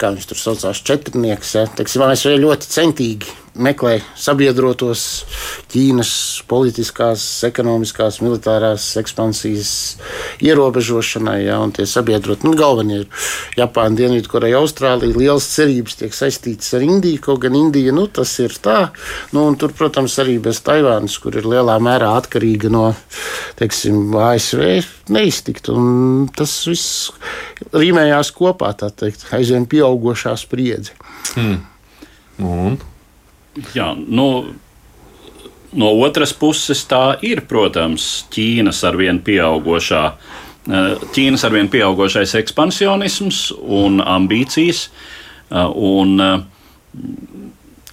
kā 0.00 0.12
viņš 0.14 0.28
tur 0.30 0.42
saucās, 0.42 0.82
četrnieks. 0.88 1.54
Ja, 1.58 1.68
teiksim, 1.78 2.04
ASV 2.08 2.36
ļoti 2.42 2.72
centīgi 2.72 3.41
meklē 3.54 3.98
sabiedrotos 4.16 5.02
Ķīnas 5.72 6.12
politiskās, 6.48 7.22
ekonomiskās, 7.48 8.20
militārās 8.24 8.84
ekspansijas 9.00 9.72
ierobežošanai. 10.44 11.38
Ja, 11.46 11.58
tie 11.72 11.86
sabiedroti 11.88 12.48
nu, 12.48 12.52
galvenie 12.58 13.02
ir 13.02 13.06
Japāna, 13.56 13.96
Dienvidkoreja, 13.96 14.60
Austrālija. 14.60 15.16
Lielas 15.16 15.48
cerības 15.54 15.96
tiek 16.00 16.16
saistītas 16.16 16.74
ar 16.76 16.84
Indiju, 16.84 17.22
kaut 17.24 17.42
gan 17.46 17.56
Indija 17.56 17.94
nu, 17.96 18.06
tas 18.08 18.34
ir 18.44 18.56
tā. 18.64 18.90
Nu, 19.32 19.46
tur, 19.60 19.72
protams, 19.76 20.18
arī 20.20 20.38
bez 20.44 20.60
Taivānas, 20.64 21.16
kur 21.22 21.40
ir 21.40 21.48
lielā 21.48 21.78
mērā 21.82 22.12
atkarīga 22.20 22.72
no 22.72 22.84
teiksim, 23.60 24.12
ASV, 24.12 24.64
neiztikt. 25.12 25.72
Tas 26.36 26.56
viss 26.68 27.10
rīmējās 27.72 28.32
kopā, 28.36 28.72
tā 28.76 28.92
teikt, 28.92 29.28
aizvien 29.36 29.68
pieaugušā 29.70 30.36
spriedzi. 30.40 30.96
Hmm. 31.32 31.60
Un? 32.42 32.80
Jā, 33.74 33.92
nu, 33.96 34.26
no 35.76 35.90
otras 36.00 36.32
puses 36.32 36.84
tā 36.88 37.18
ir, 37.24 37.44
protams, 37.48 38.24
Ķīnas 38.32 38.80
arvien 38.88 39.20
pieaugošā. 39.24 40.04
Eh, 40.62 41.04
Ķīnas 41.12 41.44
arvien 41.48 41.68
pieaugušais 41.68 42.36
ekspansionisms 42.38 43.50
un 43.60 44.00
ambīcijas, 44.00 44.86
eh, 45.50 45.68
un 45.74 46.20
eh, 46.20 46.34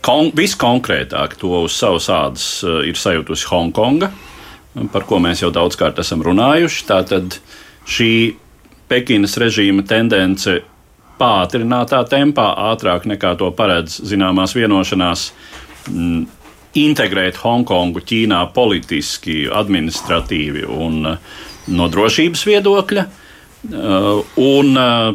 kon, 0.06 0.32
viskonkrētāk 0.38 1.36
to 1.42 1.66
uz 1.66 1.76
savas 1.76 2.08
ādas 2.14 2.50
ir 2.88 2.96
sajūtusi 2.96 3.50
Hongkonga, 3.52 4.12
par 4.94 5.04
ko 5.10 5.20
mēs 5.20 5.44
jau 5.44 5.52
daudzkārt 5.52 6.00
esam 6.00 6.24
runājuši. 6.24 6.86
Tātad 6.88 7.40
šī 7.90 8.12
Pekinas 8.90 9.36
režīma 9.38 9.84
tendence 9.86 10.62
pātrinātā 11.20 12.02
tempā, 12.10 12.48
ātrāk 12.72 13.08
nekā 13.10 13.36
to 13.40 13.52
paredz 13.56 14.00
zināmās 14.08 14.56
vienošanās, 14.58 15.30
m, 15.90 15.94
mm, 15.94 16.26
integrēt 16.80 17.40
Hongkongu 17.42 18.04
Ķīnā 18.06 18.44
politiski, 18.56 19.42
administratīvi 19.62 20.68
un 20.70 21.14
uh, 21.14 21.40
no 21.74 21.90
drošības 21.92 22.46
viedokļa. 22.50 23.06
Uh, 23.70 24.22
un 24.40 24.78
uh, 24.80 25.14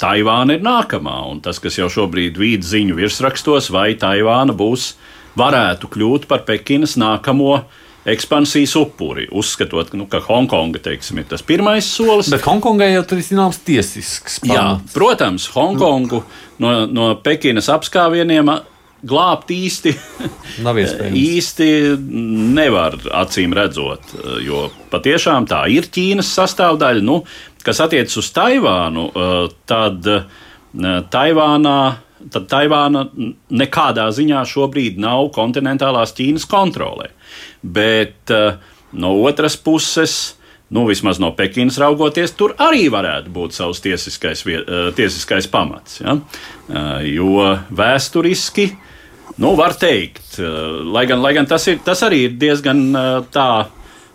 Taivāna 0.00 0.56
ir 0.56 0.62
nākamā, 0.64 1.18
un 1.28 1.42
tas, 1.44 1.58
kas 1.60 1.76
jau 1.76 1.90
šobrīd 1.92 2.38
vīd 2.40 2.64
ziņu 2.64 2.96
virsrakstos, 2.96 3.68
vai 3.74 3.90
Taivāna 4.00 4.54
būs, 4.56 4.94
varētu 5.36 5.90
kļūt 5.92 6.24
par 6.30 6.46
Pekinas 6.48 6.96
nākamo 7.00 7.52
uh, 7.58 7.80
ekspansijas 8.04 8.74
upuri, 8.80 9.26
uzskatot, 9.32 9.92
nu, 9.98 10.06
ka 10.10 10.22
Hongkonga 10.24 10.80
teiksim, 10.82 11.20
ir 11.20 11.28
tas 11.28 11.44
pirmais 11.46 11.86
solis. 11.86 12.30
Bet 12.32 12.46
Hongkongai 12.48 12.92
jau 12.94 13.04
tur 13.10 13.20
ir 13.20 13.26
zināms 13.26 13.60
tiesisks 13.66 14.40
pamats. 14.44 14.56
Jā, 14.56 14.94
protams, 14.94 15.48
Hongkongu 15.54 16.22
no, 16.62 16.74
no 16.88 17.12
Pekinas 17.20 17.68
apskāvieniem 17.72 18.52
glābt 19.06 19.52
īsti, 19.52 19.94
īsti 21.30 21.70
nevar 22.56 22.96
acīm 23.22 23.54
redzot, 23.56 24.14
jo 24.44 24.68
patiešām 24.92 25.48
tā 25.50 25.64
ir 25.72 25.88
Ķīnas 25.92 26.34
sastāvdaļa. 26.40 27.04
Nu, 27.04 27.22
kas 27.64 27.80
attiecas 27.84 28.20
uz 28.20 28.30
Taivānu, 28.36 29.08
tad 29.68 30.08
Taivānā 31.12 31.80
tad 32.32 32.48
Taivāna 32.50 33.06
nekādā 33.50 34.08
ziņā 34.14 34.42
šobrīd 34.48 35.00
nav 35.00 35.30
kontinentālās 35.36 36.12
Ķīnas 36.16 36.46
kontrolē. 36.50 37.10
Bet 37.62 38.32
uh, 38.34 38.60
no 38.92 39.14
otras 39.24 39.56
puses, 39.56 40.36
nu, 40.70 40.84
vismaz 40.90 41.20
no 41.22 41.32
Pekinas 41.36 41.80
raugoties, 41.80 42.34
tur 42.36 42.54
arī 42.60 42.88
varētu 42.92 43.32
būt 43.34 43.56
savs 43.56 43.82
tiesiskais, 43.84 44.44
uh, 44.46 44.90
tiesiskais 44.96 45.48
pamats. 45.50 46.00
Ja? 46.04 46.18
Uh, 46.20 46.94
jo 47.08 47.50
vēsturiski, 47.72 48.70
nu, 49.40 49.54
var 49.58 49.78
teikt, 49.80 50.36
uh, 50.38 50.80
lai 50.92 51.06
gan, 51.10 51.22
lai 51.24 51.34
gan 51.38 51.48
tas, 51.50 51.66
ir, 51.72 51.80
tas 51.86 52.04
arī 52.06 52.26
ir 52.28 52.40
diezgan 52.40 52.88
uh, 52.92 53.12
tā 53.32 53.50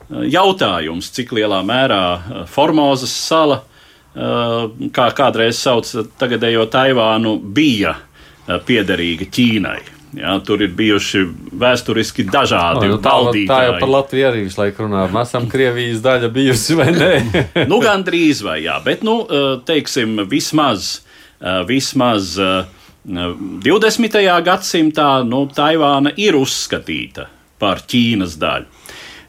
jautājums, 0.05 1.09
cik 1.15 1.31
lielā 1.33 1.63
mērā 1.65 2.45
Formozas 2.51 3.09
sala 3.09 3.63
kā 4.16 5.09
kādreiz 5.16 5.59
sauc 5.59 5.89
tagadējo 6.20 6.70
Taivānu, 6.72 7.36
bija 7.39 7.95
piederīga 8.66 9.28
Ķīnai. 9.34 9.82
Jā, 10.16 10.32
tur 10.47 10.61
ir 10.63 10.72
bijuši 10.72 11.26
vēsturiski 11.59 12.24
dažādi 12.30 12.88
no, 12.88 12.95
nu, 12.95 12.99
tā, 13.03 13.11
valdītāji. 13.18 13.49
Tā 13.49 13.57
jau 13.66 13.74
par 13.82 13.91
Latviju 13.91 14.28
arī 14.30 14.43
visu 14.45 14.61
laiku 14.61 14.86
runā. 14.86 15.01
Mēs 15.11 15.34
esam 15.34 15.49
Krievijas 15.51 15.99
daļa 16.05 16.30
bijusi 16.32 16.78
vai 16.80 16.88
nē? 16.95 17.09
nu, 17.72 17.82
gan 17.84 18.05
drīz 18.07 18.39
vai 18.45 18.61
jā, 18.63 18.78
bet, 18.86 19.03
nu, 19.03 19.18
teiksim, 19.68 20.22
vismaz, 20.32 21.01
vismaz 21.68 22.38
20. 23.03 24.18
gadsimtā 24.47 25.09
nu, 25.28 25.43
Taivāna 25.51 26.16
ir 26.16 26.39
uzskatīta 26.39 27.28
par 27.59 27.84
Ķīnas 27.84 28.39
daļu. 28.39 28.72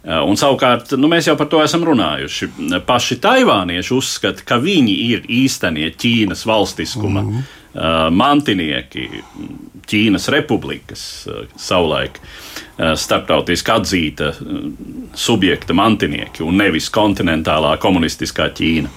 Un 0.06 0.38
savukārt, 0.38 0.92
nu, 1.00 1.08
mēs 1.10 1.26
jau 1.26 1.34
par 1.38 1.48
to 1.50 1.58
esam 1.64 1.82
runājuši. 1.86 2.50
Paši 2.86 3.18
taivānieši 3.22 3.94
uzskata, 3.96 4.44
ka 4.46 4.60
viņi 4.62 4.94
ir 5.08 5.24
īstenie 5.26 5.88
Ķīnas 5.98 6.44
valstiskuma 6.46 7.24
mm 7.24 7.32
-hmm. 7.32 8.14
mantinieki, 8.14 9.08
Ķīnas 9.86 10.28
republikas 10.30 11.26
savulaik 11.56 12.20
starptautiski 12.94 13.70
atzīta 13.70 14.32
subjekta 15.14 15.74
mantinieki 15.74 16.42
un 16.42 16.56
nevis 16.56 16.90
kontinentālā 16.90 17.76
komunistiskā 17.78 18.50
Ķīna. 18.54 18.88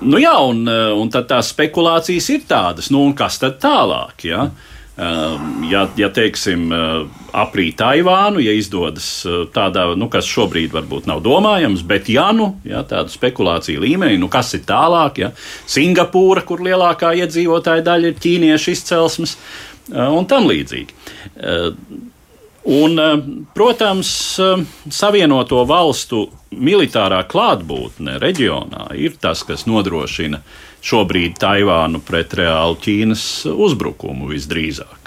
Nu, 0.00 0.18
jā, 0.18 0.38
un, 0.38 0.68
un 0.68 1.10
tad 1.10 1.26
tās 1.26 1.50
spekulācijas 1.54 2.30
ir 2.30 2.40
tādas, 2.48 2.90
nu, 2.90 3.02
un 3.02 3.14
kas 3.14 3.38
tad 3.38 3.58
tālāk? 3.58 4.24
Ja? 4.24 4.44
Mm. 4.44 4.77
Ehm, 4.98 5.64
ja, 5.70 5.84
ja 5.96 6.08
teiksim, 6.10 6.72
eh, 6.74 7.04
aprīt 7.38 7.76
Taivānu, 7.78 8.40
ja 8.42 8.50
izdodas 8.56 9.06
eh, 9.22 9.44
tādā, 9.54 9.84
nu, 9.94 10.08
kas 10.10 10.26
šobrīd 10.26 10.74
varbūt 10.74 11.06
nav 11.06 11.22
domājams, 11.22 11.84
bet 11.86 12.10
ja 12.10 12.32
nu 12.34 12.48
ja, 12.66 12.82
tādu 12.82 13.14
spekulāciju 13.14 13.84
līmenī, 13.84 14.18
nu, 14.18 14.26
kas 14.32 14.56
ir 14.58 14.64
tālāk, 14.66 15.22
ja 15.22 15.30
Singapūra, 15.70 16.42
kur 16.48 16.64
lielākā 16.66 17.14
iedzīvotāja 17.22 17.86
daļa 17.86 18.10
ir 18.10 18.18
ķīniešu 18.26 18.74
izcelsmes 18.74 19.36
eh, 19.38 20.02
un 20.02 20.26
tam 20.26 20.50
līdzīgi. 20.50 20.98
Un, 22.68 23.00
protams, 23.56 24.08
Savienoto 24.92 25.62
valstu 25.64 26.26
militārā 26.52 27.22
klātbūtne 27.30 28.18
reģionā 28.20 28.90
ir 28.98 29.14
tas, 29.22 29.40
kas 29.46 29.64
nodrošina 29.70 30.42
uh, 30.42 30.67
šobrīd 30.84 31.38
Taivānu 31.42 32.02
pret 32.04 32.36
reālu 32.38 32.78
Ķīnas 32.82 33.24
uzbrukumu 33.50 34.30
visdrīzāk. 34.32 34.98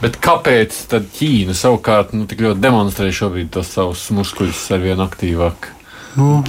Bet 0.00 0.16
kāpēc 0.24 0.76
tad 0.90 1.10
Ķīna 1.16 1.54
savukārt 1.56 2.14
nu, 2.16 2.24
tik 2.28 2.40
ļoti 2.46 2.62
demonstrē 2.64 3.10
šobrīd 3.12 3.52
tos 3.54 3.74
savus 3.76 4.06
muskuļus 4.16 4.64
ar 4.76 4.82
vien 4.86 5.04
aktīvāk? 5.04 5.74
Nu, 6.18 6.40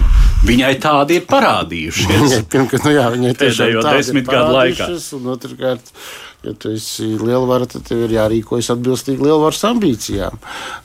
viņai 0.47 0.73
tādi 0.81 1.19
ir 1.19 1.27
parādījušies. 1.29 2.39
Pirmkārt, 2.51 2.87
nu 2.87 2.95
jā, 2.95 3.05
viņai 3.13 3.37
pēdējo 3.37 3.85
desmit 3.85 4.29
gadu 4.29 4.55
laikā. 4.55 4.87
Un 5.19 5.27
otrkārt, 5.35 5.91
ja 6.47 6.55
tu 6.57 6.71
esi 6.73 7.11
lielvara, 7.19 7.67
tad 7.69 7.85
tev 7.85 8.05
ir 8.07 8.15
jārīkojas 8.15 8.71
atbilstīgi 8.73 9.27
lielvaras 9.27 9.61
ambīcijām. 9.69 10.39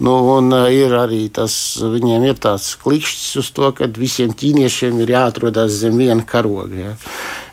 Nu, 0.05 0.19
un 0.35 0.53
uh, 0.53 0.67
ir 0.75 0.93
arī 0.99 1.23
tas, 1.33 1.57
viņiem 1.81 2.29
ir 2.29 2.37
tāds 2.43 2.75
klikšķis 2.83 3.41
uz 3.41 3.51
to, 3.57 3.73
ka 3.79 3.89
visiem 3.97 4.37
ķīniešiem 4.37 5.01
ir 5.07 5.17
jāatrodas 5.17 5.81
zem 5.81 5.97
viena 6.03 6.27
karoga. 6.29 6.91
Ja. 6.91 6.95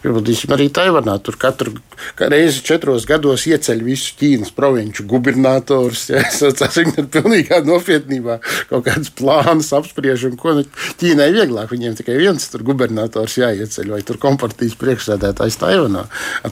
Piemēram, 0.04 0.54
arī 0.58 0.66
Taivanā 0.74 1.14
tur 1.24 1.38
katru 1.39 1.72
reizi 2.20 2.60
četros 2.68 3.06
gados 3.08 3.45
ieceļ 3.47 3.84
visu 3.86 4.18
Ķīnas 4.20 4.51
provinču 4.56 5.06
gubernatorus. 5.08 6.10
Ja, 6.12 6.22
tas 6.60 6.76
ir 6.82 6.91
pilnībā 7.14 7.62
nopietnībā 7.64 8.38
kaut 8.70 8.84
kāds 8.89 9.14
plāns 9.16 9.72
apspriež, 9.76 10.28
ko 10.39 10.58
nu, 10.60 10.66
Ķīnai 10.99 11.30
vieglāk. 11.38 11.72
Viņiem 11.72 11.95
tikai 12.01 12.20
viens 12.20 12.49
tur 12.51 12.66
gubernators 12.68 13.38
jāieceļ, 13.39 13.93
vai 13.95 14.01
tur 14.04 14.20
kompartijas 14.22 14.76
priekšsēdētājs 14.82 15.62
Taivanā. 15.64 16.04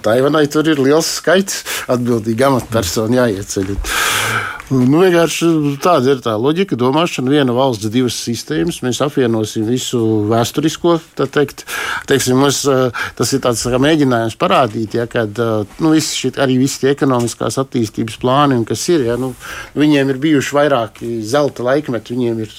Taivanai 0.02 0.48
tur 0.52 0.72
ir 0.72 0.80
liels 0.80 1.12
skaits 1.20 1.62
atbildīgi 1.92 2.48
amatpersonu 2.48 3.20
jāieceļ. 3.20 3.76
Nu, 4.72 5.02
tāda 5.84 6.14
ir 6.14 6.22
tā 6.24 6.38
loģika, 6.40 6.78
domāšana. 6.80 7.34
Viena 7.34 7.52
valsts, 7.56 7.90
divas 7.92 8.16
sistēmas. 8.24 8.80
Mēs 8.86 9.02
apvienosim 9.04 9.66
visu 9.68 10.00
vēsturisko. 10.32 10.96
Teikt, 11.20 11.66
teiksim, 12.08 12.40
mums, 12.40 12.64
tas 13.18 13.34
ir 13.36 13.41
tāds 13.44 13.64
kā 13.68 13.80
mēģinājums 13.82 14.38
parādīt, 14.42 14.96
ja, 15.00 15.08
ka 15.10 15.26
nu, 15.28 15.92
visi 15.94 16.26
šit, 16.26 16.40
arī 16.42 16.58
visi 16.62 16.82
tie 16.84 16.92
ekonomiskās 16.94 17.60
attīstības 17.62 18.20
plāni, 18.22 18.60
kas 18.68 18.84
ir, 18.92 19.06
ja, 19.10 19.18
nu, 19.20 19.32
viņiem 19.78 20.14
ir 20.14 20.22
bijuši 20.22 20.58
vairāki 20.58 21.12
zelta 21.28 21.66
laikmeti, 21.68 22.16
viņiem 22.16 22.42
ir 22.46 22.56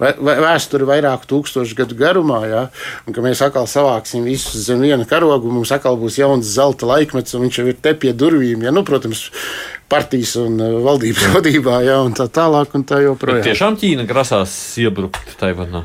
vēsture 0.00 0.88
vairāku 0.88 1.30
tūkstošu 1.30 1.78
gadu 1.78 1.98
garumā. 1.98 2.42
Ja, 2.50 2.64
un, 3.06 3.18
mēs 3.24 3.42
atkal 3.44 3.68
savāksim 3.70 4.26
visus 4.28 4.66
zem 4.68 4.84
viena 4.84 5.06
karoga, 5.08 5.48
mums 5.50 5.72
atkal 5.74 5.98
būs 6.00 6.18
jauns 6.20 6.50
zelta 6.56 6.88
laikmets, 6.90 7.36
un 7.36 7.46
viņš 7.46 7.60
jau 7.60 7.66
ir 7.70 7.80
te 7.80 7.94
pie 7.98 8.14
durvīm. 8.16 8.66
Ja, 8.66 8.74
nu, 8.74 8.84
protams, 8.86 9.28
partijas 9.90 10.34
un 10.40 10.58
valdības 10.84 11.30
vadībā, 11.36 11.80
ja, 11.86 12.00
un 12.04 12.16
tā 12.16 12.28
tālāk. 12.32 12.74
Un 12.74 12.86
tā 12.88 13.00
joprojām. 13.04 13.42
Bet 13.42 13.52
tiešām 13.52 13.78
Ķīna 13.80 14.06
grasās 14.08 14.54
iebrukt 14.82 15.36
Taivanā. 15.40 15.84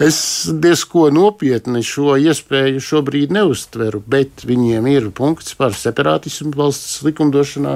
Es 0.00 0.48
diezko 0.48 1.08
nopietni 1.12 1.82
šo 1.84 2.14
iespēju 2.16 2.80
šobrīd 2.80 3.32
neuztveru, 3.34 4.00
bet 4.08 4.44
viņiem 4.48 4.86
ir 4.88 5.08
punkts 5.12 5.56
par 5.58 5.74
separātismu 5.76 6.54
valsts 6.56 7.02
likumdošanā. 7.04 7.74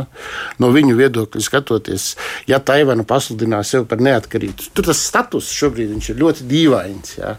No 0.62 0.70
viņu 0.72 0.94
viedokļa 0.96 1.42
skatoties, 1.44 2.06
ja 2.48 2.60
Taivana 2.64 3.04
pasludinās 3.04 3.74
sevi 3.74 3.88
par 3.90 4.00
neatkarību, 4.04 4.70
tad 4.72 4.88
tas 4.88 5.02
status 5.04 5.50
šobrīd 5.52 5.92
ir 5.98 6.20
ļoti 6.22 6.46
dīvains. 6.48 7.16
Ja? 7.18 7.34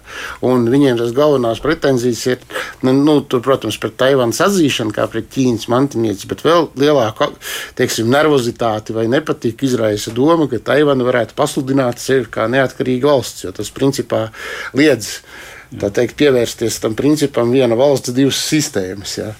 Un 0.45 0.67
viņiem 0.69 0.99
tas 0.99 1.15
galvenās 1.17 1.63
pretenzijas 1.63 2.21
ir, 2.35 2.45
nu, 2.85 2.93
nu, 2.99 3.17
tur, 3.25 3.41
protams, 3.45 3.79
pret 3.81 3.97
Taivanas 4.03 4.43
atzīšanu 4.45 4.93
kā 4.95 5.07
pret 5.09 5.31
Ķīnas 5.33 5.69
mantinieci, 5.71 6.29
bet 6.29 6.45
vēl 6.45 6.69
lielāku 6.77 7.31
teiksim, 7.79 8.11
nervozitāti 8.13 8.93
vai 8.95 9.07
nepatiku 9.09 9.65
izraisa 9.65 10.13
doma, 10.13 10.49
ka 10.51 10.61
Taivana 10.61 11.07
varētu 11.07 11.33
pasludināt 11.37 12.03
sevi 12.03 12.29
kā 12.31 12.45
neatkarīga 12.51 13.09
valsts, 13.09 13.47
jo 13.47 13.55
tas 13.55 13.73
principā 13.73 14.27
liedz 14.77 15.19
teikt, 15.75 16.15
pievērsties 16.19 16.77
tam 16.83 16.95
principam, 16.95 17.51
viena 17.51 17.75
valsts, 17.77 18.13
divas 18.15 18.39
sistēmas. 18.47 19.17
Ja. 19.17 19.31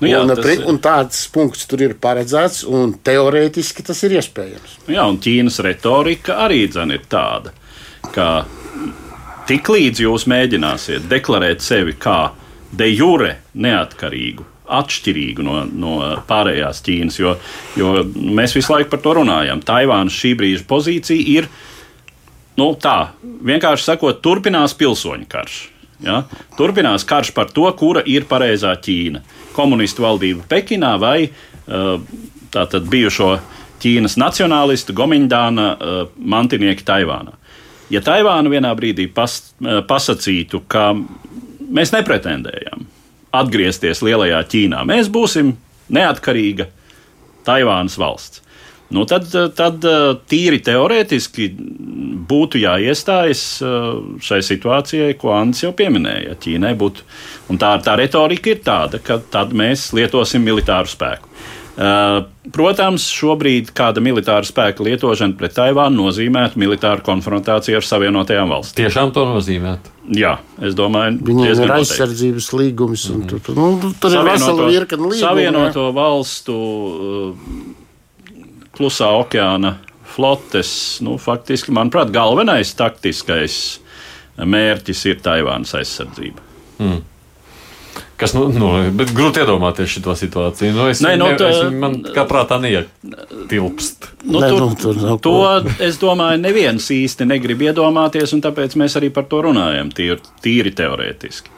Nu 0.00 0.10
jā, 0.10 0.22
un, 0.22 0.34
tas... 0.34 0.64
un 0.70 0.80
tāds 0.82 1.24
punkts 1.34 1.66
tur 1.70 1.82
ir 1.84 1.96
paredzēts, 2.00 2.64
un 2.66 2.96
teorētiski 3.04 3.84
tas 3.86 4.02
ir 4.06 4.18
iespējams. 4.18 4.78
Nu 4.88 4.96
jā, 4.96 5.06
un 5.06 5.18
Ķīnas 5.22 5.60
retorika 5.66 6.40
arī 6.46 6.64
ir 6.66 7.06
tāda, 7.10 7.54
ka 8.14 8.28
tiklīdz 9.48 10.04
jūs 10.04 10.28
mēģināsiet 10.30 11.08
deklarēt 11.10 11.64
sevi 11.64 11.96
kā 11.98 12.32
de 12.76 12.88
jure 12.92 13.38
neatkarīgu, 13.54 14.44
atšķirīgu 14.78 15.44
no, 15.44 15.62
no 15.64 15.94
pārējās 16.28 16.82
Ķīnas, 16.84 17.18
jo, 17.22 17.34
jo 17.78 17.94
mēs 18.14 18.54
visu 18.58 18.74
laiku 18.74 18.92
par 18.92 19.02
to 19.04 19.16
runājam. 19.22 19.64
Taivānas 19.64 20.16
šī 20.16 20.34
brīža 20.38 20.68
pozīcija 20.68 21.38
ir 21.38 21.48
nu, 22.58 22.72
tā, 22.78 23.12
vienkārši 23.22 23.92
sakot, 23.92 24.22
turpinās 24.24 24.74
pilsoņu 24.78 25.28
karš. 25.30 25.58
Ja? 26.04 26.22
Turpinās 26.58 27.06
karš 27.08 27.32
par 27.34 27.50
to, 27.54 27.66
kura 27.78 28.02
ir 28.06 28.26
pareizā 28.30 28.74
Ķīna. 28.78 29.22
Komunistu 29.56 30.04
valdība 30.04 30.44
Pekinā 30.50 30.92
vai 31.02 31.28
uh, 31.28 31.98
tātad 32.54 32.86
bijušo 32.90 33.36
Ķīnas 33.82 34.18
nacionālistu 34.18 34.94
Gomiņdāna 34.98 35.66
uh, 35.72 35.98
mantinieki 36.18 36.86
Taivānā. 36.86 37.34
Ja 37.90 38.02
Taivāna 38.04 38.50
vienā 38.52 38.74
brīdī 38.78 39.08
pas, 39.14 39.40
uh, 39.62 39.80
pasakītu, 39.86 40.62
ka 40.70 40.92
mēs 41.68 41.94
nepretendējam 41.94 42.86
atgriezties 43.38 44.02
lielajā 44.06 44.42
Ķīnā, 44.50 44.84
mēs 44.88 45.10
būsim 45.12 45.54
neatkarīga 45.94 46.68
Taivānas 47.46 47.98
valsts. 48.00 48.42
Nu, 48.88 49.04
tad, 49.04 49.28
tad 49.52 49.84
tīri 50.30 50.62
teorētiski 50.64 51.50
būtu 52.28 52.60
jāiestājas 52.62 53.42
šai 54.24 54.40
situācijai, 54.44 55.12
ko 55.20 55.34
Anna 55.36 55.56
jau 55.60 55.74
pieminēja. 55.76 56.38
Ķīnai 56.40 56.72
būtu, 56.78 57.04
un 57.52 57.60
tā, 57.60 57.74
tā 57.84 57.98
retorika 58.00 58.54
ir 58.54 58.62
tāda, 58.64 59.00
ka 59.04 59.20
tad 59.32 59.52
mēs 59.56 59.90
lietosim 59.96 60.44
militāru 60.44 60.88
spēku. 60.88 61.28
Protams, 61.78 63.04
šobrīd 63.14 63.68
kāda 63.76 64.02
militāra 64.02 64.42
spēka 64.46 64.82
lietošana 64.82 65.36
pret 65.38 65.52
Taivānu 65.54 66.08
nozīmētu 66.08 66.58
militāru 66.58 67.04
konfrontāciju 67.06 67.78
ar 67.78 67.86
Savienotajām 67.86 68.50
valstīm. 68.50 68.80
Tiešām 68.80 69.12
to 69.14 69.22
nozīmētu. 69.28 69.92
Jā, 70.18 70.38
es 70.64 70.74
domāju, 70.74 71.20
viņiem 71.28 71.62
ir 71.66 71.74
aizsardzības 71.76 72.48
līgums. 72.56 73.04
Mm 73.12 73.20
-hmm. 73.20 73.42
tur, 73.46 73.54
nu, 73.54 73.92
tur 74.00 74.16
ir 74.16 74.24
vesela 74.26 74.66
virkne 74.66 75.02
līgumu. 75.04 75.20
Savienoto 75.20 75.86
jā. 75.86 75.94
valstu 75.94 76.56
klusā 78.78 79.10
okeāna 79.18 79.76
flotes, 80.08 80.70
nu, 81.04 81.18
faktiski, 81.20 81.74
manuprāt, 81.74 82.10
galvenais 82.14 82.72
taktiskais 82.78 83.78
mērķis 84.38 85.04
ir 85.10 85.22
Taivānas 85.22 85.74
aizsardzība. 85.78 86.44
Mm. 86.78 87.00
Kas, 88.18 88.32
nu, 88.34 88.48
nu, 88.50 88.68
bet 88.98 89.12
grūti 89.14 89.38
iedomāties 89.44 89.92
šo 89.94 90.14
situāciju. 90.18 90.72
Nu, 90.74 90.88
es, 90.90 90.98
Nē, 91.04 91.12
no, 91.20 91.28
nu, 91.30 91.38
tā, 91.38 91.52
es, 91.54 91.60
man 91.70 92.00
kā 92.14 92.24
prātā 92.26 92.58
neietilpst. 92.62 94.08
Nu, 94.24 94.40
Nē, 94.42 94.48
tur, 94.50 94.64
nu, 94.64 94.78
tur 94.82 95.20
to, 95.22 95.34
es 95.88 96.00
domāju, 96.02 96.40
neviens 96.42 96.88
īsti 96.94 97.28
negrib 97.30 97.62
iedomāties, 97.68 98.34
un 98.34 98.42
tāpēc 98.42 98.74
mēs 98.80 98.98
arī 98.98 99.12
par 99.14 99.28
to 99.30 99.44
runājam, 99.46 99.92
tīri, 99.94 100.18
tīri 100.42 100.74
teorētiski. 100.80 101.54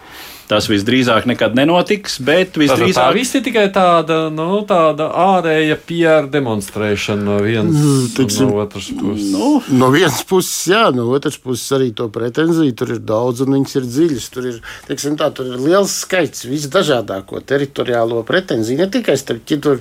Tas 0.51 0.67
visdrīzāk 0.67 1.29
nekad 1.31 1.55
nenotiks, 1.55 2.17
bet 2.27 2.57
visdrīzāk. 2.59 2.97
Tā 2.99 3.07
viss 3.15 3.37
ir 3.39 3.45
tikai 3.47 3.69
tāda, 3.75 4.25
nu, 4.35 4.49
tāda 4.67 5.07
ārēja 5.23 5.77
PR 5.87 6.27
demonstrēšana 6.33 7.23
no 7.29 7.37
vienas 7.45 7.79
nu, 7.79 7.95
Tiksim, 8.17 8.51
no 8.51 8.59
otras 8.65 8.91
puses. 8.91 9.31
Nu, 9.31 9.53
no 9.79 9.91
vienas 9.95 10.25
puses, 10.27 10.57
jā, 10.73 10.89
no 10.97 11.07
otras 11.15 11.39
puses 11.39 11.71
arī 11.79 11.93
to 11.95 12.09
pretenziju 12.11 12.75
tur 12.75 12.97
ir 12.97 13.03
daudz 13.07 13.45
un 13.47 13.55
viņas 13.61 13.79
ir 13.79 13.91
dziļas. 13.95 14.31
Tur 14.35 14.49
ir, 14.51 14.63
teiksim, 14.91 15.19
tā, 15.21 15.31
tur 15.35 15.53
ir 15.53 15.63
liels 15.63 16.01
skaits 16.03 16.49
visdažādāko 16.51 17.45
teritoriālo 17.47 18.25
pretenziju, 18.27 18.83
ne 18.83 18.91
tikai 18.91 19.15
starp 19.21 19.47
citu 19.47 19.79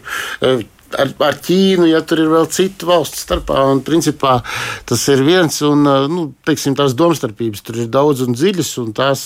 ar, 0.97 1.11
ar 1.25 1.37
Ķīnu, 1.43 1.87
ja 1.89 2.01
tur 2.05 2.23
ir 2.23 2.31
vēl 2.31 2.47
citu 2.53 2.89
valstu 2.89 3.19
starpā. 3.21 3.61
Un, 3.73 3.83
principā, 3.85 4.39
tas 4.89 5.05
ir 5.11 5.23
viens, 5.27 5.59
un 5.65 5.85
nu, 5.85 6.25
teiksim, 6.47 6.77
tās 6.79 6.95
domstarpības 6.97 7.65
tur 7.65 7.81
ir 7.83 7.91
daudz 7.91 8.23
un 8.25 8.37
dziļas, 8.37 8.71
un 8.83 8.93
tās 8.97 9.25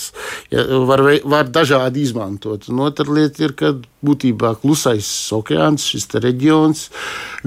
ja, 0.53 0.66
var, 0.89 1.05
var 1.24 1.49
dažādi 1.53 2.03
izmantot. 2.03 2.68
Un 2.72 2.84
otra 2.88 3.07
lieta 3.09 3.45
ir, 3.45 3.55
ka 3.59 3.74
būtībā 4.03 4.55
klusais 4.61 5.07
okeāns, 5.36 5.88
šis 5.93 6.09
reģions, 6.24 6.89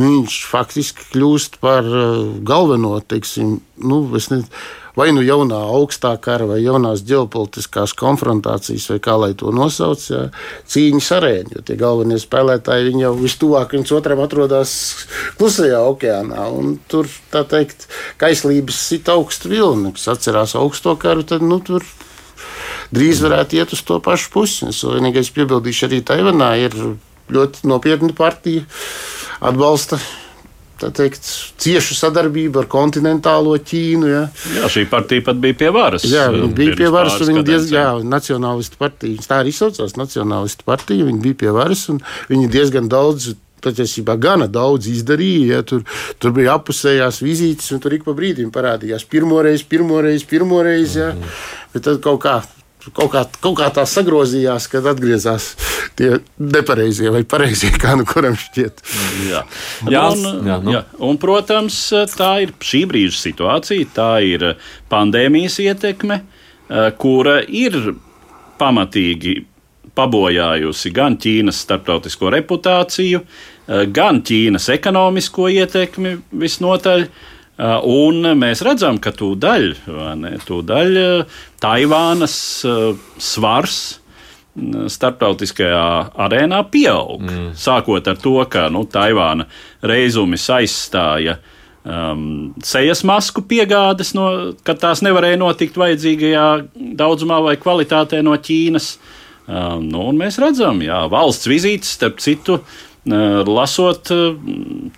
viņš 0.00 0.40
faktiski 0.48 1.12
kļūst 1.12 1.60
par 1.62 1.86
galveno, 2.46 2.96
teiksim, 3.04 3.58
nu, 3.84 4.02
es 4.16 4.30
nezinu 4.32 4.50
vai 4.96 5.10
nu 5.14 5.22
jaunā 5.24 5.58
augstā 5.76 6.14
kara 6.22 6.48
vai 6.48 6.58
jaunās 6.64 7.04
ģeopolitiskās 7.06 7.92
konfrontācijas, 7.98 8.88
vai 8.92 8.98
kā 9.04 9.16
lai 9.20 9.32
to 9.38 9.52
nosauc, 9.54 10.02
jā, 10.10 10.22
cīņas 10.72 11.10
arēņa. 11.18 11.54
Jo 11.56 11.64
tie 11.68 11.76
galvenie 11.80 12.18
spēlētāji 12.22 12.96
jau 13.02 13.12
vistuvāk 13.18 13.76
viens 13.76 13.92
otram 13.94 14.24
atrodas 14.24 14.72
klusajā 15.40 15.82
okeānā. 15.92 16.48
Tur, 16.90 17.10
tā 17.32 17.44
teikt, 17.48 17.88
kaislības 18.20 18.80
sit 18.90 19.10
augstu 19.12 19.52
vilni. 19.52 19.92
Kas 19.96 20.08
atcerās 20.16 20.56
augsto 20.58 20.96
karu, 21.00 21.26
tad 21.28 21.44
nu, 21.44 21.60
tur 21.60 21.84
drīz 22.94 23.22
varētu 23.24 23.60
iet 23.60 23.74
uz 23.76 23.82
to 23.86 24.00
pašu 24.02 24.32
pusi. 24.32 24.70
Es 24.72 24.84
vienīgais 24.86 25.32
piebildīšu 25.36 25.90
arī 25.90 26.02
Taivanā 26.06 26.54
ir 26.64 26.76
ļoti 27.32 27.66
nopietna 27.68 28.14
partija 28.16 28.64
atbalsta 29.44 29.98
teikt, 30.80 31.28
ciešu 31.62 31.96
sadarbību 31.98 32.62
ar 32.62 32.68
kontinentālo 32.70 33.54
Ķīnu. 33.56 34.10
Ja. 34.10 34.22
Jā, 34.58 34.70
šī 34.72 34.86
partija 34.90 35.24
pat 35.26 35.40
bija 35.42 35.56
pie 35.62 35.72
varas. 35.74 36.04
Jā, 36.08 36.28
viņa 36.34 36.52
bija 36.56 36.76
pie 36.78 36.90
varas, 36.92 37.16
viņa 37.22 37.44
diezgan, 37.46 37.78
jā, 37.78 37.88
nacionālistu 38.16 38.80
partija, 38.80 39.24
tā 39.26 39.40
arī 39.44 39.54
saucās 39.56 39.96
nacionālistu 39.98 40.68
partija, 40.68 41.08
viņa 41.08 41.24
bija 41.24 41.40
pie 41.44 41.56
varas, 41.56 41.86
un 41.92 42.02
viņi 42.30 42.52
diezgan 42.52 42.90
daudz 42.92 43.34
patiesībā 43.66 44.16
gana 44.20 44.46
daudz 44.52 44.88
izdarīja. 44.90 45.56
Ja, 45.56 45.62
tur, 45.66 45.86
tur 46.22 46.34
bija 46.36 46.58
apusējās 46.58 47.22
vizītes, 47.24 47.72
un 47.74 47.82
tur 47.82 47.96
ik 47.96 48.04
pa 48.06 48.14
brīdim 48.16 48.52
parādījās 48.54 49.06
pirmoreiz, 49.10 49.64
pirmoreiz, 49.66 50.26
pirmoreiz. 50.28 50.98
Ja, 51.00 51.14
bet 51.74 51.88
tad 51.88 52.02
kaut 52.04 52.22
kā 52.26 52.40
kaut 52.94 53.10
kā, 53.10 53.24
kaut 53.42 53.56
kā 53.58 53.70
tā 53.74 53.86
sagrozījās, 53.88 54.68
kad 54.70 54.86
atgriezās 54.86 55.54
tie 55.96 56.18
nepareizie 56.38 57.10
vai 57.12 57.22
pareizie, 57.28 57.72
kā 57.82 57.96
nu 57.98 58.06
kuram 58.08 58.36
šķiet. 58.38 58.82
Jā, 59.30 59.42
jā, 59.90 60.04
un, 60.12 60.46
jā, 60.46 60.60
nu. 60.62 60.76
jā. 60.76 60.84
un, 61.08 61.20
protams, 61.22 61.78
tā 62.16 62.32
ir 62.44 62.54
šī 62.60 62.84
brīža 62.90 63.20
situācija, 63.22 63.90
tā 63.96 64.10
ir 64.26 64.52
pandēmijas 64.92 65.60
ietekme, 65.64 66.22
eh, 66.22 66.88
kura 67.00 67.40
ir 67.42 67.94
pamatīgi 68.60 69.38
pabojājusi 69.96 70.92
gan 70.92 71.16
Ķīnas 71.20 71.62
starptautisko 71.64 72.32
reputāciju, 72.34 73.22
eh, 73.22 73.86
gan 73.88 74.20
Ķīnas 74.26 74.68
ekonomisko 74.76 75.48
ietekmi 75.62 76.18
visnotaļ. 76.32 77.08
Uh, 77.56 77.80
un 77.88 78.18
mēs 78.36 78.60
redzam, 78.60 78.98
ka 79.00 79.14
tūdaļ, 79.16 79.62
ne, 80.20 80.34
tūdaļ 80.44 80.98
Taivānas 81.56 82.34
svars 83.16 83.78
starptautiskajā 84.90 85.86
arēnā 86.26 86.62
pieaug. 86.72 87.20
Mm. 87.20 87.50
Sākot 87.58 88.08
ar 88.08 88.16
to, 88.20 88.38
ka 88.50 88.66
nu, 88.72 88.86
Taivāna 88.88 89.46
reizumis 89.84 90.46
aizstāja 90.52 91.36
um, 91.86 92.54
sejas 92.64 93.04
masku 93.06 93.44
piegādes, 93.46 94.14
no, 94.16 94.28
kad 94.66 94.80
tās 94.82 95.02
nevarēja 95.06 95.40
notikt 95.40 95.78
vajadzīgajā 95.80 96.48
daudzumā 96.98 97.42
vai 97.44 97.56
kvalitātē 97.60 98.22
no 98.24 98.36
Ķīnas. 98.36 98.96
Um, 99.46 99.86
nu, 99.92 100.08
mēs 100.16 100.40
redzam, 100.42 100.80
ka 100.82 101.04
valsts 101.12 101.48
vizītes, 101.50 101.94
starp 101.98 102.18
citu, 102.24 102.60
uh, 102.62 103.40
lasot 103.46 104.12
uh, 104.14 104.28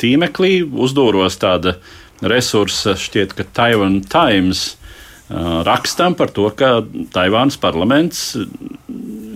tīmeklī, 0.00 0.62
uzdūros 0.64 1.40
tāda 1.42 1.76
resursa, 2.24 2.96
šķiet, 2.98 3.34
ka 3.36 3.46
Taiwan 3.58 4.00
Times 4.08 4.70
uh, 4.72 5.60
rakstam 5.66 6.16
par 6.18 6.32
to, 6.34 6.48
ka 6.56 6.78
Taivānas 7.14 7.60
parlaments 7.60 8.32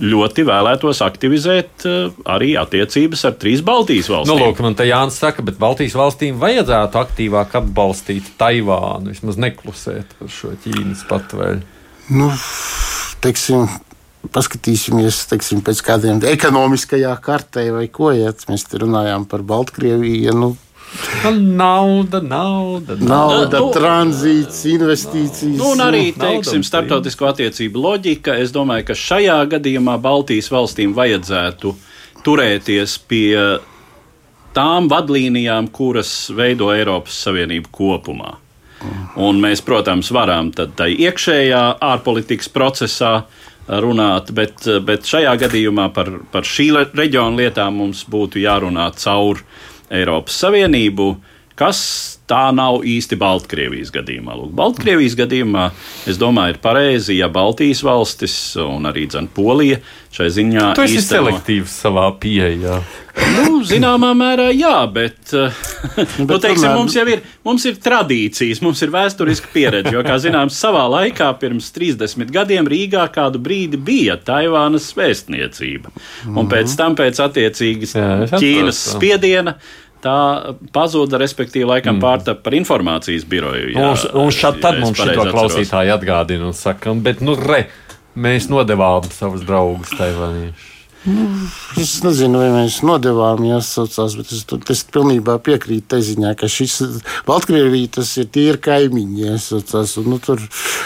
ļoti 0.02 0.44
vēlētos 0.48 1.02
aktivizēt 1.04 1.86
uh, 1.86 2.16
arī 2.30 2.52
attiecības 2.58 3.22
ar 3.28 3.36
trīs 3.38 3.62
Baltijas 3.66 4.10
valstīm. 4.12 4.34
Nu, 4.34 4.48
lūk, 4.50 4.62
man 4.64 4.76
te 4.78 4.86
Jānis 4.88 5.20
saka, 5.22 5.44
bet 5.46 5.60
Baltijas 5.62 5.94
valstīm 5.98 6.40
vajadzētu 6.42 7.00
aktīvāk 7.02 7.54
atbalstīt 7.62 8.32
Taivānu, 8.40 9.12
vismaz 9.14 9.38
neklusēt 9.40 10.18
par 10.18 10.32
šo 10.32 10.56
Ķīnas 10.64 11.06
patvēru. 11.10 11.62
Nu, 12.12 12.32
teiksim, 13.22 13.68
paskatīsimies 14.34 15.22
teiksim, 15.30 15.62
pēc 15.64 15.82
kādiem 15.86 16.22
ekonomiskajā 16.32 17.14
kartē 17.22 17.68
vai 17.74 17.86
ko. 17.92 18.10
Ja 18.14 18.34
mēs 18.50 18.66
te 18.68 18.82
runājām 18.82 19.26
par 19.30 19.46
Baltkrieviju. 19.46 20.34
Nu, 20.38 20.52
Nauda, 21.40 22.20
nauda, 22.20 22.96
nauda 22.98 23.60
nu, 23.62 23.70
tranzīts, 23.72 24.64
investīcijas. 24.68 25.56
Nu, 25.56 25.72
un 25.72 25.82
arī 25.84 26.10
teiksim, 26.18 26.64
starptautisko 26.66 27.30
attiecību 27.30 27.80
loģika. 27.80 28.34
Es 28.42 28.52
domāju, 28.52 28.90
ka 28.90 28.98
šajā 28.98 29.38
gadījumā 29.54 29.96
Baltijas 30.02 30.50
valstīm 30.52 30.92
vajadzētu 30.96 31.72
turēties 32.26 32.98
pie 33.08 33.36
tām 34.52 34.90
vadlīnijām, 34.92 35.70
kuras 35.72 36.12
veido 36.36 36.72
Eiropas 36.74 37.22
Savienību 37.24 37.72
kopumā. 37.72 38.36
Un 39.22 39.38
mēs, 39.40 39.62
protams, 39.62 40.10
varam 40.14 40.50
tādā 40.54 40.88
iekšējā 40.90 41.62
ārpolitikas 41.86 42.50
procesā 42.52 43.12
runāt, 43.68 44.32
bet, 44.34 44.66
bet 44.82 45.06
šajā 45.06 45.36
gadījumā 45.44 45.86
par, 45.94 46.10
par 46.32 46.46
šī 46.46 46.72
reģiona 46.90 47.44
lietām 47.44 47.78
mums 47.78 48.02
būtu 48.10 48.42
jārunā 48.42 48.88
caur 48.98 49.44
Eiropas 49.92 50.38
Savienību, 50.40 51.08
kas 51.58 51.82
tā 52.32 52.46
nav 52.54 52.80
īsti 52.88 53.18
Baltkrievijas 53.20 53.92
gadījumā. 53.92 54.36
Lūk, 54.38 54.52
Baltkrievijas 54.56 55.16
gadījumā, 55.18 55.68
es 56.08 56.20
domāju, 56.20 56.56
ir 56.56 56.62
pareizi, 56.64 57.18
ja 57.18 57.28
Baltijas 57.32 57.82
valstis 57.84 58.36
un 58.62 58.88
arī 58.88 59.08
dzene, 59.10 59.30
Polija 59.34 59.82
šai 60.12 60.28
ziņā 60.32 60.72
ir 60.72 60.82
īsteno... 60.84 61.26
selektīvs 61.28 61.74
savā 61.84 62.06
pieejā. 62.22 62.78
Nu, 63.12 63.58
zināmā 63.68 64.12
mērā, 64.16 64.48
jā, 64.56 64.78
bet, 64.92 65.34
nu, 66.20 66.26
nu, 66.30 66.38
teiksim, 66.40 66.70
mums 66.72 66.96
jau 66.96 67.04
ir, 67.12 67.20
mums 67.44 67.66
ir 67.68 67.76
tradīcijas, 67.84 68.62
mums 68.64 68.80
ir 68.84 68.92
vēsturiska 68.94 69.52
pieredze. 69.52 69.92
Jo, 69.92 70.04
kā 70.06 70.16
zināms, 70.22 70.56
savā 70.56 70.86
laikā, 70.94 71.28
pirms 71.42 71.68
30 71.76 72.32
gadiem, 72.32 72.68
Rīgā 72.72 73.04
kādu 73.12 73.42
brīdi 73.42 73.80
bija 73.80 74.16
Taivānas 74.16 74.88
vēstniecība. 74.96 75.92
Un 76.32 76.48
pēc 76.48 76.76
tam, 76.80 76.96
pēc 76.96 77.20
attiecīgas 77.26 77.96
jā, 77.98 78.10
Ķīnas 78.32 78.84
spiediena, 78.94 79.58
tā 80.02 80.18
pazuda, 80.74 81.20
respektīvi, 81.22 81.66
laikam 81.68 81.96
mm. 81.96 82.02
pārtapa 82.02 82.44
par 82.44 82.56
informācijas 82.58 83.26
biroju. 83.28 83.72
Jā, 83.76 83.92
un, 83.92 84.24
un 84.24 84.34
šad 84.34 84.60
tad 84.64 84.80
mums 84.82 84.98
šo 84.98 85.28
klausītāju 85.30 85.94
atgādina 85.94 86.50
un 86.50 86.56
saka, 86.56 86.94
bet 87.04 87.22
nu 87.24 87.36
re, 87.38 87.64
mēs 88.18 88.50
nodevām 88.52 89.08
savus 89.14 89.46
draugus 89.46 89.94
taivāniešus. 89.98 90.71
Es 91.82 91.96
nezinu, 92.04 92.38
vai 92.38 92.50
mēs 92.54 92.76
nodevām, 92.86 93.42
jāsaucās, 93.48 94.14
bet 94.20 94.28
es, 94.30 94.44
es 94.70 94.82
pilnībā 94.94 95.34
piekrītu 95.42 95.88
tai 95.90 95.98
ziņā, 96.06 96.34
ka 96.38 96.46
šis 96.50 96.76
Baltkrievija 97.26 97.96
tas 97.98 98.12
ir 98.22 98.28
tīri 98.30 98.60
kaimiņi, 98.62 99.24
jāsaucās. 99.24 99.96
Un, 99.98 100.06
nu, 100.12 100.18
tur, 100.22 100.42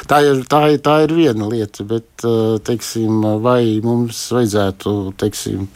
tā, 0.09 0.23
ir, 0.25 0.41
tā, 0.49 0.63
ir, 0.73 0.81
tā 0.85 0.95
ir 1.05 1.13
viena 1.19 1.51
lieta, 1.53 1.85
bet, 1.85 2.09
teiksim, 2.65 3.27
vai 3.45 3.61
mums 3.85 4.23
vajadzētu, 4.33 4.95
teiksim, 5.21 5.67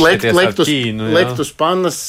lekt, 0.00 0.24
lekt, 0.36 0.64
uz, 0.64 0.70
Ķīnu, 0.70 1.10
lekt 1.12 1.44
uz 1.44 1.52
panas, 1.52 2.00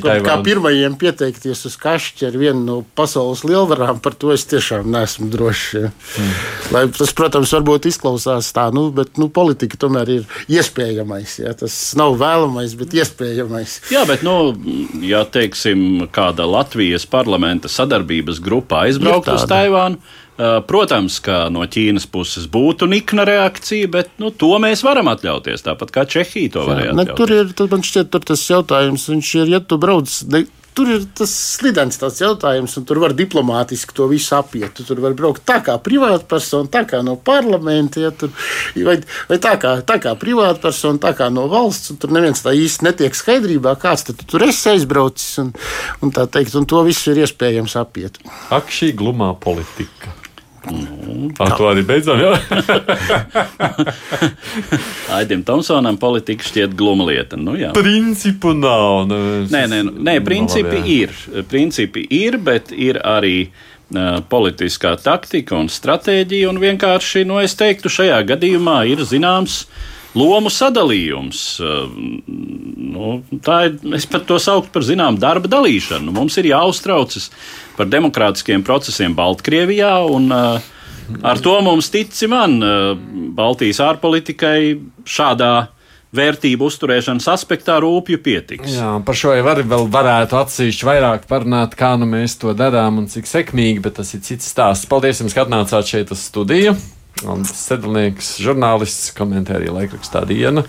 kā, 0.00 0.16
kā 0.24 0.38
pirmajiem 0.46 0.96
pieteikties 1.00 1.66
uz 1.68 1.76
kašķi 1.82 2.30
ar 2.30 2.40
vienu 2.40 2.64
no 2.64 2.78
pasaules 2.96 3.44
lielvarām, 3.44 4.00
par 4.00 4.16
to 4.16 4.32
es 4.32 4.46
tiešām 4.48 4.88
neesmu 4.96 5.28
drošs. 5.34 5.92
Hmm. 6.16 6.34
Lai, 6.72 6.86
tas, 6.96 7.12
protams, 7.16 7.52
varbūt 7.52 7.90
izklausās 7.92 8.48
tā, 8.56 8.70
nu, 8.74 8.88
bet 8.96 9.20
nu, 9.20 9.28
politika 9.28 9.76
tomēr 9.84 10.16
ir 10.16 10.42
iespēja 10.48 10.85
iespējamais. 10.86 11.38
Ja? 11.40 11.54
Tas 11.56 11.94
nav 11.98 12.16
vēlamais, 12.20 12.74
bet 12.78 12.94
iespējamais. 12.94 13.80
Jā, 13.92 14.04
bet, 14.08 14.22
nu, 14.26 14.54
ja 15.04 15.24
teiksim, 15.24 16.06
kāda 16.12 16.46
Latvijas 16.48 17.06
parlamenta 17.06 17.68
sadarbības 17.68 18.40
grupa 18.40 18.86
aizbraukt 18.86 19.28
uz 19.32 19.46
Taivānu. 19.48 20.00
Protams, 20.68 21.16
ka 21.24 21.46
no 21.48 21.64
Ķīnas 21.64 22.04
puses 22.12 22.44
būtu 22.52 22.84
nikna 22.90 23.24
reakcija, 23.24 23.88
bet 23.88 24.10
nu, 24.20 24.28
to 24.28 24.58
mēs 24.60 24.82
varam 24.84 25.08
atļauties. 25.08 25.64
Tāpat 25.64 25.94
kā 25.94 26.04
Čehija 26.04 26.52
to 26.52 26.66
varēja. 26.68 26.92
Ne, 26.92 27.06
tur 27.16 27.32
ir, 27.32 27.54
man 27.72 27.84
šķiet, 27.86 28.10
tur 28.12 28.26
tas 28.32 28.44
jautājums, 28.44 29.08
viņš 29.08 29.32
ir, 29.40 29.54
ja 29.56 29.62
tu 29.64 29.80
brauc 29.80 30.12
tur 30.76 30.90
ir 30.92 31.06
tas 31.16 31.32
slidens 31.32 31.96
tāds 32.00 32.20
jautājums, 32.20 32.74
un 32.78 32.84
tur 32.88 33.00
var 33.02 33.14
diplomātiski 33.16 33.96
to 33.96 34.08
visu 34.10 34.34
apiet. 34.36 34.74
Tu 34.76 34.84
tur 34.86 35.00
var 35.04 35.16
braukt 35.16 35.46
tā 35.48 35.58
kā 35.64 35.76
privātpersona, 35.82 36.68
tā 36.72 36.84
kā 36.88 37.00
no 37.06 37.16
parlamenta, 37.16 38.02
ja, 38.04 38.12
tur, 38.12 38.34
vai, 38.76 38.98
vai 39.30 39.40
tā 39.42 39.56
kā, 39.62 39.76
tā 39.88 39.98
kā 40.02 40.12
privātpersona, 40.20 41.00
tā 41.02 41.14
kā 41.16 41.30
no 41.32 41.46
valsts. 41.52 41.96
Tur 42.02 42.12
neviens 42.16 42.44
tā 42.44 42.54
īsti 42.56 42.88
netiek 42.90 43.16
skaidrībā, 43.16 43.76
kāds 43.80 44.06
tu 44.10 44.16
tur 44.26 44.46
esi 44.48 44.74
aizbraucis, 44.74 45.40
un, 45.44 45.54
un 46.04 46.14
teikt, 46.16 46.54
un 46.58 46.68
to 46.68 46.84
visu 46.86 47.14
ir 47.14 47.24
iespējams 47.24 47.78
apiet. 47.80 48.20
Ak, 48.54 48.70
šī 48.72 48.92
glumā 48.98 49.32
politika. 49.40 50.25
Nu, 50.70 51.30
Ar 51.38 51.56
to 51.56 51.68
arī 51.70 51.82
beidzam. 51.86 52.18
Aidim 55.16 55.42
Tomsonam 55.46 55.96
politika 56.00 56.44
šķiet 56.46 56.74
gluma 56.78 57.04
lieta. 57.10 57.38
Nu, 57.38 57.54
jā. 57.58 57.72
principu 57.76 58.54
nav. 58.56 59.06
Nu, 59.10 59.18
nē, 59.52 59.62
nē, 59.70 59.78
nē 60.08 60.14
principi 60.26 60.78
ir. 60.96 61.10
Principi 61.50 62.06
ir, 62.18 62.38
bet 62.42 62.64
ir 62.74 62.96
arī 63.06 63.36
uh, 63.46 63.50
politiskā 64.30 64.96
taktika 65.02 65.52
un 65.58 65.68
stratēģija. 65.72 66.48
Un 66.50 66.56
vienkārši, 66.62 67.26
nu, 67.28 67.34
es 67.42 67.52
teiktu, 67.58 67.92
šajā 67.92 68.18
gadījumā 68.34 68.78
ir 68.90 68.98
zināms 69.06 69.54
lomu 70.14 70.52
sadalījums. 70.52 71.42
Nu, 72.96 73.18
tā 73.44 73.58
ir, 73.68 73.76
es 73.98 74.06
pat 74.08 74.26
to 74.28 74.38
sauktu 74.42 74.72
par 74.74 74.86
zināmu 74.86 75.20
darba 75.22 75.50
dalīšanu. 75.50 76.14
Mums 76.14 76.38
ir 76.40 76.52
jāuztraucas 76.52 77.30
par 77.76 77.90
demokrātiskiem 77.92 78.64
procesiem 78.66 79.16
Baltkrievijā. 79.18 79.92
Un, 80.12 80.30
ar 80.32 81.42
to 81.44 81.56
mums 81.66 81.90
tici 81.92 82.30
man, 82.30 82.60
Baltijas 83.36 83.82
ārpolitikai 83.84 84.58
šādā 85.04 85.54
vērtību 86.16 86.68
uzturēšanas 86.70 87.28
aspektā 87.32 87.78
rūpju 87.82 88.20
pietiks. 88.24 88.76
Jā, 88.76 88.96
par 89.04 89.18
šo 89.18 89.34
jau 89.36 89.44
var, 89.46 89.60
vēl 89.66 89.88
varētu 89.92 90.38
atsevišķi 90.40 90.88
vairāk 90.88 91.26
parunāt, 91.30 91.76
kā 91.78 91.94
nu 92.00 92.08
mēs 92.10 92.38
to 92.40 92.54
darām 92.56 93.02
un 93.02 93.08
cik 93.10 93.28
sekmīgi, 93.30 93.82
bet 93.84 93.98
tas 94.00 94.14
ir 94.16 94.22
cits 94.26 94.48
stāsts. 94.52 94.88
Paldies 94.90 95.20
jums, 95.22 95.36
ka 95.36 95.46
atnācāt 95.46 95.90
šeit 95.90 96.12
uz 96.14 96.22
studiju. 96.30 96.76
Sedlnieks, 97.48 98.36
žurnālists, 98.44 99.10
komentēja 99.16 99.72
laikrakstā 99.72 100.26
diena. 100.28 100.66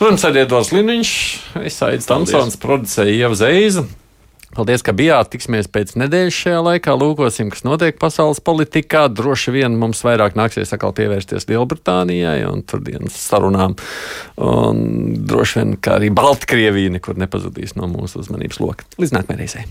Protams, 0.00 0.24
arī 0.24 0.46
Edvards 0.46 0.72
Liniņš, 0.72 1.14
es 1.68 1.80
Aits 1.84 2.08
Tamsons, 2.08 2.56
producēja 2.60 3.26
Ieva 3.26 3.36
Zeiza. 3.36 3.84
Paldies, 4.50 4.82
ka 4.82 4.90
bijāt. 4.96 5.28
Tiksimies 5.30 5.68
pēc 5.70 5.92
nedēļas 6.00 6.38
šajā 6.42 6.62
laikā. 6.66 6.94
Lūkosim, 6.98 7.52
kas 7.54 7.62
notiek 7.62 8.00
pasaules 8.02 8.40
politikā. 8.42 9.04
Droši 9.14 9.54
vien 9.54 9.76
mums 9.78 10.02
vairāk 10.02 10.34
nāksies 10.38 10.74
atkal 10.74 10.94
pievērsties 10.96 11.46
Lielbritānijai 11.52 12.40
un 12.48 12.64
tur 12.66 12.82
dienas 12.86 13.20
sarunām. 13.20 13.76
Un 14.42 14.82
droši 15.30 15.60
vien, 15.60 15.76
ka 15.78 16.00
arī 16.00 16.10
Baltkrievija 16.10 16.96
nekur 16.96 17.20
nepazudīs 17.20 17.76
no 17.78 17.86
mūsu 17.92 18.24
uzmanības 18.24 18.58
loka. 18.64 18.90
Līdz 18.98 19.14
nākamajai 19.20 19.44
reizei! 19.44 19.68